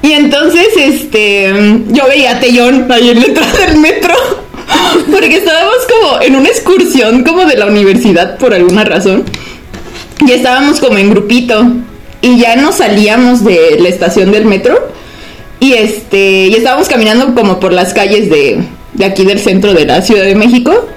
Y 0.01 0.12
entonces, 0.12 0.68
este, 0.76 1.54
yo 1.88 2.08
veía 2.08 2.32
a 2.32 2.39
Tellón 2.39 2.91
ahí 2.91 3.10
en 3.10 3.22
la 3.22 3.66
del 3.66 3.78
metro. 3.78 4.14
Porque 5.12 5.38
estábamos 5.38 5.78
como 5.89 6.22
en 6.22 6.36
una 6.36 6.49
excursión 6.49 7.24
como 7.24 7.45
de 7.45 7.58
la 7.58 7.68
universidad 7.68 8.38
por 8.38 8.54
alguna 8.54 8.84
razón. 8.84 9.24
Y 10.26 10.32
estábamos 10.32 10.80
como 10.80 10.97
en 10.97 11.10
grupito. 11.10 11.66
Y 12.22 12.38
ya 12.38 12.56
nos 12.56 12.76
salíamos 12.76 13.43
de 13.43 13.78
la 13.80 13.89
estación 13.89 14.32
del 14.32 14.45
metro. 14.45 14.89
Y 15.60 15.74
este, 15.74 16.47
y 16.47 16.56
estábamos 16.56 16.89
caminando 16.89 17.34
como 17.34 17.60
por 17.60 17.72
las 17.72 17.93
calles 17.93 18.30
de, 18.30 18.62
de 18.93 19.06
aquí 19.06 19.24
del 19.26 19.39
centro 19.39 19.74
de 19.74 19.86
la 19.86 20.01
Ciudad 20.01 20.26
de 20.26 20.36
México. 20.36 20.88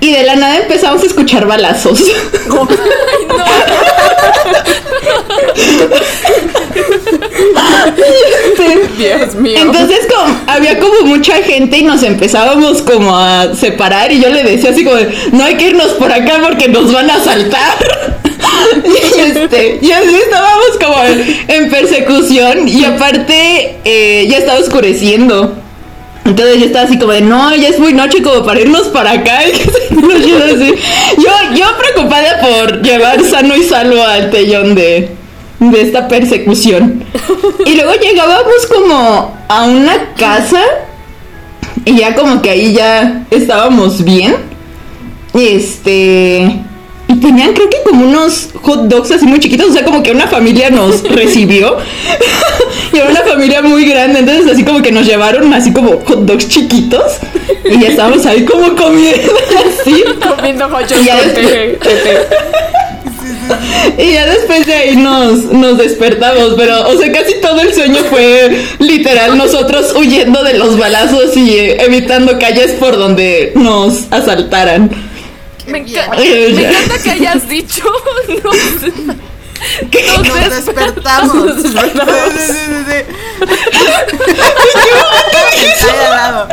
Y 0.00 0.12
de 0.12 0.22
la 0.22 0.36
nada 0.36 0.58
empezamos 0.58 1.02
a 1.02 1.06
escuchar 1.06 1.46
balazos. 1.46 2.00
Dios 8.96 9.34
mío. 9.36 9.58
Entonces 9.60 10.06
como, 10.08 10.36
había 10.46 10.78
como 10.78 11.02
mucha 11.02 11.36
gente 11.42 11.78
y 11.78 11.82
nos 11.84 12.02
empezábamos 12.02 12.82
como 12.82 13.16
a 13.16 13.54
separar 13.54 14.12
y 14.12 14.20
yo 14.20 14.28
le 14.28 14.42
decía 14.42 14.70
así 14.70 14.84
como, 14.84 14.98
no 15.32 15.44
hay 15.44 15.56
que 15.56 15.68
irnos 15.68 15.88
por 15.92 16.12
acá 16.12 16.40
porque 16.42 16.68
nos 16.68 16.92
van 16.92 17.10
a 17.10 17.14
asaltar. 17.16 17.76
y 18.84 19.20
este, 19.20 19.78
y 19.82 19.90
así 19.90 20.14
estábamos 20.14 20.78
como 20.82 21.04
en, 21.04 21.44
en 21.48 21.70
persecución 21.70 22.68
y 22.68 22.84
aparte 22.84 23.78
eh, 23.84 24.26
ya 24.28 24.38
estaba 24.38 24.60
oscureciendo. 24.60 25.54
Entonces 26.28 26.60
yo 26.60 26.66
estaba 26.66 26.84
así 26.84 26.98
como 26.98 27.12
de, 27.12 27.22
no, 27.22 27.56
ya 27.56 27.68
es 27.68 27.78
muy 27.78 27.94
noche 27.94 28.22
como 28.22 28.44
para 28.44 28.60
irnos 28.60 28.88
para 28.88 29.12
acá. 29.12 29.40
Yo, 29.90 31.56
yo 31.56 31.64
preocupada 31.78 32.40
por 32.40 32.82
llevar 32.82 33.22
sano 33.24 33.56
y 33.56 33.62
salvo 33.62 34.02
al 34.02 34.30
tellón 34.30 34.74
de, 34.74 35.16
de 35.58 35.80
esta 35.80 36.06
persecución. 36.06 37.02
Y 37.64 37.74
luego 37.74 37.92
llegábamos 37.94 38.66
como 38.72 39.36
a 39.48 39.64
una 39.64 40.12
casa 40.14 40.62
y 41.84 41.96
ya 41.96 42.14
como 42.14 42.42
que 42.42 42.50
ahí 42.50 42.74
ya 42.74 43.24
estábamos 43.30 44.04
bien. 44.04 44.36
Este... 45.32 46.62
Tenían 47.20 47.54
creo 47.54 47.68
que 47.70 47.78
como 47.84 48.04
unos 48.04 48.48
hot 48.62 48.82
dogs 48.84 49.10
así 49.10 49.26
muy 49.26 49.40
chiquitos, 49.40 49.70
o 49.70 49.72
sea, 49.72 49.84
como 49.84 50.02
que 50.02 50.10
una 50.10 50.26
familia 50.26 50.70
nos 50.70 51.02
recibió. 51.08 51.76
y 52.92 52.96
era 52.96 53.10
una 53.10 53.22
familia 53.22 53.62
muy 53.62 53.84
grande, 53.84 54.20
entonces 54.20 54.52
así 54.52 54.64
como 54.64 54.82
que 54.82 54.92
nos 54.92 55.06
llevaron 55.06 55.52
así 55.54 55.72
como 55.72 56.00
hot 56.04 56.20
dogs 56.20 56.48
chiquitos. 56.48 57.18
Y 57.64 57.80
ya 57.80 57.88
estábamos 57.88 58.24
ahí 58.26 58.44
como 58.44 58.74
comiendo 58.74 59.32
así. 59.82 60.04
Comiendo 60.36 60.68
Tete. 60.88 61.78
Tete. 61.80 62.58
Y 63.96 64.12
ya 64.12 64.26
después 64.26 64.66
de 64.66 64.74
ahí 64.74 64.96
nos, 64.96 65.44
nos 65.44 65.78
despertamos, 65.78 66.54
pero, 66.56 66.88
o 66.88 66.96
sea, 66.96 67.10
casi 67.10 67.34
todo 67.40 67.60
el 67.60 67.74
sueño 67.74 68.02
fue 68.10 68.64
literal 68.78 69.36
nosotros 69.36 69.94
huyendo 69.96 70.42
de 70.44 70.54
los 70.54 70.78
balazos 70.78 71.36
y 71.36 71.58
evitando 71.58 72.38
calles 72.38 72.72
por 72.72 72.96
donde 72.96 73.52
nos 73.54 74.04
asaltaran. 74.10 75.07
Me, 75.68 75.78
enca- 75.84 76.08
me 76.16 76.68
encanta 76.68 77.02
que 77.02 77.10
hayas 77.16 77.48
dicho. 77.48 77.84
No 78.44 78.52
sé. 78.52 78.92
Nos 80.28 80.50
despertamos. 80.50 81.34
Nos 81.34 81.62
despertamos. 81.64 82.14
Sí, 82.32 82.52
sí, 82.52 82.84
sí. 82.86 82.98
El 85.56 85.72
tay 85.80 85.98
al 85.98 86.10
lado. 86.10 86.48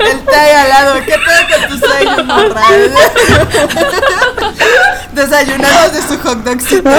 El 0.00 0.20
tay 0.26 0.50
al 0.52 0.68
lado. 0.68 0.94
¿Qué 1.06 1.12
pedo 1.18 1.42
con 1.48 1.68
tus 1.70 1.80
sueños, 1.88 2.26
morra? 2.26 2.62
Desayunamos 5.12 5.92
de 5.94 6.02
su 6.02 6.18
hot 6.22 6.38
dogcito. 6.44 6.90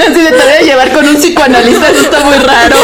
Así 0.08 0.20
de 0.20 0.30
te 0.30 0.36
voy 0.42 0.52
a 0.52 0.62
llevar 0.62 0.92
con 0.92 1.06
un 1.06 1.16
psicoanalista, 1.16 1.90
eso 1.90 2.00
está 2.02 2.20
muy 2.20 2.36
raro. 2.38 2.76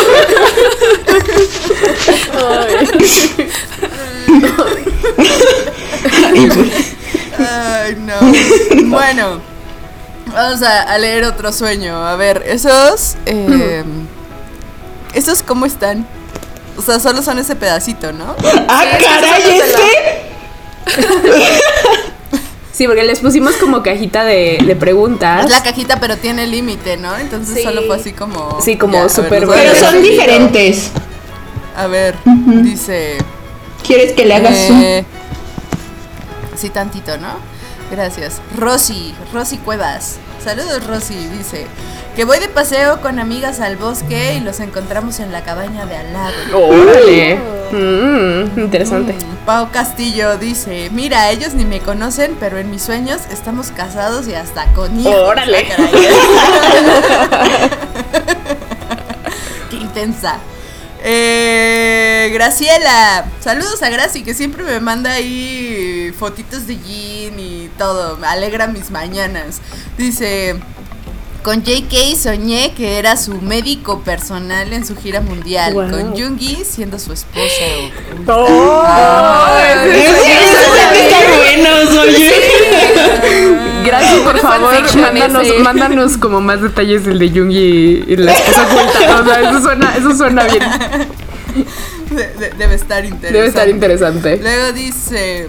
Ay, 7.38 7.96
no. 8.00 8.14
Bueno, 8.90 9.40
vamos 10.32 10.62
a, 10.62 10.82
a 10.82 10.98
leer 10.98 11.24
otro 11.24 11.52
sueño. 11.52 12.06
A 12.06 12.16
ver, 12.16 12.42
esos. 12.46 13.16
Eh, 13.26 13.84
¿Esos 15.14 15.42
cómo 15.42 15.66
están? 15.66 16.06
O 16.76 16.82
sea, 16.82 17.00
solo 17.00 17.22
son 17.22 17.38
ese 17.38 17.56
pedacito, 17.56 18.12
¿no? 18.12 18.36
¡Ah, 18.68 18.84
caray, 19.00 19.60
este! 19.60 20.26
Sí, 22.77 22.87
porque 22.87 23.05
les 23.05 23.20
pusimos 23.20 23.55
como 23.57 23.83
cajita 23.83 24.22
de, 24.24 24.59
de 24.66 24.77
preguntas. 24.77 25.47
Es 25.47 25.51
la 25.51 25.62
cajita, 25.62 25.99
pero 25.99 26.18
tiene 26.18 26.47
límite, 26.47 26.99
¿no? 26.99 27.16
Entonces 27.16 27.55
Sí. 27.57 27.62
solo 27.62 27.81
fue 27.87 27.97
así 27.97 28.12
como. 28.12 28.61
Sí, 28.61 28.77
como 28.77 29.09
súper 29.09 29.45
a 29.45 29.47
Pero 29.47 29.74
son 29.74 30.03
diferentes. 30.03 30.91
A 31.74 31.87
ver, 31.87 32.16
dice. 32.62 33.16
¿Quieres 33.87 34.12
que 34.12 34.27
le 34.27 34.35
hagas 34.35 34.68
un 34.68 34.83
Eh, 34.83 35.05
sí, 36.55 36.68
tantito, 36.68 37.16
¿no? 37.16 37.29
Gracias. 37.91 38.41
Rosy, 38.57 39.14
Rosy 39.32 39.59
Cuevas. 39.59 40.18
Saludos, 40.43 40.87
Rosy. 40.87 41.14
Dice 41.28 41.66
que 42.14 42.24
voy 42.24 42.39
de 42.39 42.49
paseo 42.49 43.01
con 43.01 43.18
amigas 43.18 43.61
al 43.61 43.76
bosque 43.76 44.34
y 44.34 44.41
los 44.41 44.61
encontramos 44.61 45.20
en 45.20 45.32
la 45.32 45.43
cabaña 45.43 45.87
de 45.87 45.97
al 45.97 46.12
lado. 46.12 46.34
Órale. 46.55 47.39
Mm, 47.72 48.61
interesante. 48.61 49.12
Mm, 49.12 49.45
Pau 49.45 49.70
Castillo 49.70 50.39
dice, 50.39 50.89
mira, 50.93 51.30
ellos 51.30 51.55
ni 51.55 51.64
me 51.64 51.80
conocen, 51.80 52.37
pero 52.39 52.59
en 52.59 52.70
mis 52.70 52.82
sueños 52.82 53.22
estamos 53.30 53.70
casados 53.70 54.28
y 54.28 54.34
hasta 54.34 54.66
con 54.72 54.99
hijos. 54.99 55.14
Órale. 55.14 55.68
Ah. 55.76 57.68
Qué 59.70 59.76
intensa. 59.76 60.39
Eh, 61.09 62.30
Graciela, 62.34 63.26
saludos 63.40 63.80
a 63.84 63.88
Graci 63.90 64.24
que 64.24 64.34
siempre 64.34 64.64
me 64.64 64.80
manda 64.80 65.12
ahí 65.12 66.12
fotitos 66.18 66.66
de 66.66 66.76
Jean 66.78 67.38
y 67.38 67.70
todo, 67.78 68.16
me 68.16 68.26
alegra 68.26 68.66
mis 68.66 68.90
mañanas. 68.90 69.61
Dice, 69.96 70.57
con 71.44 71.62
JK 71.62 72.16
soñé 72.20 72.72
que 72.74 72.98
era 72.98 73.16
su 73.16 73.40
médico 73.40 74.00
personal 74.00 74.72
en 74.72 74.84
su 74.84 74.96
gira 74.96 75.20
mundial, 75.20 75.74
Wow. 75.74 75.90
con 75.92 76.16
Jungi 76.18 76.64
siendo 76.64 76.98
su 76.98 77.12
esposa. 77.12 77.38
Oh, 78.26 78.82
Por 84.24 84.38
favor, 84.38 84.74
mándanos, 84.96 85.46
mándanos 85.62 86.16
como 86.18 86.40
más 86.40 86.60
detalles 86.62 87.04
del 87.04 87.18
de 87.18 87.28
Jung 87.30 87.50
y, 87.50 88.04
y 88.06 88.16
la 88.16 88.32
esposa 88.32 88.62
oculta. 88.66 89.20
O 89.20 89.24
sea, 89.24 89.50
eso 89.50 89.60
suena, 89.62 89.96
eso 89.96 90.16
suena 90.16 90.44
bien. 90.44 90.64
de- 92.10 92.28
de- 92.34 92.50
debe 92.56 92.74
estar 92.74 93.04
interesante. 93.04 93.32
Debe 93.32 93.46
estar 93.48 93.68
interesante. 93.68 94.36
Luego 94.42 94.72
dice 94.72 95.48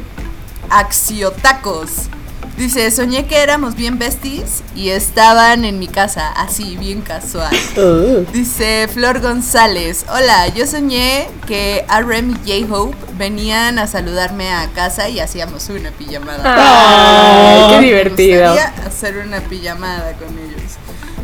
Axiotacos. 0.69 2.09
Dice, 2.57 2.89
soñé 2.89 3.27
que 3.27 3.37
éramos 3.37 3.75
bien 3.75 3.99
besties 3.99 4.63
y 4.75 4.89
estaban 4.89 5.63
en 5.63 5.77
mi 5.77 5.87
casa, 5.87 6.29
así, 6.29 6.75
bien 6.75 7.01
casual. 7.01 7.55
Oh. 7.77 8.25
Dice 8.33 8.87
Flor 8.91 9.21
González, 9.21 10.07
hola, 10.09 10.47
yo 10.47 10.65
soñé 10.65 11.29
que 11.45 11.85
RM 11.87 12.35
y 12.45 12.65
J-Hope 12.65 12.97
venían 13.15 13.77
a 13.77 13.85
saludarme 13.85 14.51
a 14.51 14.69
casa 14.69 15.07
y 15.07 15.19
hacíamos 15.19 15.69
una 15.69 15.91
pijamada. 15.91 16.41
Ay, 16.43 17.75
qué 17.75 17.85
divertido. 17.85 18.55
hacer 18.87 19.19
una 19.19 19.39
pijamada 19.41 20.13
con 20.13 20.29
ellos. 20.29 20.77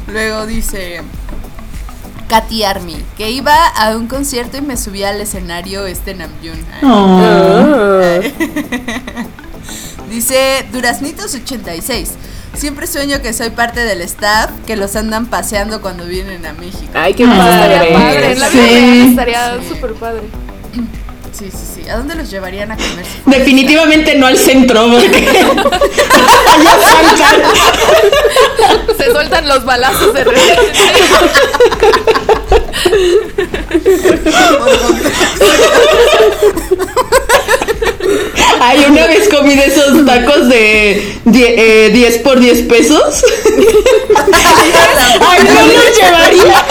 Luego 0.08 0.46
dice 0.46 1.02
Katy 2.28 2.64
Army, 2.64 3.04
que 3.18 3.32
iba 3.32 3.70
a 3.70 3.98
un 3.98 4.06
concierto 4.06 4.58
y 4.58 4.62
me 4.62 4.78
subí 4.78 5.04
al 5.04 5.20
escenario 5.20 5.88
este 5.88 6.14
Namjoon. 6.14 6.64
Ay. 6.84 8.34
Dice 10.14 10.64
Duraznitos 10.72 11.34
86. 11.34 12.12
Siempre 12.56 12.86
sueño 12.86 13.20
que 13.24 13.34
soy 13.34 13.50
parte 13.50 13.80
del 13.84 14.00
staff 14.02 14.52
que 14.68 14.76
los 14.76 14.96
andan 14.96 15.26
paseando 15.26 15.82
cuando 15.82 16.06
vienen 16.06 16.46
a 16.46 16.54
México. 16.54 16.92
Ay, 16.94 17.16
qué 17.16 17.24
Estaría 17.24 17.80
padre. 17.80 17.94
padre, 17.94 18.32
en 18.34 18.40
la 18.40 18.48
Sí. 18.50 19.08
estaría 19.10 19.58
súper 19.68 19.94
padre. 19.96 20.22
Sí, 21.32 21.50
sí, 21.50 21.82
sí. 21.82 21.90
¿A 21.90 21.98
dónde 21.98 22.14
los 22.14 22.30
llevarían 22.30 22.72
a 22.72 22.76
comer? 22.78 23.06
Definitivamente 23.26 24.14
no 24.14 24.28
al 24.28 24.38
centro, 24.38 24.88
porque. 24.92 25.20
Se 29.00 29.12
sueltan 29.12 29.48
los 29.48 29.66
balazos 29.66 30.14
de 30.14 30.24
repente. 30.26 30.72
Ay, 38.66 38.86
una 38.90 39.08
vez 39.08 39.28
comí 39.30 39.56
de 39.56 39.66
esos 39.66 40.06
tacos 40.06 40.48
de 40.50 41.20
die- 41.26 41.56
eh, 41.58 41.90
10 41.94 42.18
por 42.20 42.40
10 42.40 42.62
pesos. 42.64 43.24
Ay, 45.22 45.44
no 45.44 45.62
los 45.68 45.98
llevaría. 45.98 46.66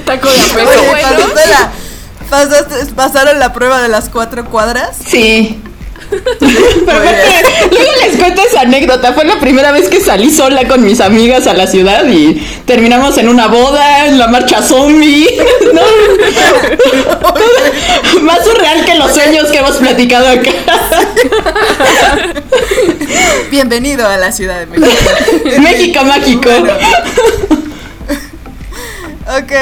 Taco 0.04 0.28
de 0.28 0.34
Oye, 0.34 0.54
peso. 0.54 0.82
¿pasaste 1.02 1.48
la- 1.48 1.70
pasaste- 2.30 2.94
¿Pasaron 2.94 3.38
la 3.38 3.52
prueba 3.52 3.80
de 3.82 3.88
las 3.88 4.08
cuatro 4.08 4.44
cuadras? 4.46 4.96
Sí. 5.08 5.60
Pero 6.40 6.98
aparte, 6.98 7.68
luego 7.70 7.90
les 8.06 8.16
cuento 8.16 8.42
esa 8.42 8.62
anécdota. 8.62 9.12
Fue 9.12 9.24
la 9.24 9.38
primera 9.38 9.72
vez 9.72 9.88
que 9.88 10.00
salí 10.00 10.30
sola 10.30 10.66
con 10.66 10.84
mis 10.84 11.00
amigas 11.00 11.46
a 11.46 11.54
la 11.54 11.66
ciudad 11.66 12.04
y 12.08 12.34
terminamos 12.66 13.16
en 13.18 13.28
una 13.28 13.46
boda, 13.46 14.06
en 14.06 14.18
la 14.18 14.26
marcha 14.28 14.62
zombie. 14.62 15.28
¿no? 15.72 15.80
Todo- 17.20 18.20
Más 18.22 18.44
surreal 18.44 18.84
que 18.84 18.94
los 18.96 19.12
sueños 19.12 19.46
que 19.50 19.58
hemos 19.58 19.76
platicado 19.76 20.28
acá. 20.28 20.50
Bienvenido 23.50 24.06
a 24.06 24.16
la 24.16 24.32
Ciudad 24.32 24.60
de 24.60 24.66
México. 24.66 24.90
México 25.60 26.04
mágico. 26.04 26.50
Ok, 29.38 29.52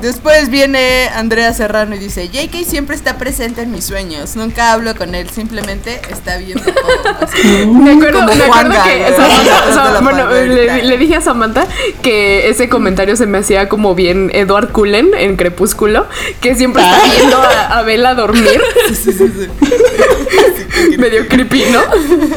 después 0.00 0.48
viene 0.48 1.08
Andrea 1.12 1.52
Serrano 1.52 1.96
y 1.96 1.98
dice, 1.98 2.28
JK 2.28 2.64
siempre 2.64 2.94
está 2.94 3.18
presente 3.18 3.62
en 3.62 3.72
mis 3.72 3.84
sueños, 3.84 4.36
nunca 4.36 4.72
hablo 4.72 4.94
con 4.94 5.14
él, 5.16 5.28
simplemente 5.30 6.00
está 6.10 6.36
viendo 6.36 6.62
todo. 6.62 7.16
Así. 7.20 7.66
Me 7.66 7.92
acuerdo, 7.94 8.22
me 8.26 8.44
acuerdo 8.44 8.74
que. 8.84 9.14
Samantha- 9.16 10.00
bueno, 10.02 10.30
le 10.30 10.98
dije 10.98 11.16
a 11.16 11.20
Samantha 11.20 11.66
que 12.02 12.48
ese 12.48 12.68
comentario 12.68 13.16
se 13.16 13.26
me 13.26 13.38
hacía 13.38 13.68
como 13.68 13.94
bien 13.96 14.30
Edward 14.34 14.70
Cullen 14.70 15.08
en 15.18 15.34
Crepúsculo, 15.36 16.06
que 16.40 16.54
siempre 16.54 16.82
está 16.82 16.98
Ah. 16.98 17.10
viendo 17.16 17.42
a, 17.42 17.78
a 17.78 17.82
Bella 17.82 18.14
dormir. 18.14 18.60
Sí, 18.88 18.94
sí, 18.94 19.12
sí. 19.12 20.96
Medio 20.98 21.26
creepy, 21.28 21.64
¿no? 21.72 21.80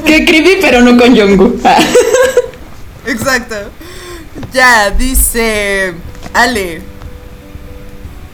Qué 0.04 0.26
creepy, 0.26 0.58
pero 0.62 0.82
no 0.82 0.98
con 0.98 1.16
Jungkook. 1.16 1.60
Ah. 1.64 1.78
Exacto. 3.06 3.56
Ya, 4.54 4.90
dice 4.92 5.94
Ale. 6.34 6.82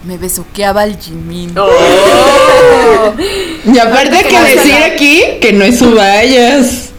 Me 0.03 0.17
besuqueaba 0.17 0.83
el 0.85 0.97
Jimin. 0.97 1.57
Oh. 1.57 3.13
Y 3.65 3.77
aparte 3.77 4.15
hay 4.15 4.23
que 4.23 4.55
decir 4.55 4.75
aquí 4.83 5.23
que 5.41 5.51
no 5.53 5.65
es 5.65 5.79
su 5.79 5.93
vallas. 5.93 6.89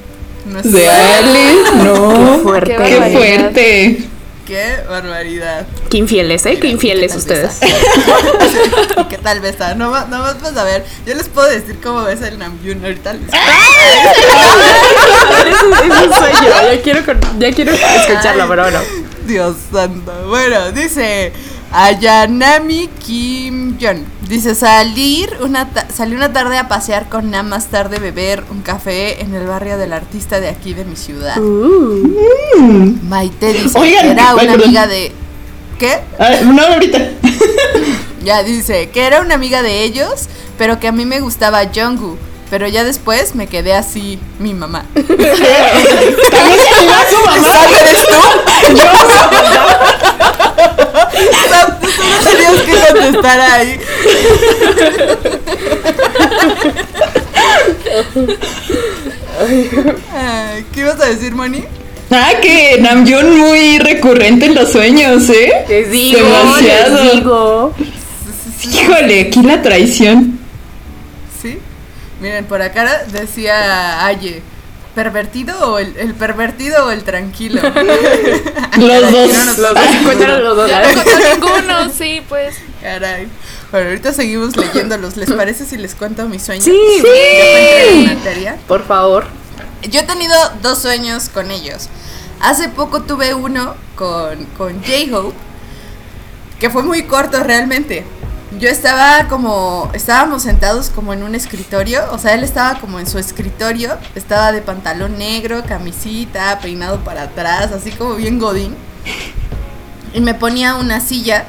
No 0.46 0.62
sé. 0.62 0.68
De 0.68 0.88
Alice, 0.88 1.74
no. 1.84 2.38
fuerte. 2.42 2.76
Qué 2.76 2.82
Qué 2.84 3.10
fuerte. 3.12 4.07
Qué 4.48 4.76
barbaridad. 4.88 5.66
Qué 5.90 5.98
infieles, 5.98 6.46
¿eh? 6.46 6.58
Qué 6.58 6.68
infieles 6.68 7.14
ustedes. 7.14 7.60
¿Y 8.98 9.04
qué 9.04 9.18
tal 9.18 9.40
besa? 9.40 9.74
No, 9.74 9.90
no 10.06 10.22
vas 10.22 10.56
a 10.56 10.64
ver. 10.64 10.86
Yo 11.04 11.14
les 11.14 11.28
puedo 11.28 11.46
decir 11.50 11.78
cómo 11.82 12.02
besa 12.04 12.28
el 12.28 12.38
Namjoon 12.38 12.82
ahorita. 12.82 13.12
les- 13.12 13.24
es, 15.52 15.62
un, 15.62 15.72
es 15.74 15.82
un 16.06 16.14
sueño. 16.14 16.48
Ya 16.72 16.80
quiero, 16.82 17.00
ya 17.38 17.52
quiero 17.52 17.72
escucharlo, 17.72 18.48
pero 18.48 18.62
bueno. 18.62 18.80
Dios 19.26 19.54
santo. 19.70 20.12
Bueno, 20.28 20.72
dice 20.72 21.30
Ayanami 21.72 22.88
Kim 23.04 23.76
Jong. 23.80 24.04
Dice 24.28 24.54
salir 24.54 25.36
una 25.40 25.68
salí 25.94 26.14
una 26.14 26.32
tarde 26.32 26.58
a 26.58 26.68
pasear 26.68 27.08
con 27.08 27.30
Nam 27.30 27.48
más 27.48 27.66
tarde 27.66 27.98
beber 27.98 28.44
un 28.50 28.62
café 28.62 29.22
en 29.22 29.34
el 29.34 29.46
barrio 29.46 29.78
del 29.78 29.92
artista 29.92 30.40
de 30.40 30.48
aquí 30.48 30.74
de 30.74 30.84
mi 30.84 30.96
ciudad. 30.96 31.36
Maite 31.36 33.52
dice 33.52 33.78
Oigan, 33.78 34.06
que 34.06 34.12
era 34.12 34.34
una 34.34 34.52
amiga 34.52 34.86
de 34.86 35.12
¿Qué? 35.78 36.00
Ah, 36.18 36.40
no, 36.44 36.62
ahorita. 36.62 36.98
Ya 38.24 38.42
dice 38.42 38.90
que 38.90 39.06
era 39.06 39.20
una 39.20 39.36
amiga 39.36 39.62
de 39.62 39.84
ellos, 39.84 40.28
pero 40.58 40.80
que 40.80 40.88
a 40.88 40.92
mí 40.92 41.06
me 41.06 41.20
gustaba 41.20 41.62
Jungkook. 41.72 42.18
Pero 42.50 42.66
ya 42.66 42.82
después 42.82 43.34
me 43.34 43.46
quedé 43.46 43.74
así, 43.74 44.18
mi 44.38 44.54
mamá. 44.54 44.86
También 44.94 45.16
se 45.16 46.90
a 46.90 47.10
su 47.10 47.24
mamá. 47.24 47.66
¿Eres 47.80 48.06
tú? 48.08 48.16
Tú 50.17 50.17
no 51.98 52.30
tenías 52.30 52.62
que 52.62 52.92
contestar 52.94 53.40
ahí. 53.40 53.80
Ay, 60.14 60.64
¿Qué 60.72 60.80
ibas 60.80 61.00
a 61.00 61.06
decir, 61.06 61.34
Moni? 61.34 61.64
Ah, 62.10 62.32
que 62.40 62.78
Namjoon 62.80 63.38
muy 63.38 63.78
recurrente 63.78 64.46
en 64.46 64.54
los 64.54 64.72
sueños, 64.72 65.28
¿eh? 65.28 65.64
Les 65.68 65.90
digo, 65.90 66.18
Demasiado. 66.20 67.04
les 67.04 67.12
digo. 67.12 67.74
Híjole, 68.72 69.20
aquí 69.22 69.42
la 69.42 69.62
traición. 69.62 70.38
¿Sí? 71.40 71.58
Miren, 72.20 72.46
por 72.46 72.62
acá 72.62 73.04
decía 73.12 74.04
Aye. 74.06 74.42
¿Pervertido 74.98 75.74
o 75.74 75.78
el, 75.78 75.96
el 75.96 76.12
pervertido 76.12 76.86
o 76.86 76.90
el 76.90 77.04
tranquilo? 77.04 77.62
Los 78.78 79.12
dos. 79.12 79.32
No 79.32 79.44
nos- 79.44 79.58
Los 79.58 79.74
dos, 79.74 80.40
los 80.42 80.56
dos. 80.56 80.68
Ya 80.68 80.82
no 80.82 80.94
contó 81.04 81.18
ninguno, 81.34 81.90
sí, 81.96 82.20
pues. 82.28 82.56
Caray. 82.82 83.28
Bueno, 83.70 83.90
ahorita 83.90 84.12
seguimos 84.12 84.56
leyéndolos. 84.56 85.16
¿Les 85.16 85.30
parece 85.30 85.66
si 85.66 85.76
les 85.76 85.94
cuento 85.94 86.28
mis 86.28 86.42
sueños? 86.42 86.64
Sí, 86.64 88.06
materia. 88.08 88.56
por 88.66 88.84
favor. 88.84 89.26
Yo 89.88 90.00
he 90.00 90.02
tenido 90.02 90.34
dos 90.62 90.82
sueños 90.82 91.28
con 91.28 91.52
ellos. 91.52 91.88
Hace 92.40 92.68
poco 92.68 93.02
tuve 93.02 93.34
uno 93.34 93.76
con, 93.94 94.46
con 94.58 94.82
J-Hope, 94.82 95.36
que 96.58 96.70
fue 96.70 96.82
muy 96.82 97.04
corto 97.04 97.40
realmente. 97.44 98.04
Yo 98.56 98.68
estaba 98.70 99.28
como, 99.28 99.90
estábamos 99.92 100.42
sentados 100.42 100.88
como 100.88 101.12
en 101.12 101.22
un 101.22 101.34
escritorio, 101.34 102.02
o 102.12 102.18
sea, 102.18 102.32
él 102.34 102.42
estaba 102.42 102.80
como 102.80 102.98
en 102.98 103.06
su 103.06 103.18
escritorio, 103.18 103.98
estaba 104.14 104.52
de 104.52 104.62
pantalón 104.62 105.18
negro, 105.18 105.62
camisita, 105.68 106.58
peinado 106.60 107.04
para 107.04 107.24
atrás, 107.24 107.72
así 107.72 107.90
como 107.90 108.14
bien 108.14 108.38
godín. 108.38 108.74
Y 110.14 110.20
me 110.22 110.32
ponía 110.32 110.76
una 110.76 111.00
silla 111.00 111.44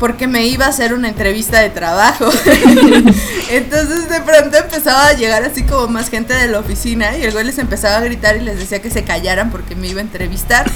porque 0.00 0.26
me 0.26 0.46
iba 0.46 0.66
a 0.66 0.70
hacer 0.70 0.92
una 0.94 1.08
entrevista 1.08 1.60
de 1.60 1.70
trabajo. 1.70 2.28
Entonces 3.50 4.08
de 4.08 4.20
pronto 4.20 4.58
empezaba 4.58 5.06
a 5.06 5.12
llegar 5.12 5.44
así 5.44 5.62
como 5.62 5.86
más 5.86 6.10
gente 6.10 6.34
de 6.34 6.48
la 6.48 6.58
oficina 6.58 7.16
y 7.16 7.22
el 7.22 7.32
güey 7.32 7.44
les 7.44 7.58
empezaba 7.58 7.98
a 7.98 8.00
gritar 8.00 8.36
y 8.36 8.40
les 8.40 8.58
decía 8.58 8.82
que 8.82 8.90
se 8.90 9.04
callaran 9.04 9.50
porque 9.50 9.76
me 9.76 9.86
iba 9.86 10.00
a 10.00 10.04
entrevistar. 10.04 10.70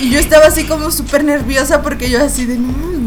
Y 0.00 0.10
yo 0.10 0.18
estaba 0.18 0.46
así 0.46 0.64
como 0.64 0.90
súper 0.90 1.24
nerviosa 1.24 1.82
porque 1.82 2.10
yo 2.10 2.24
así 2.24 2.46
de, 2.46 2.56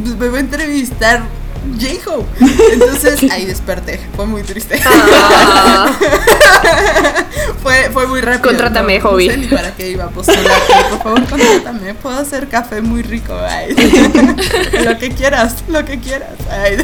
pues 0.04 0.16
me 0.16 0.30
va 0.30 0.38
a 0.38 0.42
entrevistar 0.42 1.41
J-Hope. 1.80 2.28
Entonces 2.74 3.24
ahí 3.32 3.46
desperté, 3.46 4.00
fue 4.16 4.26
muy 4.26 4.44
triste. 4.44 4.80
Ah. 4.86 5.92
fue, 7.64 7.90
fue 7.92 8.08
muy 8.08 8.22
rápido. 8.22 8.50
Contrátame, 8.50 9.00
no, 9.00 9.10
hobby. 9.10 9.28
No 9.28 9.34
sé 9.34 9.40
ni 9.40 9.48
para 9.48 9.72
qué 9.76 9.90
iba 9.90 10.06
a 10.06 10.10
postular. 10.10 10.60
Por 10.90 11.04
favor, 11.04 11.26
contrátame. 11.28 11.94
Puedo 11.96 12.18
hacer 12.18 12.48
café 12.48 12.82
muy 12.82 13.02
rico. 13.02 13.34
Ay. 13.36 13.76
lo 14.84 14.98
que 14.98 15.12
quieras, 15.12 15.56
lo 15.68 15.86
que 15.86 16.00
quieras. 16.00 16.34
Ay. 16.50 16.78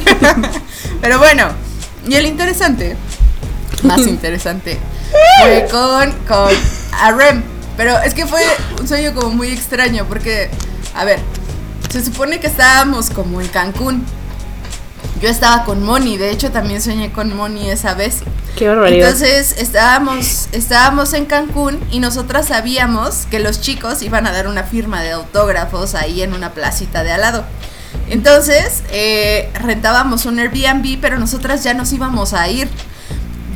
Pero 1.01 1.19
bueno, 1.19 1.49
y 2.07 2.15
el 2.15 2.25
interesante, 2.25 2.95
más 3.83 3.99
interesante, 3.99 4.79
fue 5.41 5.67
con, 5.69 6.11
con 6.27 6.53
Arem. 6.93 7.43
Pero 7.75 7.95
es 7.99 8.13
que 8.15 8.25
fue 8.25 8.41
un 8.79 8.87
sueño 8.87 9.13
como 9.13 9.29
muy 9.29 9.49
extraño 9.49 10.05
porque, 10.07 10.49
a 10.95 11.05
ver, 11.05 11.19
se 11.89 12.03
supone 12.03 12.39
que 12.39 12.47
estábamos 12.47 13.09
como 13.11 13.39
en 13.39 13.47
Cancún. 13.47 14.03
Yo 15.21 15.29
estaba 15.29 15.63
con 15.63 15.83
Moni, 15.83 16.17
de 16.17 16.29
hecho 16.29 16.51
también 16.51 16.81
soñé 16.81 17.11
con 17.11 17.35
Moni 17.35 17.69
esa 17.69 17.95
vez. 17.95 18.19
Qué 18.55 18.67
barbaridad. 18.67 19.09
Entonces 19.09 19.55
estábamos, 19.57 20.47
estábamos 20.51 21.13
en 21.13 21.25
Cancún 21.25 21.79
y 21.91 21.99
nosotras 21.99 22.47
sabíamos 22.47 23.25
que 23.29 23.39
los 23.39 23.61
chicos 23.61 24.01
iban 24.03 24.27
a 24.27 24.31
dar 24.31 24.47
una 24.47 24.63
firma 24.63 25.01
de 25.01 25.11
autógrafos 25.11 25.95
ahí 25.95 26.21
en 26.21 26.33
una 26.33 26.51
placita 26.51 27.03
de 27.03 27.11
al 27.11 27.21
lado. 27.21 27.45
Entonces 28.09 28.83
eh, 28.91 29.51
rentábamos 29.55 30.25
un 30.25 30.39
Airbnb, 30.39 30.99
pero 31.01 31.17
nosotras 31.17 31.63
ya 31.63 31.73
nos 31.73 31.91
íbamos 31.93 32.33
a 32.33 32.47
ir. 32.47 32.69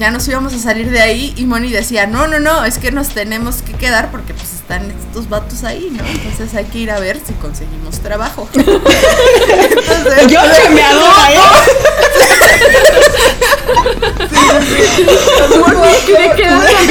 Ya 0.01 0.09
nos 0.09 0.27
íbamos 0.27 0.51
a 0.55 0.57
salir 0.57 0.89
de 0.89 0.99
ahí 0.99 1.31
y 1.37 1.45
Moni 1.45 1.69
decía, 1.69 2.07
no, 2.07 2.25
no, 2.25 2.39
no, 2.39 2.65
es 2.65 2.79
que 2.79 2.91
nos 2.91 3.09
tenemos 3.09 3.61
que 3.61 3.73
quedar 3.73 4.09
porque 4.09 4.33
pues 4.33 4.51
están 4.51 4.89
estos 4.89 5.29
vatos 5.29 5.63
ahí, 5.63 5.91
¿no? 5.91 6.03
Entonces 6.03 6.55
hay 6.55 6.65
que 6.65 6.79
ir 6.79 6.89
a 6.89 6.99
ver 6.99 7.21
si 7.23 7.33
conseguimos 7.33 7.99
trabajo. 7.99 8.49
Entonces, 8.53 10.27
Yo 10.27 10.39
que 10.41 10.69
me 10.69 10.81
¿eh? 10.81 10.85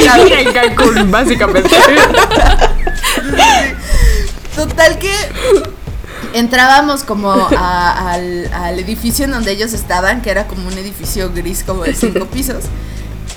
A 0.09 0.17
vivir 0.17 0.33
en 0.33 0.53
Cancún, 0.53 1.11
básicamente. 1.11 1.69
Total 4.55 4.97
que 4.99 5.11
entrábamos 6.33 7.03
como 7.03 7.31
a- 7.33 8.11
al, 8.11 8.49
al 8.53 8.79
edificio 8.79 9.25
en 9.25 9.31
donde 9.31 9.51
ellos 9.51 9.73
estaban, 9.73 10.21
que 10.21 10.29
era 10.31 10.47
como 10.47 10.67
un 10.67 10.77
edificio 10.77 11.31
gris 11.33 11.63
como 11.65 11.83
de 11.83 11.93
cinco 11.95 12.25
pisos. 12.33 12.65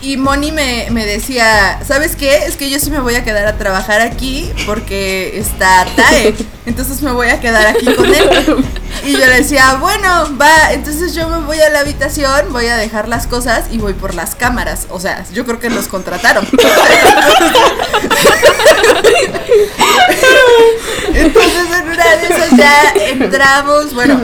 Y 0.03 0.19
Moni 0.19 0.53
me, 0.53 0.89
me 0.91 1.07
decía, 1.07 1.81
¿sabes 1.87 2.15
qué? 2.15 2.45
Es 2.45 2.57
que 2.57 2.69
yo 2.69 2.79
sí 2.79 2.91
me 2.91 3.01
voy 3.01 3.15
a 3.15 3.25
quedar 3.25 3.47
a 3.47 3.57
trabajar 3.57 4.03
aquí 4.03 4.53
porque 4.67 5.39
está 5.39 5.87
Tae. 5.97 6.35
Entonces 6.67 7.01
me 7.01 7.11
voy 7.11 7.29
a 7.29 7.41
quedar 7.41 7.67
aquí 7.69 7.87
con 7.95 8.15
él. 8.15 8.67
Y 9.07 9.13
yo 9.13 9.19
le 9.19 9.37
decía, 9.37 9.77
bueno, 9.81 10.37
va, 10.39 10.73
entonces 10.75 11.15
yo 11.15 11.27
me 11.31 11.39
voy 11.39 11.59
a 11.59 11.71
la 11.71 11.81
habitación, 11.81 12.53
voy 12.53 12.67
a 12.67 12.77
dejar 12.77 13.09
las 13.09 13.27
cosas 13.27 13.65
y 13.71 13.79
voy 13.79 13.95
por 13.95 14.15
las 14.15 14.35
cámaras. 14.35 14.87
O 14.91 15.01
sea, 15.01 15.25
yo 15.33 15.47
creo 15.47 15.59
que 15.59 15.71
los 15.71 15.89
contrataron. 15.89 16.47
Entonces 21.15 21.54
de 22.17 22.27
esas 22.27 22.51
ya 22.57 22.93
entramos, 23.09 23.95
bueno, 23.95 24.19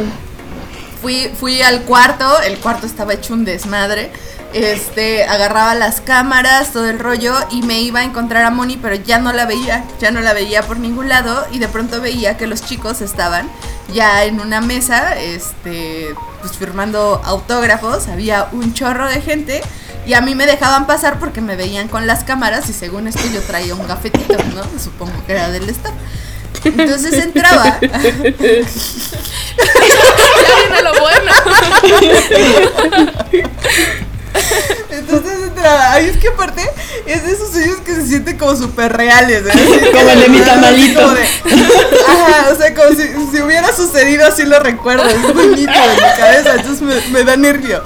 fui, 1.00 1.30
fui 1.38 1.62
al 1.62 1.82
cuarto, 1.82 2.40
el 2.42 2.58
cuarto 2.58 2.86
estaba 2.86 3.14
hecho 3.14 3.34
un 3.34 3.44
desmadre. 3.44 4.10
Este, 4.52 5.24
agarraba 5.26 5.76
las 5.76 6.00
cámaras, 6.00 6.72
todo 6.72 6.90
el 6.90 6.98
rollo, 6.98 7.34
y 7.52 7.62
me 7.62 7.80
iba 7.82 8.00
a 8.00 8.02
encontrar 8.02 8.44
a 8.44 8.50
Moni, 8.50 8.76
pero 8.76 8.96
ya 8.96 9.20
no 9.20 9.32
la 9.32 9.46
veía, 9.46 9.84
ya 10.00 10.10
no 10.10 10.20
la 10.20 10.32
veía 10.32 10.62
por 10.64 10.80
ningún 10.80 11.08
lado, 11.08 11.46
y 11.52 11.60
de 11.60 11.68
pronto 11.68 12.00
veía 12.00 12.36
que 12.36 12.48
los 12.48 12.64
chicos 12.64 13.00
estaban 13.00 13.48
ya 13.94 14.24
en 14.24 14.40
una 14.40 14.60
mesa, 14.60 15.16
este, 15.20 16.16
pues 16.40 16.56
firmando 16.56 17.22
autógrafos, 17.24 18.08
había 18.08 18.48
un 18.50 18.74
chorro 18.74 19.06
de 19.06 19.20
gente, 19.20 19.62
y 20.04 20.14
a 20.14 20.20
mí 20.20 20.34
me 20.34 20.46
dejaban 20.46 20.84
pasar 20.88 21.20
porque 21.20 21.40
me 21.40 21.54
veían 21.54 21.86
con 21.86 22.08
las 22.08 22.24
cámaras, 22.24 22.68
y 22.68 22.72
según 22.72 23.06
esto 23.06 23.22
yo 23.32 23.42
traía 23.42 23.76
un 23.76 23.86
gafetito, 23.86 24.36
¿no? 24.52 24.64
Supongo 24.82 25.12
que 25.28 25.32
era 25.32 25.48
del 25.50 25.68
staff. 25.68 25.94
Entonces 26.64 27.12
entraba. 27.14 27.78
Ya 27.80 27.88
viene 30.68 30.82
lo 30.82 31.00
bueno. 31.00 31.32
Entonces 34.90 35.32
entraba. 35.42 35.92
Ay, 35.92 36.06
es 36.06 36.16
que 36.18 36.28
aparte 36.28 36.62
es 37.06 37.24
de 37.24 37.32
esos 37.32 37.50
sueños 37.52 37.78
que 37.84 37.94
se 37.94 38.06
sienten 38.06 38.38
como 38.38 38.54
súper 38.56 38.92
reales. 38.96 39.44
¿eh? 39.46 39.50
Así 39.52 39.90
Como 39.92 40.10
el 40.10 40.20
de 40.20 40.28
mi 40.28 40.40
tamalito. 40.40 41.00
como 41.00 41.14
de- 41.14 41.22
ajá, 42.06 42.50
o 42.52 42.56
sea, 42.56 42.74
como 42.74 42.90
si, 42.90 43.08
si 43.36 43.42
hubiera 43.42 43.74
sucedido 43.74 44.26
así 44.26 44.44
lo 44.44 44.58
recuerdo. 44.60 45.04
Es 45.04 45.34
muy 45.34 45.46
nítido 45.48 45.72
en 45.72 45.94
mi 45.96 46.18
cabeza. 46.18 46.54
Entonces 46.56 46.82
me, 46.82 47.00
me 47.10 47.24
da 47.24 47.36
nervio. 47.36 47.82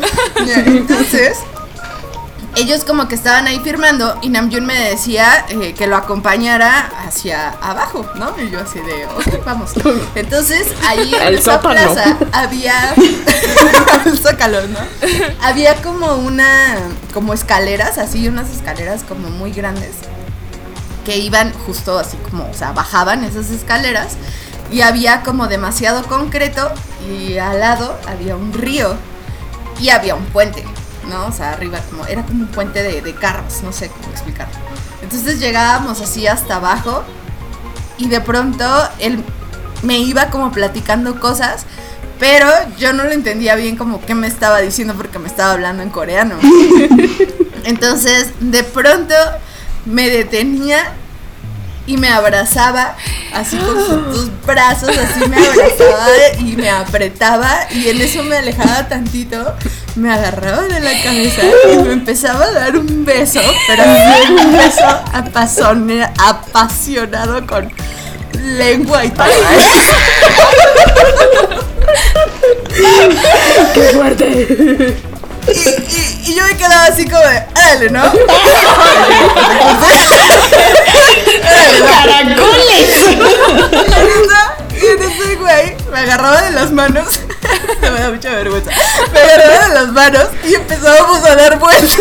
Ya, 0.46 0.56
Entonces. 0.66 1.38
Ellos 2.56 2.84
como 2.84 3.08
que 3.08 3.14
estaban 3.14 3.46
ahí 3.46 3.60
firmando 3.60 4.16
y 4.22 4.28
Namjoon 4.28 4.64
me 4.64 4.78
decía 4.90 5.44
eh, 5.48 5.74
que 5.74 5.86
lo 5.86 5.96
acompañara 5.96 6.90
hacia 7.06 7.50
abajo, 7.60 8.06
¿no? 8.14 8.34
Y 8.40 8.50
yo 8.50 8.60
así 8.60 8.78
de, 8.80 9.06
ok, 9.06 9.44
vamos. 9.44 9.72
Entonces 10.14 10.68
ahí 10.86 11.14
en 11.14 11.34
esa 11.34 11.60
plaza 11.60 12.16
había 12.32 12.94
el 14.06 14.18
zócalo, 14.18 14.66
¿no? 14.68 14.78
Había 15.42 15.82
como 15.82 16.14
una, 16.14 16.76
como 17.12 17.34
escaleras, 17.34 17.98
así, 17.98 18.28
unas 18.28 18.50
escaleras 18.50 19.02
como 19.02 19.30
muy 19.30 19.52
grandes 19.52 19.92
que 21.04 21.18
iban 21.18 21.52
justo 21.52 21.98
así 21.98 22.16
como, 22.16 22.48
o 22.48 22.54
sea, 22.54 22.72
bajaban 22.72 23.24
esas 23.24 23.50
escaleras 23.50 24.16
y 24.72 24.80
había 24.80 25.22
como 25.22 25.46
demasiado 25.46 26.02
concreto 26.04 26.72
y 27.08 27.38
al 27.38 27.60
lado 27.60 27.98
había 28.08 28.36
un 28.36 28.52
río 28.52 28.96
y 29.78 29.90
había 29.90 30.14
un 30.14 30.24
puente, 30.26 30.64
¿no? 31.08 31.26
O 31.26 31.32
sea, 31.32 31.52
arriba 31.52 31.78
como, 31.90 32.06
era 32.06 32.22
como 32.22 32.44
un 32.44 32.48
puente 32.48 32.82
de, 32.82 33.00
de 33.00 33.14
carros, 33.14 33.62
no 33.62 33.72
sé 33.72 33.88
cómo 33.88 34.10
explicarlo. 34.10 34.54
Entonces 35.02 35.38
llegábamos 35.38 36.00
así 36.00 36.26
hasta 36.26 36.56
abajo 36.56 37.04
y 37.98 38.08
de 38.08 38.20
pronto 38.20 38.64
él 38.98 39.22
me 39.82 39.98
iba 39.98 40.30
como 40.30 40.50
platicando 40.50 41.20
cosas, 41.20 41.66
pero 42.18 42.48
yo 42.78 42.92
no 42.92 43.04
lo 43.04 43.12
entendía 43.12 43.54
bien 43.54 43.76
como 43.76 44.00
qué 44.04 44.14
me 44.14 44.26
estaba 44.26 44.60
diciendo 44.60 44.94
porque 44.94 45.18
me 45.18 45.28
estaba 45.28 45.52
hablando 45.52 45.82
en 45.82 45.90
coreano. 45.90 46.36
Entonces, 47.64 48.32
de 48.40 48.62
pronto 48.62 49.14
me 49.84 50.08
detenía 50.08 50.92
y 51.86 51.96
me 51.96 52.08
abrazaba, 52.08 52.96
así 53.34 53.56
con 53.58 53.78
sus 53.84 54.30
brazos, 54.46 54.90
así 54.90 55.28
me 55.28 55.36
abrazaba 55.36 56.08
y 56.38 56.56
me 56.56 56.70
apretaba 56.70 57.66
y 57.70 57.88
en 57.88 58.00
eso 58.00 58.22
me 58.22 58.36
alejaba 58.36 58.88
tantito, 58.88 59.54
me 59.96 60.12
agarraba 60.12 60.62
de 60.62 60.80
la 60.80 60.90
cabeza 61.02 61.42
y 61.72 61.76
me 61.76 61.92
empezaba 61.92 62.44
a 62.46 62.50
dar 62.50 62.76
un 62.76 63.04
beso, 63.04 63.40
pero 63.68 63.84
un 63.84 64.52
beso 64.52 64.84
apasone- 65.12 66.10
apasionado 66.18 67.46
con 67.46 67.72
lengua 68.42 69.04
y 69.04 69.10
todo. 69.10 69.26
¡Qué 73.74 73.80
fuerte! 73.94 74.96
Y, 75.46 75.50
y- 75.52 76.22
y 76.30 76.34
yo 76.34 76.42
me 76.44 76.56
quedaba 76.56 76.84
así 76.86 77.04
como 77.04 77.18
de, 77.22 77.42
órale, 77.54 77.90
¿no? 77.90 78.02
¡Caracoles! 81.82 82.90
Y 84.82 84.86
en 84.86 85.02
ese 85.02 85.36
güey 85.36 85.76
me 85.92 85.98
agarraba 86.00 86.42
de 86.42 86.50
las 86.52 86.70
manos. 86.72 87.20
me 87.80 88.00
da 88.00 88.10
mucha 88.10 88.30
vergüenza. 88.30 88.70
Me 89.12 89.20
agarraba 89.20 89.68
de 89.68 89.74
las 89.74 89.88
manos 89.88 90.26
y 90.44 90.54
empezábamos 90.54 91.24
a 91.24 91.36
dar 91.36 91.58
vueltas. 91.58 91.98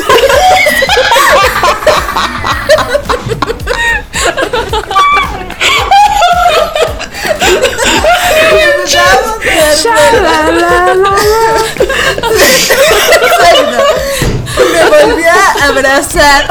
Me 14.71 14.85
volví 14.89 15.23
a 15.23 15.67
abrazar 15.67 16.41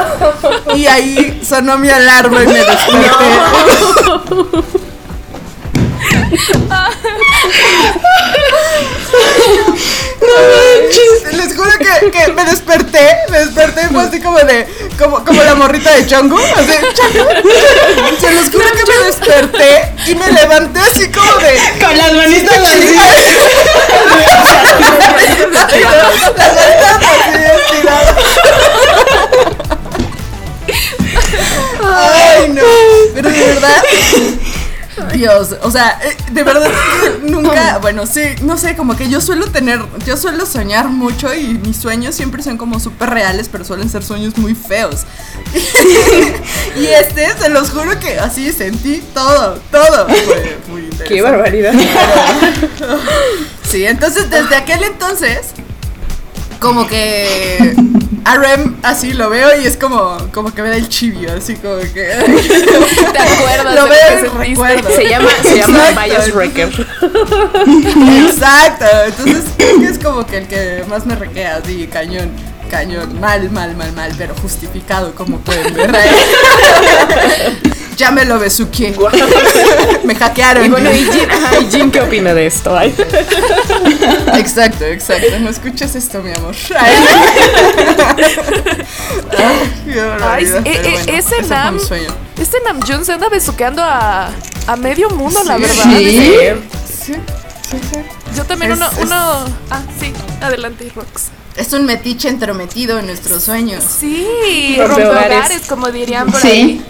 y 0.75 0.85
ahí 0.87 1.41
sonó 1.47 1.77
mi 1.77 1.89
alarma 1.89 2.43
y 2.43 2.47
me 2.47 2.53
desperté. 2.59 2.93
Les 11.31 11.55
juro 11.55 11.69
que, 11.77 12.09
que 12.11 12.27
me 12.31 12.43
desperté, 12.45 13.17
me 13.29 13.39
desperté 13.39 13.81
y 13.83 13.93
fue 13.93 14.03
así 14.03 14.19
como 14.21 14.39
de, 14.39 14.67
como, 14.97 15.23
como 15.23 15.43
la 15.43 15.53
morrita 15.55 15.93
de 15.95 16.07
Chongo, 16.07 16.37
así, 16.37 16.73
Chongo. 16.95 17.29
Se 18.19 18.31
los 18.31 18.49
juro 18.49 18.65
que 18.71 18.85
me 18.85 19.05
desperté 19.05 19.93
y 20.07 20.15
me 20.15 20.31
levanté 20.31 20.79
así 20.79 21.11
como 21.11 21.35
de, 21.37 21.59
Con 21.79 21.97
las 21.97 22.13
manitas 22.13 22.57
así. 22.57 22.95
las 24.95 25.11
manitas 25.13 25.63
así 27.13 27.43
estiradas. 27.61 28.15
Ay, 31.85 32.49
no, 32.49 32.61
pero 33.13 33.29
de 33.29 33.39
verdad. 33.39 33.83
Dios, 35.13 35.55
o 35.61 35.71
sea, 35.71 35.99
eh, 36.03 36.17
de 36.31 36.43
verdad 36.43 36.69
nunca, 37.23 37.77
bueno, 37.77 38.05
sí, 38.05 38.21
no 38.41 38.57
sé, 38.57 38.75
como 38.75 38.97
que 38.97 39.09
yo 39.09 39.21
suelo 39.21 39.47
tener, 39.47 39.79
yo 40.05 40.17
suelo 40.17 40.45
soñar 40.45 40.89
mucho 40.89 41.33
y 41.33 41.59
mis 41.59 41.77
sueños 41.77 42.15
siempre 42.15 42.43
son 42.43 42.57
como 42.57 42.79
súper 42.79 43.11
reales, 43.11 43.47
pero 43.49 43.63
suelen 43.63 43.89
ser 43.89 44.03
sueños 44.03 44.37
muy 44.37 44.55
feos. 44.55 45.01
y 46.75 46.85
este, 46.85 47.29
se 47.37 47.49
los 47.49 47.69
juro 47.69 47.99
que 47.99 48.19
así 48.19 48.51
sentí 48.51 49.03
todo, 49.13 49.59
todo. 49.71 50.07
Fue 50.07 50.57
muy 50.69 50.81
interesante. 50.81 51.13
¡Qué 51.13 51.21
barbaridad! 51.21 51.73
Sí, 53.69 53.85
entonces 53.85 54.29
desde 54.29 54.55
aquel 54.55 54.83
entonces, 54.83 55.47
como 56.59 56.87
que 56.87 57.75
a 58.25 58.37
Rem 58.37 58.75
así 58.83 59.13
lo 59.13 59.29
veo 59.29 59.49
y 59.59 59.65
es 59.65 59.77
como, 59.77 60.17
como 60.31 60.53
que 60.53 60.61
me 60.61 60.69
da 60.69 60.77
el 60.77 60.89
chivio, 60.89 61.31
así 61.33 61.55
como 61.55 61.77
que. 61.77 61.87
¿Te 63.13 63.19
acuerdas 63.19 63.75
Lo 63.75 63.87
veo 63.87 64.45
y 64.45 64.49
recuerdo. 64.49 64.89
Se 64.89 65.09
llama, 65.09 65.29
se 65.41 65.57
llama. 65.57 66.05
Bios 66.05 66.33
Wrecker. 66.33 66.69
Exacto, 68.27 68.85
entonces 69.07 69.43
creo 69.57 69.79
que 69.79 69.87
es 69.87 69.99
como 69.99 70.25
que 70.25 70.37
el 70.37 70.47
que 70.47 70.83
más 70.89 71.05
me 71.05 71.15
requea 71.15 71.57
así, 71.57 71.87
cañón, 71.87 72.31
cañón. 72.73 73.19
Mal, 73.19 73.51
mal, 73.51 73.75
mal, 73.75 73.91
mal, 73.93 74.11
pero 74.17 74.33
justificado, 74.41 75.13
como 75.13 75.37
pueden 75.37 75.75
ver. 75.75 75.91
ya 77.97 78.09
me 78.09 78.25
lo 78.25 78.39
besuqué. 78.39 78.95
me 80.03 80.15
hackearon. 80.15 80.65
Y 80.65 80.69
bueno, 80.69 80.91
¿y 80.91 81.05
Jin, 81.05 81.29
ajá, 81.29 81.59
¿y 81.59 81.69
Jin 81.71 81.91
qué 81.91 82.01
opina 82.01 82.33
de 82.33 82.47
esto? 82.47 82.75
Ay. 82.75 82.95
Exacto, 84.39 84.85
exacto. 84.85 85.39
No 85.39 85.49
escuches 85.51 85.93
esto, 85.95 86.23
mi 86.23 86.31
amor. 86.33 86.55
Ay, 86.75 86.95
Ay, 90.23 90.45
pero 90.45 90.57
e- 90.65 90.71
e- 90.71 90.81
bueno, 90.81 91.11
ese 91.19 91.41
Nam-. 91.43 91.79
Este 92.39 92.57
Namjoon 92.65 93.05
se 93.05 93.13
anda 93.13 93.29
besuqueando 93.29 93.83
a, 93.83 94.31
a 94.65 94.75
medio 94.77 95.11
mundo, 95.11 95.39
la 95.45 95.57
verdad. 95.57 95.83
Sí. 95.83 96.31
Sí, 97.05 97.13
sí, 97.69 97.77
sí. 97.91 97.99
Yo 98.35 98.45
también 98.45 98.71
Es- 98.71 98.77
uno, 98.79 98.89
uno... 99.01 99.45
Ah, 99.69 99.83
sí, 99.99 100.11
adelante, 100.41 100.91
Rox. 100.95 101.29
Es 101.55 101.71
un 101.73 101.85
metiche 101.85 102.29
entrometido 102.29 102.97
en 102.99 103.05
nuestros 103.07 103.43
sueños. 103.43 103.83
Sí, 103.99 104.75
Rompe 104.77 104.87
rompehogares, 105.03 105.37
hogares. 105.37 105.61
como 105.67 105.91
dirían 105.91 106.31
por 106.31 106.41
Sí. 106.41 106.47
ahí. 106.47 106.85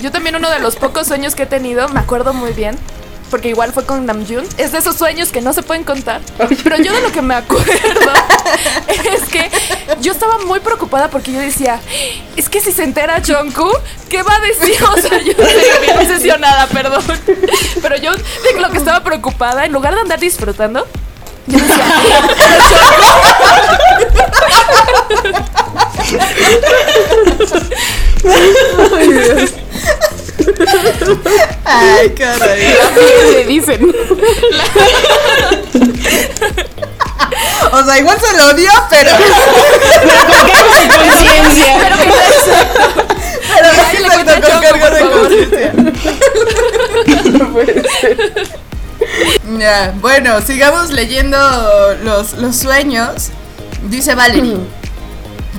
Yo 0.00 0.10
también 0.10 0.36
uno 0.36 0.50
de 0.50 0.58
los 0.58 0.76
pocos 0.76 1.06
sueños 1.06 1.34
que 1.34 1.44
he 1.44 1.46
tenido, 1.46 1.88
me 1.88 2.00
acuerdo 2.00 2.32
muy 2.34 2.52
bien, 2.52 2.78
porque 3.30 3.48
igual 3.48 3.72
fue 3.72 3.84
con 3.84 4.04
Namjoon, 4.06 4.46
es 4.56 4.72
de 4.72 4.78
esos 4.78 4.96
sueños 4.96 5.30
que 5.32 5.40
no 5.40 5.52
se 5.52 5.62
pueden 5.62 5.84
contar. 5.84 6.20
Pero 6.62 6.76
yo 6.78 6.92
de 6.94 7.00
lo 7.02 7.12
que 7.12 7.22
me 7.22 7.34
acuerdo 7.34 7.66
es 9.14 9.22
que 9.28 9.50
yo 10.00 10.12
estaba 10.12 10.38
muy 10.46 10.60
preocupada 10.60 11.08
porque 11.10 11.32
yo 11.32 11.40
decía, 11.40 11.80
es 12.36 12.48
que 12.48 12.60
si 12.60 12.72
se 12.72 12.84
entera 12.84 13.20
Jungkook, 13.26 13.80
¿qué 14.08 14.22
va 14.22 14.34
a 14.36 14.40
decir? 14.40 14.76
O 14.84 14.96
sea, 15.00 15.18
yo 15.22 15.32
estoy 15.32 15.80
bien 15.82 15.98
obsesionada, 15.98 16.66
perdón. 16.68 17.02
Pero 17.82 17.96
yo 17.96 18.12
de 18.14 18.60
lo 18.60 18.70
que 18.70 18.78
estaba 18.78 19.02
preocupada, 19.02 19.64
en 19.66 19.72
lugar 19.72 19.94
de 19.94 20.00
andar 20.02 20.20
disfrutando, 20.20 20.86
yo 21.46 21.58
decía, 21.58 21.84
Ay, 31.64 32.10
caray. 32.10 32.76
Le 33.32 33.44
dicen. 33.44 33.94
O 37.72 37.84
sea, 37.84 37.98
igual 37.98 38.18
se 38.20 38.36
lo 38.36 38.54
dio, 38.54 38.70
pero. 38.90 39.10
Conciencia. 40.96 41.76
pero 41.80 41.96
que 41.98 42.08
Pero 43.54 43.68
exacto, 43.68 44.08
con 44.42 44.60
cargo 44.62 44.86
de 44.90 45.00
conciencia. 45.10 45.72
Ya, 49.58 49.94
bueno, 50.00 50.40
sigamos 50.40 50.90
leyendo 50.90 51.38
los, 52.02 52.34
los 52.34 52.56
sueños. 52.56 53.28
Dice 53.88 54.14
Valerie. 54.14 54.56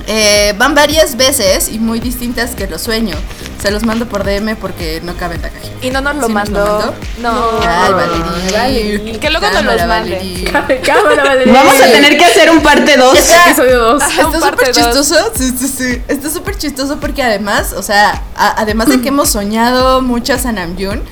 Eh, 0.09 0.53
van 0.57 0.73
varias 0.73 1.17
veces 1.17 1.67
y 1.67 1.79
muy 1.79 1.99
distintas 1.99 2.51
que 2.51 2.65
los 2.67 2.81
sueño. 2.81 3.13
Se 3.61 3.71
los 3.71 3.83
mando 3.83 4.05
por 4.07 4.23
DM 4.23 4.55
porque 4.55 5.01
no 5.03 5.17
cabe 5.17 5.35
en 5.35 5.41
la 5.41 5.49
cajita. 5.49 5.85
Y 5.85 5.89
no 5.89 5.99
nos 5.99 6.15
lo 6.15 6.27
¿Sí 6.27 6.33
nos 6.33 6.49
lo 6.49 6.55
mandó. 6.55 6.77
mandó? 6.77 6.93
No. 7.21 7.59
Ay, 7.67 7.91
Valerie. 7.91 8.51
Valerie. 8.57 9.19
Que 9.19 9.29
luego 9.29 9.49
nos 9.51 9.65
los 9.65 9.85
mande. 9.85 10.49
Cámara. 10.85 11.35
Vamos 11.47 11.81
a 11.81 11.85
tener 11.91 12.17
que 12.17 12.23
hacer 12.23 12.49
un 12.51 12.61
parte 12.61 12.95
2. 12.95 13.17
Episodio 13.47 13.79
2. 13.79 14.03
Un 14.03 14.09
Está 14.09 14.39
súper 14.49 14.67
dos. 14.67 14.77
chistoso, 14.77 15.31
sí, 15.35 15.53
sí, 15.59 15.67
sí. 15.77 16.01
Está 16.07 16.29
súper 16.29 16.57
chistoso 16.57 17.01
porque 17.01 17.21
además, 17.21 17.73
o 17.73 17.83
sea, 17.83 18.21
a- 18.37 18.61
además 18.61 18.87
de 18.87 19.01
que 19.01 19.09
hemos 19.09 19.27
soñado 19.31 20.01
muchas 20.01 20.45
a 20.45 20.53
Namjoon, 20.53 21.03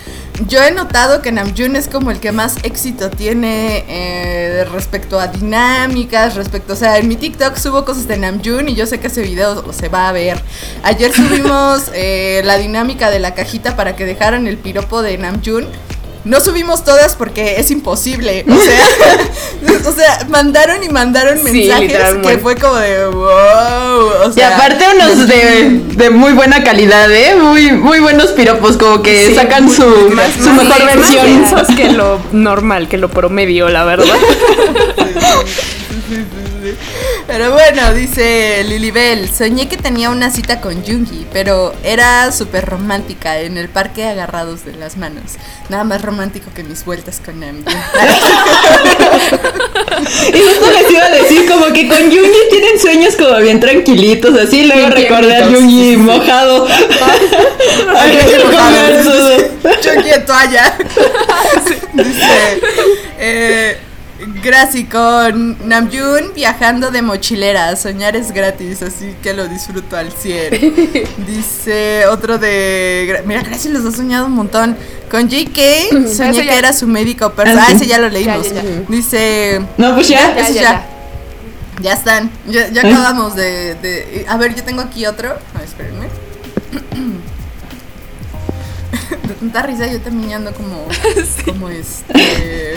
yo 0.48 0.62
he 0.62 0.72
notado 0.72 1.22
que 1.22 1.32
Namjoon 1.32 1.76
es 1.76 1.88
como 1.88 2.12
el 2.12 2.20
que 2.20 2.32
más 2.32 2.58
éxito 2.64 3.10
tiene 3.10 3.86
eh, 3.88 4.66
respecto 4.66 5.20
a 5.20 5.28
dinámicas, 5.28 6.36
respecto, 6.36 6.74
o 6.74 6.76
sea, 6.76 6.98
en 6.98 7.08
mi 7.08 7.16
TikTok 7.16 7.56
subo 7.56 7.86
cosas 7.86 8.08
de 8.08 8.18
Namjoon 8.18 8.68
y 8.70 8.76
yo 8.76 8.86
sé 8.86 9.00
que 9.00 9.08
ese 9.08 9.22
video 9.22 9.72
se 9.72 9.88
va 9.88 10.10
a 10.10 10.12
ver. 10.12 10.42
Ayer 10.84 11.14
subimos 11.14 11.90
eh, 11.94 12.42
la 12.44 12.58
dinámica 12.58 13.10
de 13.10 13.20
la 13.20 13.34
cajita 13.34 13.76
para 13.76 13.96
que 13.96 14.06
dejaran 14.06 14.48
el 14.48 14.58
piropo 14.58 15.02
de 15.02 15.18
Namjoon. 15.18 15.68
No 16.26 16.40
subimos 16.42 16.84
todas 16.84 17.16
porque 17.16 17.56
es 17.60 17.70
imposible. 17.72 18.44
O 18.50 18.60
sea, 18.60 19.80
o 19.90 19.94
sea 19.94 20.26
mandaron 20.30 20.84
y 20.84 20.90
mandaron 20.90 21.38
Sí, 21.46 21.68
mensajes 21.70 22.16
que 22.26 22.38
fue 22.40 22.56
como 22.56 22.76
de 22.76 23.06
wow. 23.06 23.30
O 23.30 24.32
Y 24.36 24.42
aparte 24.42 24.86
unos 24.96 25.28
de, 25.28 25.82
de 25.96 26.10
muy 26.10 26.34
buena 26.34 26.64
calidad, 26.64 27.12
¿eh? 27.14 27.36
Muy, 27.36 27.72
muy 27.74 28.00
buenos 28.00 28.32
piropos, 28.32 28.76
como 28.78 29.04
que 29.04 29.28
Sí, 29.28 29.36
sacan 29.36 29.66
muy- 29.66 29.76
su, 29.76 29.86
más- 30.16 30.34
su 30.34 30.50
más- 30.50 30.66
mejor 30.66 30.84
más 30.84 30.96
versión. 30.96 31.76
que 31.78 31.92
lo 31.92 32.20
normal, 32.32 32.88
que 32.90 32.98
lo 32.98 33.10
promedio, 33.10 33.70
la 33.70 33.84
verdad. 33.86 34.06
Pero 37.28 37.52
bueno, 37.52 37.94
dice 37.94 38.64
Lilibel, 38.68 39.30
soñé 39.30 39.68
que 39.68 39.78
tenía 39.78 40.10
una 40.10 40.30
cita 40.32 40.62
con 40.62 40.84
Jungi, 40.86 41.26
pero 41.34 41.74
era 41.84 42.32
súper 42.32 42.66
romántica 42.66 43.40
en 43.40 43.58
el 43.58 43.70
parque 43.70 44.06
agarrados 44.06 44.66
de 44.66 44.74
las 44.74 44.98
manos. 44.98 45.34
Nada 45.70 45.84
más 45.84 46.02
romántico 46.02 46.52
que 46.56 46.64
mis 46.64 46.86
vueltas 46.86 47.22
con 47.24 47.40
Namjoon. 47.40 47.66
Y 50.34 50.38
justo 50.40 50.72
les 50.72 50.92
iba 50.92 51.06
a 51.06 51.10
decir 51.10 51.50
como 51.50 51.68
que 51.68 51.88
con 51.88 51.98
Jungi 51.98 52.40
tienen 52.50 52.80
sueños 52.80 53.16
como 53.16 53.38
bien 53.40 53.60
tranquilitos, 53.60 54.38
así 54.38 54.64
luego 54.66 54.88
Bien 54.88 54.92
recordé 54.92 55.36
a 55.38 55.46
Jungi 55.48 55.98
mojado. 55.98 56.68
Sus- 59.04 59.46
Jungi 59.94 60.10
en 60.10 60.26
toalla. 60.26 60.78
Dice, 61.94 62.62
eh, 63.20 63.78
Graci 64.44 64.86
con 64.86 65.56
Namjoon 65.68 66.34
viajando 66.34 66.90
de 66.92 67.02
mochilera. 67.02 67.76
Soñar 67.76 68.16
es 68.16 68.32
gratis, 68.32 68.82
así 68.82 69.14
que 69.22 69.34
lo 69.34 69.48
disfruto 69.48 69.96
al 69.98 70.12
100. 70.12 70.52
Dice 71.28 72.06
otro 72.08 72.38
de. 72.38 73.22
Mira, 73.26 73.44
Graci 73.44 73.70
los 73.70 73.86
ha 73.86 73.92
soñado 73.96 74.26
un 74.26 74.34
montón. 74.34 74.76
Con 75.12 75.30
JK 75.30 76.08
soñé 76.16 76.42
que 76.48 76.58
era 76.58 76.74
su 76.74 76.88
médico 76.88 77.32
personal. 77.34 77.60
Ah, 77.64 77.68
Ah, 77.68 77.72
sí. 77.72 77.76
ese 77.78 77.86
ya 77.88 78.00
lo 78.00 78.10
leímos. 78.10 78.48
Ya, 78.50 78.56
ya, 78.56 78.64
ya. 78.64 78.82
Dice. 78.90 79.62
No, 79.78 79.94
pues 79.96 80.08
ya. 80.08 80.36
Ya, 80.36 80.50
ya. 80.50 80.62
ya. 80.62 80.88
Ya 81.82 81.94
están. 81.94 82.32
Ya, 82.48 82.70
ya 82.70 82.82
acabamos 82.82 83.36
de, 83.36 83.76
de- 83.76 84.26
A 84.30 84.38
ver, 84.38 84.56
yo 84.56 84.64
tengo 84.64 84.82
aquí 84.82 85.06
otro. 85.06 85.30
A 85.54 85.58
ver, 85.60 85.68
espérenme. 85.68 86.08
De 89.28 89.34
tanta 89.36 89.62
risa 89.64 89.86
yo 89.88 90.00
también 90.02 90.34
ando 90.34 90.52
como. 90.54 90.88
Como 91.46 91.70
este. 91.70 92.76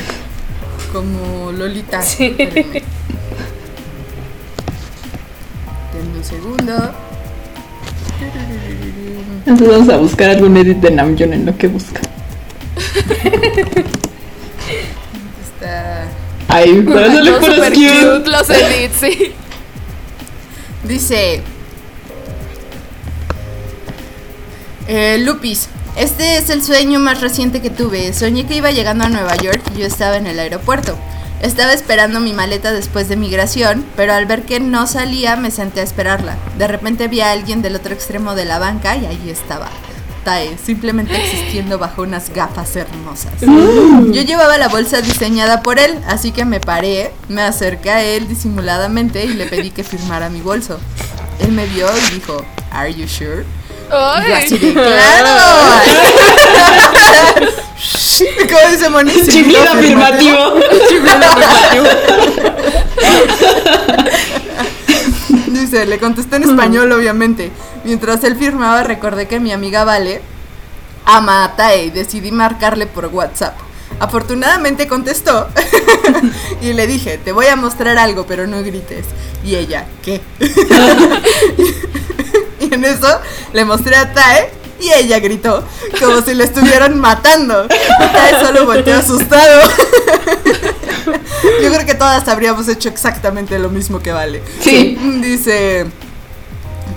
Como 0.93 1.53
Lolita. 1.53 2.03
Sí. 2.03 2.31
Denme 2.31 2.83
un 6.17 6.25
segundo. 6.25 6.95
Entonces 9.47 9.69
vamos 9.69 9.89
a 9.91 9.97
buscar 9.99 10.31
algún 10.31 10.57
edit 10.57 10.79
de 10.79 10.91
Namjoon 10.91 11.33
en 11.33 11.47
lo 11.47 11.57
que 11.57 11.69
busca. 11.69 12.01
Está. 15.43 16.09
Ay, 16.49 16.83
pero 16.87 17.01
eso 17.01 17.21
le 17.23 17.31
No, 17.31 17.39
pones 17.41 17.55
super 17.57 17.73
cute. 17.73 18.19
cute 18.19 18.31
los 18.31 18.51
edits, 18.51 18.97
sí. 19.01 19.33
Dice. 20.85 21.43
Eh, 24.87 25.19
Lupis, 25.21 25.69
este 25.99 26.37
es 26.37 26.49
el 26.49 26.63
sueño 26.63 27.01
más 27.01 27.21
reciente 27.21 27.61
que 27.61 27.71
tuve. 27.71 28.13
Soñé 28.13 28.47
que 28.47 28.55
iba 28.55 28.71
llegando 28.71 29.05
a 29.05 29.09
Nueva 29.09 29.35
York 29.37 29.61
y 29.75 29.81
yo 29.81 29.87
estaba 29.87 30.17
en 30.17 30.29
el 30.29 30.39
aeropuerto. 30.39 30.97
Estaba 31.43 31.73
esperando 31.73 32.21
mi 32.21 32.33
maleta 32.33 32.73
después 32.73 33.09
de 33.09 33.17
migración, 33.17 33.85
pero 33.97 34.13
al 34.13 34.27
ver 34.27 34.45
que 34.45 34.61
no 34.61 34.87
salía 34.87 35.35
me 35.37 35.51
senté 35.51 35.81
a 35.81 35.85
esperarla. 35.85 36.37
De 36.57 36.69
repente 36.69 37.09
vi 37.09 37.21
a 37.21 37.33
alguien 37.33 37.63
del 37.63 37.75
otro 37.75 37.95
extremo 37.95 38.37
de 38.37 38.45
la 38.45 38.61
banca 38.61 38.97
y 38.97 39.07
ahí 39.07 39.29
estaba. 39.29 39.69
Tae, 40.25 40.57
simplemente 40.59 41.17
existiendo 41.17 41.79
bajo 41.79 42.03
unas 42.03 42.33
gafas 42.33 42.77
hermosas. 42.77 43.33
Yo 43.41 44.23
llevaba 44.23 44.57
la 44.57 44.69
bolsa 44.69 45.01
diseñada 45.01 45.63
por 45.63 45.81
él, 45.81 45.99
así 46.07 46.31
que 46.31 46.45
me 46.45 46.61
paré, 46.61 47.13
me 47.29 47.43
acerqué 47.43 47.91
a 47.91 48.05
él 48.05 48.29
disimuladamente 48.29 49.25
y 49.25 49.35
le 49.35 49.47
pedí 49.47 49.71
que 49.71 49.83
firmara 49.83 50.31
mi 50.31 50.43
bolso. 50.43 50.79
Él 51.41 51.53
me 51.53 51.67
vio 51.67 51.87
y 51.89 52.15
dijo, 52.15 52.45
¿Are 52.71 52.93
you 52.95 53.09
sure? 53.09 53.45
Y 53.89 54.29
yo 54.29 54.37
así 54.37 54.59
de, 54.59 54.69
Ay. 54.69 54.73
¡Claro! 54.73 55.31
¿Cómo 58.51 58.71
dice 58.71 58.89
Moni? 58.89 59.13
Chiflido 59.13 59.71
afirmativo. 59.71 60.55
Dice, 65.49 65.87
le 65.87 65.99
contesté 65.99 66.37
en 66.37 66.43
español, 66.45 66.93
obviamente. 66.93 67.51
Mientras 67.85 68.25
él 68.25 68.37
firmaba, 68.37 68.83
recordé 68.83 69.29
que 69.29 69.41
mi 69.41 69.53
amiga 69.53 69.85
Vale 69.85 70.21
ama 71.05 71.45
a 71.45 71.57
Tae 71.57 71.87
y 71.87 71.91
decidí 71.91 72.33
marcarle 72.33 72.87
por 72.87 73.07
WhatsApp. 73.07 73.57
Afortunadamente 74.01 74.87
contestó 74.87 75.49
y 76.63 76.73
le 76.73 76.87
dije, 76.87 77.19
te 77.19 77.33
voy 77.33 77.47
a 77.47 77.57
mostrar 77.57 77.99
algo, 77.99 78.27
pero 78.27 78.47
no 78.47 78.63
grites. 78.63 79.07
Y 79.45 79.57
ella, 79.57 79.87
¿qué? 80.03 80.21
y 82.71 82.75
en 82.75 82.85
eso 82.85 83.21
le 83.53 83.65
mostré 83.65 83.97
a 83.97 84.13
Tae 84.13 84.51
y 84.81 84.93
ella 84.93 85.19
gritó, 85.19 85.65
como 86.01 86.23
si 86.23 86.35
le 86.35 86.45
estuvieran 86.45 86.99
matando. 87.01 87.67
Tae 87.67 88.41
solo 88.45 88.65
volteó 88.67 88.97
asustado. 88.97 89.69
Yo 91.63 91.73
creo 91.73 91.87
que 91.87 91.95
todas 91.95 92.25
todas 92.25 92.29
habríamos 92.29 92.69
hecho 92.69 92.89
exactamente 92.89 93.59
lo 93.59 93.71
mismo 93.71 94.01
que 94.01 94.13
Vale. 94.13 94.43
Sí. 94.63 94.97
Dice. 95.21 95.87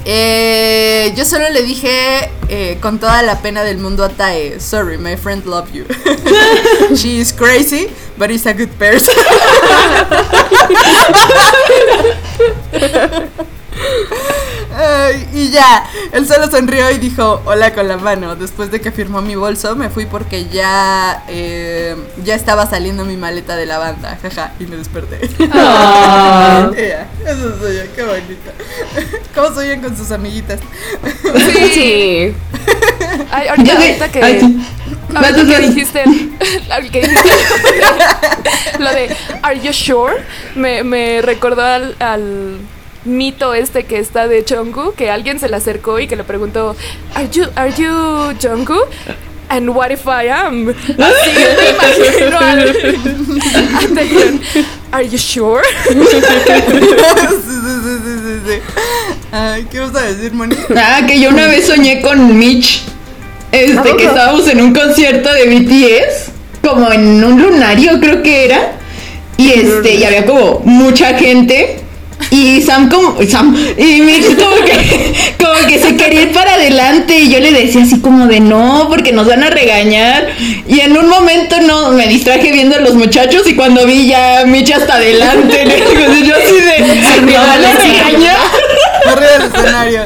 eh, 0.06 1.14
yo 1.16 1.26
solo 1.26 1.50
le 1.50 1.64
dije 1.64 2.30
eh, 2.50 2.78
con 2.82 3.00
toda 3.00 3.22
la 3.24 3.40
pena 3.42 3.64
del 3.64 3.78
mundo 3.78 4.04
a 4.04 4.10
Tae, 4.10 4.60
sorry, 4.60 4.98
my 4.98 5.16
friend 5.16 5.46
love 5.46 5.72
you. 5.72 5.86
She 6.96 7.20
is 7.20 7.32
crazy, 7.34 7.88
but 8.18 8.30
is 8.32 8.46
a 8.46 8.54
good 8.54 8.70
person. 8.78 9.16
Ay, 14.74 15.28
y 15.34 15.50
ya, 15.50 15.84
él 16.14 16.26
solo 16.28 16.50
sonrió 16.50 16.90
y 16.92 16.98
dijo 16.98 17.42
hola 17.46 17.74
con 17.74 17.88
la 17.88 17.98
mano. 17.98 18.36
Después 18.36 18.72
de 18.72 18.80
que 18.80 18.92
firmó 18.92 19.22
mi 19.22 19.36
bolso, 19.36 19.76
me 19.76 19.90
fui 19.90 20.06
porque 20.06 20.46
ya, 20.46 21.24
eh, 21.28 21.96
ya 22.24 22.36
estaba 22.36 22.66
saliendo 22.70 23.04
mi 23.04 23.18
maleta 23.18 23.56
de 23.58 23.66
la 23.66 23.78
banda, 23.78 24.18
jaja, 24.22 24.54
y 24.60 24.66
me 24.66 24.78
desperté. 24.78 25.30
Ah. 25.52 26.72
Ella, 26.78 27.08
eso 27.26 27.60
soy 27.60 27.78
yo, 27.78 27.84
qué 27.96 28.04
bonita. 28.04 28.52
¿Cómo 29.36 29.54
soy 29.54 29.78
con 29.80 29.96
sus 29.96 30.12
amiguitas? 30.12 30.60
Sí. 31.74 32.34
Ay, 33.32 33.48
ahorita, 33.48 34.10
que. 34.10 34.24
Ay, 34.24 34.40
sí. 34.40 34.68
ahorita 35.14 35.44
Vas, 35.44 35.46
que 35.46 35.60
dijiste. 35.68 36.04
que 36.92 37.02
dijiste 37.02 37.30
lo 38.80 38.90
de 38.92 39.16
Are 39.42 39.60
you 39.60 39.74
sure? 39.74 40.24
Me, 40.56 40.84
me 40.84 41.22
recordó 41.22 41.62
al, 41.62 41.96
al 42.00 42.60
mito 43.06 43.54
este 43.54 43.84
que 43.84 44.00
está 44.00 44.28
de 44.28 44.46
Jungkook, 44.48 44.96
que 44.96 45.10
alguien 45.10 45.40
se 45.40 45.50
le 45.50 45.56
acercó 45.56 46.00
y 46.00 46.08
que 46.08 46.16
le 46.16 46.24
preguntó 46.24 46.76
Are 47.16 47.28
you, 47.30 47.46
are 47.56 47.74
you 47.76 48.34
Jungkook? 48.42 48.90
And 49.50 49.70
what 49.76 49.92
if 49.92 50.08
I 50.08 50.30
am? 50.30 50.70
Así 50.70 51.32
me 51.36 51.70
imagino 51.72 52.40
al. 52.40 52.76
Are 54.94 55.04
you 55.04 55.18
sure? 55.18 55.62
sí, 55.90 55.94
sí, 55.94 56.06
sí, 57.84 57.98
sí, 58.06 58.14
sí, 58.24 58.40
sí. 58.48 58.62
Ay, 59.30 59.68
¿qué 59.70 59.80
vas 59.82 59.94
a 59.94 60.04
decir, 60.04 60.32
Moni? 60.32 60.56
Ah, 60.74 61.02
que 61.06 61.20
yo 61.20 61.30
una 61.30 61.48
vez 61.48 61.68
soñé 61.68 62.02
con 62.02 62.38
Mitch. 62.40 62.84
Este, 63.52 63.98
que 63.98 64.06
estábamos 64.06 64.48
en 64.48 64.62
un 64.62 64.74
concierto 64.74 65.30
de 65.34 65.46
BTS. 65.48 66.32
Como 66.66 66.90
en 66.90 67.22
un 67.22 67.42
lunario, 67.42 68.00
creo 68.00 68.24
que 68.24 68.46
era. 68.46 68.78
Y 69.36 69.52
este, 69.52 69.96
y 69.96 70.06
había 70.06 70.26
como 70.26 70.62
mucha 70.64 71.18
gente. 71.18 71.81
Y 72.32 72.62
Sam 72.62 72.90
como. 72.90 73.22
Sam. 73.30 73.56
Y 73.78 74.02
Mitch 74.02 74.38
como 74.38 74.56
que. 74.66 75.14
Como 75.38 75.68
que 75.68 75.80
se 75.80 75.96
quería 75.98 76.22
ir 76.22 76.32
para 76.32 76.54
adelante. 76.54 77.20
Y 77.20 77.30
yo 77.30 77.40
le 77.40 77.52
decía 77.52 77.84
así 77.84 78.00
como 78.00 78.26
de 78.28 78.40
no, 78.40 78.88
porque 78.90 79.12
nos 79.12 79.28
van 79.28 79.44
a 79.44 79.50
regañar. 79.50 80.30
Y 80.66 80.80
en 80.80 80.98
un 80.98 81.10
momento 81.10 81.60
no 81.60 81.92
me 81.92 82.08
distraje 82.08 82.52
viendo 82.52 82.78
a 82.78 82.80
los 82.80 82.94
muchachos. 82.94 83.44
Y 83.48 83.56
cuando 83.56 83.86
vi 83.86 84.08
ya 84.08 84.40
a 84.40 84.46
Mitch 84.46 84.72
hasta 84.72 84.96
adelante. 84.96 85.66
Le 85.66 85.76
digo, 85.76 86.26
yo 86.26 86.36
así 86.36 86.56
de. 86.56 87.22
¿Me 87.22 87.38
van 87.38 87.66
a 87.66 87.76
regañar? 87.76 88.38
Arriba 89.06 89.32
del 89.32 89.42
escenario. 89.54 90.06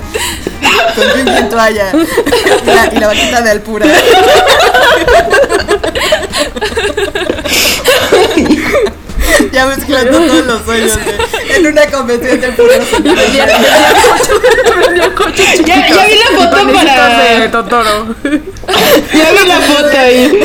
Con 0.95 1.27
en 1.35 1.49
toalla. 1.49 1.91
Y 1.93 2.65
la, 2.65 2.91
y 2.91 2.99
la 2.99 3.07
vaquita 3.07 3.41
de 3.41 3.51
Alpura. 3.51 3.85
Ya 9.55 9.65
mezclando 9.67 10.17
todos 10.19 10.45
los 10.47 10.61
sueños 10.65 10.99
de- 11.05 11.55
en 11.55 11.67
una 11.67 11.85
convención 11.85 12.41
de 12.41 12.49
puros. 12.49 12.77
Vendía 12.99 13.47
coche 15.15 15.43
chiquito. 15.51 15.65
Ya, 15.67 15.87
ya 15.87 16.05
vi 16.07 16.15
la 16.19 16.25
foto 16.41 16.73
para. 16.73 17.39
de 17.39 17.47
Totoro. 17.55 18.15
Ya 19.13 19.31
vi 19.31 19.47
la 19.47 19.59
foto 19.61 19.97
ahí. 19.97 20.39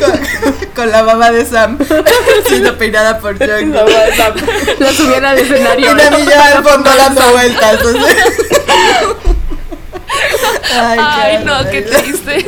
con, 0.00 0.20
con 0.74 0.90
la 0.92 1.02
mamá 1.02 1.30
de 1.32 1.46
Sam 1.46 1.78
siendo 2.46 2.76
peinada 2.76 3.18
por 3.20 3.38
John. 3.38 3.72
La 3.72 4.92
subían 4.92 5.24
al 5.24 5.38
Y 5.38 5.42
escenario. 5.42 5.92
una 5.92 6.10
niña 6.10 6.44
al 6.56 6.62
fondo 6.62 6.90
dando 6.94 7.30
vueltas. 7.30 7.80
sea. 7.80 9.16
Ay, 10.74 11.44
no, 11.44 11.68
qué 11.70 11.82
triste. 11.82 12.44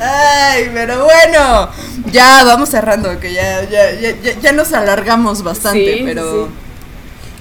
Ay, 0.00 0.70
pero 0.72 1.04
bueno, 1.04 1.68
ya 2.10 2.44
vamos 2.44 2.68
cerrando, 2.68 3.18
que 3.20 3.32
ya, 3.32 3.62
ya, 3.68 3.92
ya, 3.92 4.10
ya, 4.22 4.40
ya 4.40 4.52
nos 4.52 4.72
alargamos 4.72 5.42
bastante, 5.42 5.98
Sí, 5.98 6.02
pero... 6.04 6.48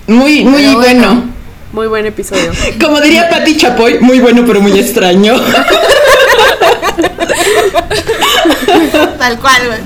Muy, 0.07 0.43
muy 0.43 0.63
Pero 0.63 0.73
bueno. 0.75 1.07
bueno. 1.07 1.33
Muy 1.71 1.87
buen 1.87 2.05
episodio. 2.07 2.51
Como 2.81 2.99
diría 2.99 3.29
Patti 3.29 3.55
Chapoy, 3.55 3.99
muy 3.99 4.19
bueno 4.19 4.43
pero 4.47 4.59
muy 4.59 4.77
extraño. 4.79 5.35
Tal 9.17 9.39
cual, 9.39 9.67
güey. 9.67 9.79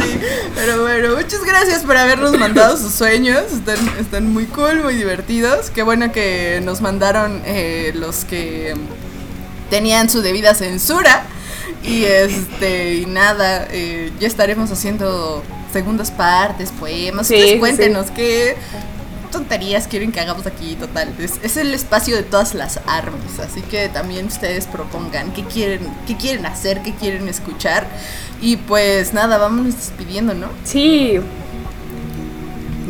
Sí, 0.00 0.20
pero 0.54 0.82
bueno, 0.82 1.16
muchas 1.16 1.44
gracias 1.44 1.82
por 1.84 1.96
habernos 1.96 2.38
mandado 2.38 2.76
sus 2.76 2.92
sueños. 2.92 3.42
Están, 3.52 3.78
están 3.98 4.32
muy 4.32 4.44
cool, 4.46 4.82
muy 4.82 4.94
divertidos. 4.94 5.70
Qué 5.70 5.82
bueno 5.82 6.12
que 6.12 6.60
nos 6.64 6.80
mandaron 6.80 7.42
eh, 7.44 7.92
los 7.94 8.24
que 8.24 8.74
tenían 9.70 10.10
su 10.10 10.22
debida 10.22 10.54
censura. 10.54 11.24
Y 11.82 12.04
este, 12.04 12.94
y 12.94 13.06
nada, 13.06 13.66
eh, 13.70 14.10
ya 14.18 14.26
estaremos 14.26 14.70
haciendo 14.70 15.42
segundas 15.72 16.10
partes, 16.10 16.70
poemas. 16.72 17.26
Sí, 17.26 17.34
Ustedes 17.34 17.52
sí, 17.54 17.58
cuéntenos 17.58 18.10
qué 18.10 18.56
tonterías 19.30 19.86
quieren 19.86 20.12
que 20.12 20.20
hagamos 20.20 20.46
aquí, 20.46 20.74
total. 20.76 21.14
Es, 21.18 21.40
es 21.42 21.56
el 21.56 21.72
espacio 21.74 22.16
de 22.16 22.22
todas 22.22 22.54
las 22.54 22.80
armas, 22.86 23.38
así 23.38 23.62
que 23.62 23.88
también 23.88 24.26
ustedes 24.26 24.66
propongan 24.66 25.32
qué 25.32 25.44
quieren, 25.44 25.80
qué 26.06 26.16
quieren 26.16 26.46
hacer, 26.46 26.82
qué 26.82 26.94
quieren 26.94 27.28
escuchar. 27.28 27.86
Y 28.40 28.56
pues 28.56 29.12
nada, 29.12 29.38
vámonos 29.38 29.74
despidiendo, 29.74 30.34
¿no? 30.34 30.48
Sí. 30.64 31.20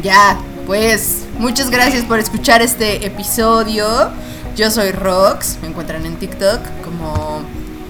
Ya, 0.02 0.38
pues 0.66 1.24
muchas 1.38 1.70
gracias 1.70 2.04
por 2.04 2.18
escuchar 2.18 2.62
este 2.62 3.06
episodio. 3.06 4.10
Yo 4.56 4.70
soy 4.70 4.92
Rox, 4.92 5.58
me 5.62 5.68
encuentran 5.68 6.04
en 6.04 6.16
TikTok 6.16 6.60
como 6.84 7.42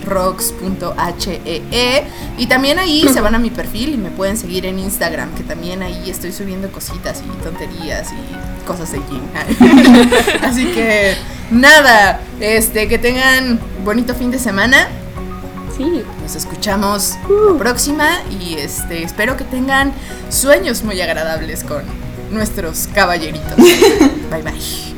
rox.hee 0.09 1.63
E 1.71 2.05
y 2.37 2.47
también 2.47 2.79
ahí 2.79 3.09
se 3.13 3.21
van 3.21 3.35
a 3.35 3.39
mi 3.39 3.51
perfil 3.51 3.95
y 3.95 3.97
me 3.97 4.11
pueden 4.11 4.37
seguir 4.37 4.67
en 4.67 4.79
Instagram, 4.79 5.35
que 5.35 5.43
también 5.43 5.83
ahí 5.83 6.11
estoy 6.11 6.33
subiendo 6.33 6.71
cositas 6.71 7.23
y 7.25 7.43
tonterías 7.43 8.09
y 8.13 8.67
cosas 8.67 8.93
de 8.93 8.99
gym. 8.99 9.23
Así 10.43 10.67
que 10.67 11.15
nada, 11.51 12.21
este 12.41 12.89
que 12.89 12.99
tengan 12.99 13.61
bonito 13.85 14.15
fin 14.15 14.31
de 14.31 14.39
semana. 14.39 14.89
Sí. 15.77 16.03
Nos 16.23 16.35
escuchamos 16.35 17.15
la 17.29 17.59
próxima 17.59 18.09
y 18.41 18.55
este 18.55 19.05
espero 19.05 19.37
que 19.37 19.45
tengan 19.45 19.93
sueños 20.29 20.83
muy 20.83 21.01
agradables 21.01 21.63
con 21.63 21.83
nuestros 22.31 22.89
caballeritos. 22.93 23.57
bye 24.31 24.43
bye. 24.43 24.98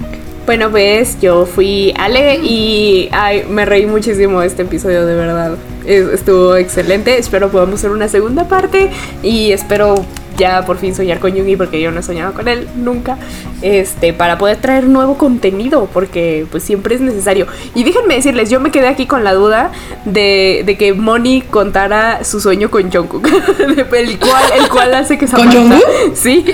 Bueno, 0.50 0.68
pues 0.72 1.20
yo 1.20 1.46
fui 1.46 1.94
Ale 1.96 2.40
y 2.42 3.08
ay, 3.12 3.44
me 3.48 3.64
reí 3.64 3.86
muchísimo 3.86 4.42
este 4.42 4.62
episodio, 4.62 5.06
de 5.06 5.14
verdad. 5.14 5.52
Es- 5.86 6.08
Estuvo 6.08 6.56
excelente. 6.56 7.16
Espero 7.18 7.50
podamos 7.50 7.76
hacer 7.76 7.92
una 7.92 8.08
segunda 8.08 8.48
parte 8.48 8.90
y 9.22 9.52
espero 9.52 10.04
ya 10.36 10.64
por 10.66 10.78
fin 10.78 10.92
soñar 10.92 11.20
con 11.20 11.36
Yugi 11.36 11.54
porque 11.54 11.80
yo 11.80 11.92
no 11.92 12.00
he 12.00 12.02
soñado 12.02 12.32
con 12.32 12.48
él 12.48 12.66
nunca. 12.74 13.16
Este, 13.62 14.12
para 14.12 14.38
poder 14.38 14.56
traer 14.56 14.88
nuevo 14.88 15.16
contenido 15.16 15.88
porque 15.92 16.44
pues 16.50 16.64
siempre 16.64 16.96
es 16.96 17.00
necesario. 17.00 17.46
Y 17.76 17.84
déjenme 17.84 18.16
decirles, 18.16 18.50
yo 18.50 18.58
me 18.58 18.72
quedé 18.72 18.88
aquí 18.88 19.06
con 19.06 19.22
la 19.22 19.34
duda 19.34 19.70
de, 20.04 20.64
de 20.66 20.76
que 20.76 20.94
Moni 20.94 21.42
contara 21.42 22.24
su 22.24 22.40
sueño 22.40 22.72
con 22.72 22.90
Jungkook. 22.90 23.24
el 23.92 24.18
cual, 24.18 24.42
el 24.60 24.68
cual 24.68 24.94
hace 24.94 25.16
que 25.16 25.28
¿Con 25.28 25.44
Samantha- 25.48 25.52
Jungkook? 25.78 26.14
Sí. 26.16 26.44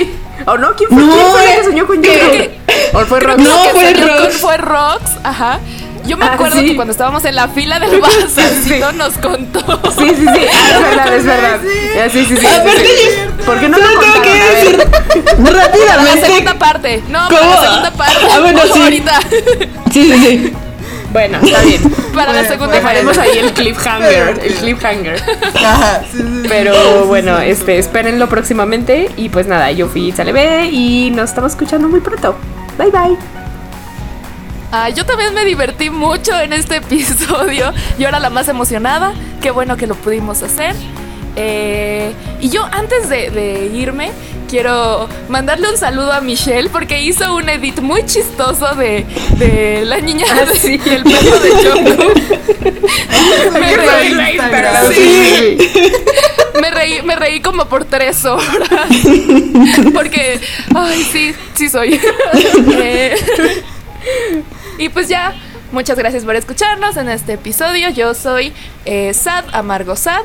¿O 0.47 0.57
no? 0.59 0.75
¿Quién 0.77 0.89
fue, 0.91 1.03
No, 1.03 1.13
¿quién 1.13 1.27
fue 1.33 1.45
el 1.45 1.51
eh, 1.51 1.57
que 1.59 1.65
soñó 1.65 1.87
con 1.87 1.97
Jungkook? 1.97 2.95
¿O 2.95 3.01
fue 3.07 3.21
Rox? 3.21 3.39
No, 3.43 3.63
que 3.65 3.71
fue 3.71 3.93
Rox. 3.95 4.37
Fue 4.37 4.57
Rox, 4.57 5.03
ajá. 5.25 5.59
Yo 6.07 6.17
me 6.17 6.25
Ah, 6.25 6.35
acuerdo 6.35 6.59
sí. 6.61 6.67
que 6.67 6.77
cuando 6.77 6.93
estábamos 6.93 7.25
en 7.25 7.35
la 7.35 7.49
fila 7.49 7.81
del 7.81 8.01
Bazarcito 8.01 8.93
nos 8.95 9.15
contó. 9.15 9.59
Sí, 9.99 10.09
sí, 10.11 10.15
sí, 10.17 10.47
ah, 10.53 10.71
es 10.71 10.81
verdad, 10.83 11.15
es 11.17 11.25
verdad. 11.25 11.61
Sí, 12.13 12.25
sí, 12.27 12.37
sí. 12.37 12.47
Aparte, 12.47 12.77
sí, 12.79 12.87
sí. 12.97 13.43
¿Por 13.45 13.59
qué 13.59 13.69
no 13.69 13.77
lo 13.79 13.85
tengo 13.89 14.03
contaron? 14.03 14.23
que 14.23 14.55
decir 14.55 14.77
Para 15.37 15.51
la 15.51 15.63
rápidamente. 15.67 16.27
segunda 16.27 16.55
parte. 16.55 17.03
No, 17.09 17.29
¿Cómo? 17.29 17.41
la 17.55 17.61
segunda 17.61 17.91
parte. 17.91 18.27
Ah, 18.33 18.39
bueno, 18.41 18.61
sí. 18.73 18.81
Ahorita. 18.83 19.21
Sí, 19.93 20.13
sí, 20.13 20.13
sí. 20.21 20.53
Bueno, 21.17 21.39
está 21.43 21.63
bien. 21.63 21.83
Para 22.15 22.33
la 22.33 22.41
Bueno, 22.41 22.49
segunda 22.49 22.67
bueno. 22.81 22.83
parte. 22.83 22.99
Dejaremos 23.05 23.19
ahí 23.19 23.39
el 23.39 23.53
cliffhanger, 23.55 24.39
el 24.45 24.55
cliffhanger. 24.61 25.23
Ajá, 25.65 26.03
sí, 26.13 26.19
sí, 26.19 26.23
sí. 26.43 26.47
Pero 26.47 27.07
bueno, 27.07 27.39
este, 27.39 27.79
espérenlo 27.79 28.29
próximamente. 28.29 29.11
Y 29.17 29.31
pues 29.31 29.47
nada, 29.47 29.71
yo 29.71 29.89
fui 29.89 30.13
Salebe 30.13 30.67
y 30.67 31.11
nos 31.13 31.31
estamos 31.31 31.53
escuchando 31.53 31.89
muy 31.89 32.01
pronto. 32.01 32.37
Bye 32.77 32.91
bye. 32.91 33.17
Ah, 34.73 34.91
yo 34.91 35.07
también 35.07 35.33
me 35.33 35.47
divertí 35.47 35.89
mucho 35.89 36.39
en 36.39 36.53
este 36.53 36.77
episodio. 36.77 37.73
Yo 37.99 38.09
era 38.09 38.21
la 38.21 38.29
más 38.29 38.49
emocionada. 38.49 39.15
Qué 39.41 39.51
bueno 39.51 39.79
que 39.79 39.87
lo 39.87 39.95
pudimos 39.95 40.43
hacer. 40.43 40.75
Eh, 41.37 42.13
y 42.41 42.49
yo 42.49 42.65
antes 42.73 43.09
de, 43.11 43.31
de 43.31 43.67
irme 43.75 44.11
quiero 44.49 45.07
mandarle 45.29 45.69
un 45.71 45.77
saludo 45.77 46.13
a 46.13 46.21
Michelle 46.23 46.71
porque 46.71 47.03
hizo 47.03 47.35
un 47.37 47.49
edit 47.49 47.81
muy 47.81 48.07
chistoso 48.07 48.75
de, 48.75 49.05
de 49.39 49.83
la 49.85 49.99
niña 50.01 50.25
Ah, 50.31 50.45
de- 50.47 50.55
sí. 50.57 50.77
del 50.85 51.03
perro 51.03 51.39
de 51.41 51.51
Jungkook. 51.51 52.15
me, 53.53 53.77
reí. 53.77 54.39
Sí. 54.95 55.59
me 56.61 56.71
reí 56.71 56.93
reí, 56.95 57.03
me 57.03 57.17
reí 57.17 57.41
como 57.41 57.67
por 57.67 57.85
tres 57.85 58.25
horas. 58.25 58.89
Porque, 59.93 60.41
ay, 60.75 61.03
sí, 61.11 61.35
sí 61.55 61.69
soy. 61.69 62.01
Eh, 62.73 63.15
y 64.79 64.89
pues 64.89 65.09
ya, 65.09 65.35
muchas 65.73 65.99
gracias 65.99 66.25
por 66.25 66.37
escucharnos 66.37 66.97
en 66.97 67.09
este 67.09 67.35
episodio. 67.35 67.91
Yo 67.91 68.15
soy 68.15 68.53
eh, 68.85 69.13
Sad, 69.15 69.45
Amargo 69.53 69.97
Sad. 69.97 70.23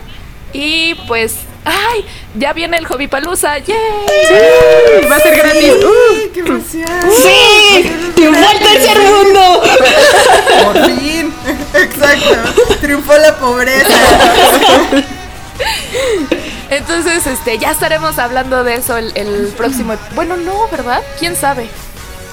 Y 0.54 0.96
pues, 1.08 1.36
ay, 1.66 2.06
ya 2.36 2.54
viene 2.54 2.78
el 2.78 2.86
Hobby 2.86 3.08
Palusa. 3.08 3.58
¡Yay! 3.60 3.78
Va 5.10 5.16
a 5.16 5.20
ser 5.20 5.36
gratis. 5.36 5.74
Uh, 5.84 6.34
¡Qué 6.34 6.40
emoción! 6.42 6.88
¡Sí! 7.16 7.92
¡Triunfó 8.16 8.52
el 8.52 8.60
tercer 8.60 9.00
mundo! 9.00 9.64
Por 10.64 10.86
fin. 10.86 11.34
Exacto. 11.74 12.76
Triunfó 12.82 13.18
la 13.18 13.36
pobreza. 13.38 13.88
Entonces, 16.70 17.28
este, 17.28 17.58
ya 17.58 17.72
estaremos 17.72 18.18
hablando 18.18 18.64
de 18.64 18.76
eso 18.76 18.98
el, 18.98 19.12
el 19.16 19.54
próximo. 19.58 19.96
Bueno, 20.16 20.38
no, 20.38 20.68
¿verdad? 20.70 21.02
¿Quién 21.20 21.36
sabe? 21.36 21.70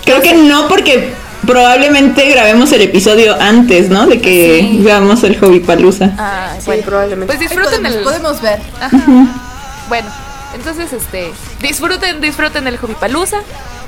Creo 0.05 0.21
que 0.23 0.35
no, 0.35 0.69
porque 0.69 1.12
probablemente 1.49 2.28
grabemos 2.28 2.70
el 2.72 2.82
episodio 2.82 3.34
antes, 3.40 3.88
¿no? 3.88 4.07
De 4.07 4.20
que 4.20 4.80
veamos 4.80 5.24
el 5.24 5.40
Hobby 5.40 5.61
Palusa. 5.61 6.14
Ah, 6.18 6.55
sí, 6.59 6.66
bueno. 6.66 6.82
probablemente. 6.84 7.34
Pues 7.34 7.40
disfruten 7.40 7.82
podemos, 7.82 7.96
el. 7.96 8.05
podemos 8.05 8.42
ver. 8.42 8.61
Ajá. 8.78 8.99
Bueno, 9.88 10.09
entonces 10.55 10.92
este 10.92 11.32
disfruten, 11.62 12.20
disfruten 12.20 12.66
el 12.66 12.76
Hobby 12.76 12.94
Palusa 12.96 13.40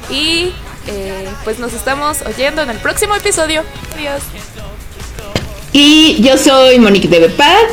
y 0.08 0.54
eh, 0.86 1.28
pues 1.44 1.58
nos 1.58 1.74
estamos 1.74 2.22
oyendo 2.22 2.62
en 2.62 2.70
el 2.70 2.78
próximo 2.78 3.14
episodio. 3.14 3.62
Adiós. 3.94 4.22
Y 5.74 6.16
yo 6.22 6.38
soy 6.38 6.78
Monique 6.78 7.08
de 7.08 7.20
Bepad. 7.20 7.66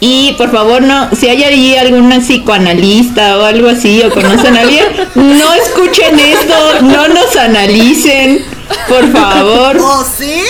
Y 0.00 0.34
por 0.34 0.52
favor, 0.52 0.82
no, 0.82 1.10
si 1.16 1.28
hay 1.28 1.42
ahí 1.42 1.76
alguna 1.76 2.20
psicoanalista 2.20 3.38
o 3.38 3.44
algo 3.44 3.68
así, 3.68 4.00
o 4.02 4.10
conocen 4.10 4.56
a 4.56 4.60
alguien, 4.60 4.86
no 5.16 5.54
escuchen 5.54 6.20
esto, 6.20 6.82
no 6.82 7.08
nos 7.08 7.34
analicen, 7.34 8.44
por 8.88 9.12
favor. 9.12 9.76
¿Oh, 9.80 10.04
sí? 10.04 10.42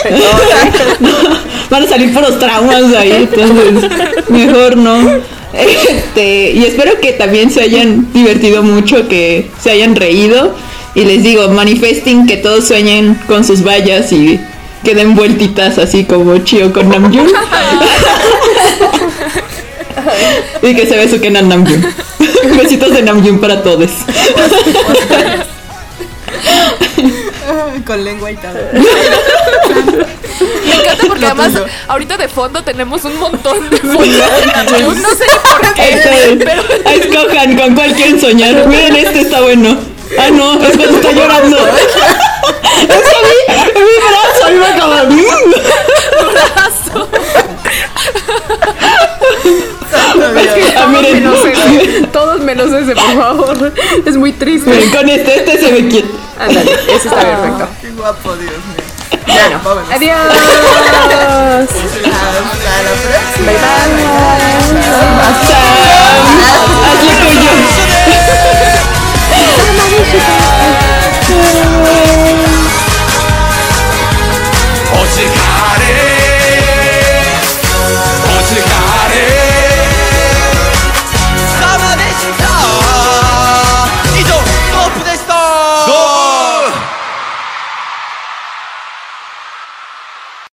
Van 1.71 1.83
a 1.83 1.87
salir 1.87 2.13
por 2.13 2.23
los 2.23 2.39
traumas 2.39 2.91
de 2.91 2.99
ahí, 2.99 3.13
entonces 3.13 3.91
mejor 4.29 4.77
no. 4.77 5.21
Este, 5.53 6.53
y 6.53 6.65
espero 6.65 7.01
que 7.01 7.13
también 7.13 7.51
se 7.51 7.63
hayan 7.63 8.13
divertido 8.13 8.63
mucho, 8.63 9.09
que 9.09 9.51
se 9.61 9.71
hayan 9.71 9.97
reído. 9.97 10.55
Y 10.95 11.05
les 11.05 11.23
digo, 11.23 11.49
manifesting 11.49 12.27
que 12.27 12.37
todos 12.37 12.67
sueñen 12.67 13.15
con 13.27 13.45
sus 13.45 13.65
vallas 13.65 14.13
y 14.13 14.41
queden 14.85 15.15
vueltitas 15.15 15.79
así 15.79 16.05
como 16.05 16.39
Chio 16.39 16.73
con 16.73 16.89
Namjoon. 16.89 17.29
y 20.63 20.75
que 20.75 20.87
se 20.87 20.97
besuquen 20.97 21.37
a 21.37 21.43
Namjoon. 21.43 21.87
Besitos 22.57 22.93
de 22.93 23.03
Namjoon 23.03 23.39
para 23.39 23.63
todos. 23.63 23.91
Con 27.87 28.05
lengua 28.05 28.31
y 28.31 28.37
todo. 28.37 28.55
Me 30.67 30.75
encanta 30.75 31.07
porque 31.07 31.27
además 31.27 31.53
ahorita 31.89 32.17
de 32.17 32.29
fondo 32.29 32.63
tenemos 32.63 33.05
un 33.05 33.19
montón 33.19 33.71
de 33.71 33.77
fotos. 33.79 34.97
No 34.97 35.11
sé 35.11 35.27
por 35.43 35.75
qué, 35.75 36.39
pero 36.45 36.63
escojan 36.91 37.57
con 37.57 37.75
cuál 37.75 37.93
quieren 37.95 38.21
soñar. 38.21 38.67
Miren, 38.67 38.97
este 38.97 39.21
está 39.23 39.41
bueno. 39.41 39.77
Ah, 40.19 40.31
no, 40.31 40.55
es 40.63 40.77
cuando 40.77 40.97
está 40.97 41.13
llorando. 41.13 41.59
Es 41.59 41.87
que 42.89 43.17
a 43.17 43.23
mí, 43.23 43.37
mi 43.75 43.97
brazo, 44.09 44.47
a 44.47 44.51
mí 44.51 44.59
me 44.59 44.67
acaba. 44.67 45.03
Todos 49.45 49.78
Ah, 49.95 50.87
miren. 50.89 51.25
Menos 51.25 51.45
ese. 51.45 52.07
Todos 52.13 52.41
menos 52.41 52.73
ese, 52.73 52.95
por 52.95 53.15
favor. 53.15 53.73
Es 54.05 54.17
muy 54.17 54.33
triste. 54.33 54.91
Con 54.91 55.09
este, 55.09 55.39
este 55.39 55.59
se 55.59 55.73
ve 55.73 55.89
quieto. 55.89 56.09
Ándale, 56.39 56.73
está 56.73 57.11
perfecto. 57.11 57.65
Ah, 57.65 57.69
qué 57.81 57.91
guapo, 57.91 58.37
Dios 58.37 58.53
mío. 58.53 58.89
Bueno, 59.27 59.61
vámonos. 59.65 59.91
Adiós. 59.93 60.17
Hazle. 70.01 70.58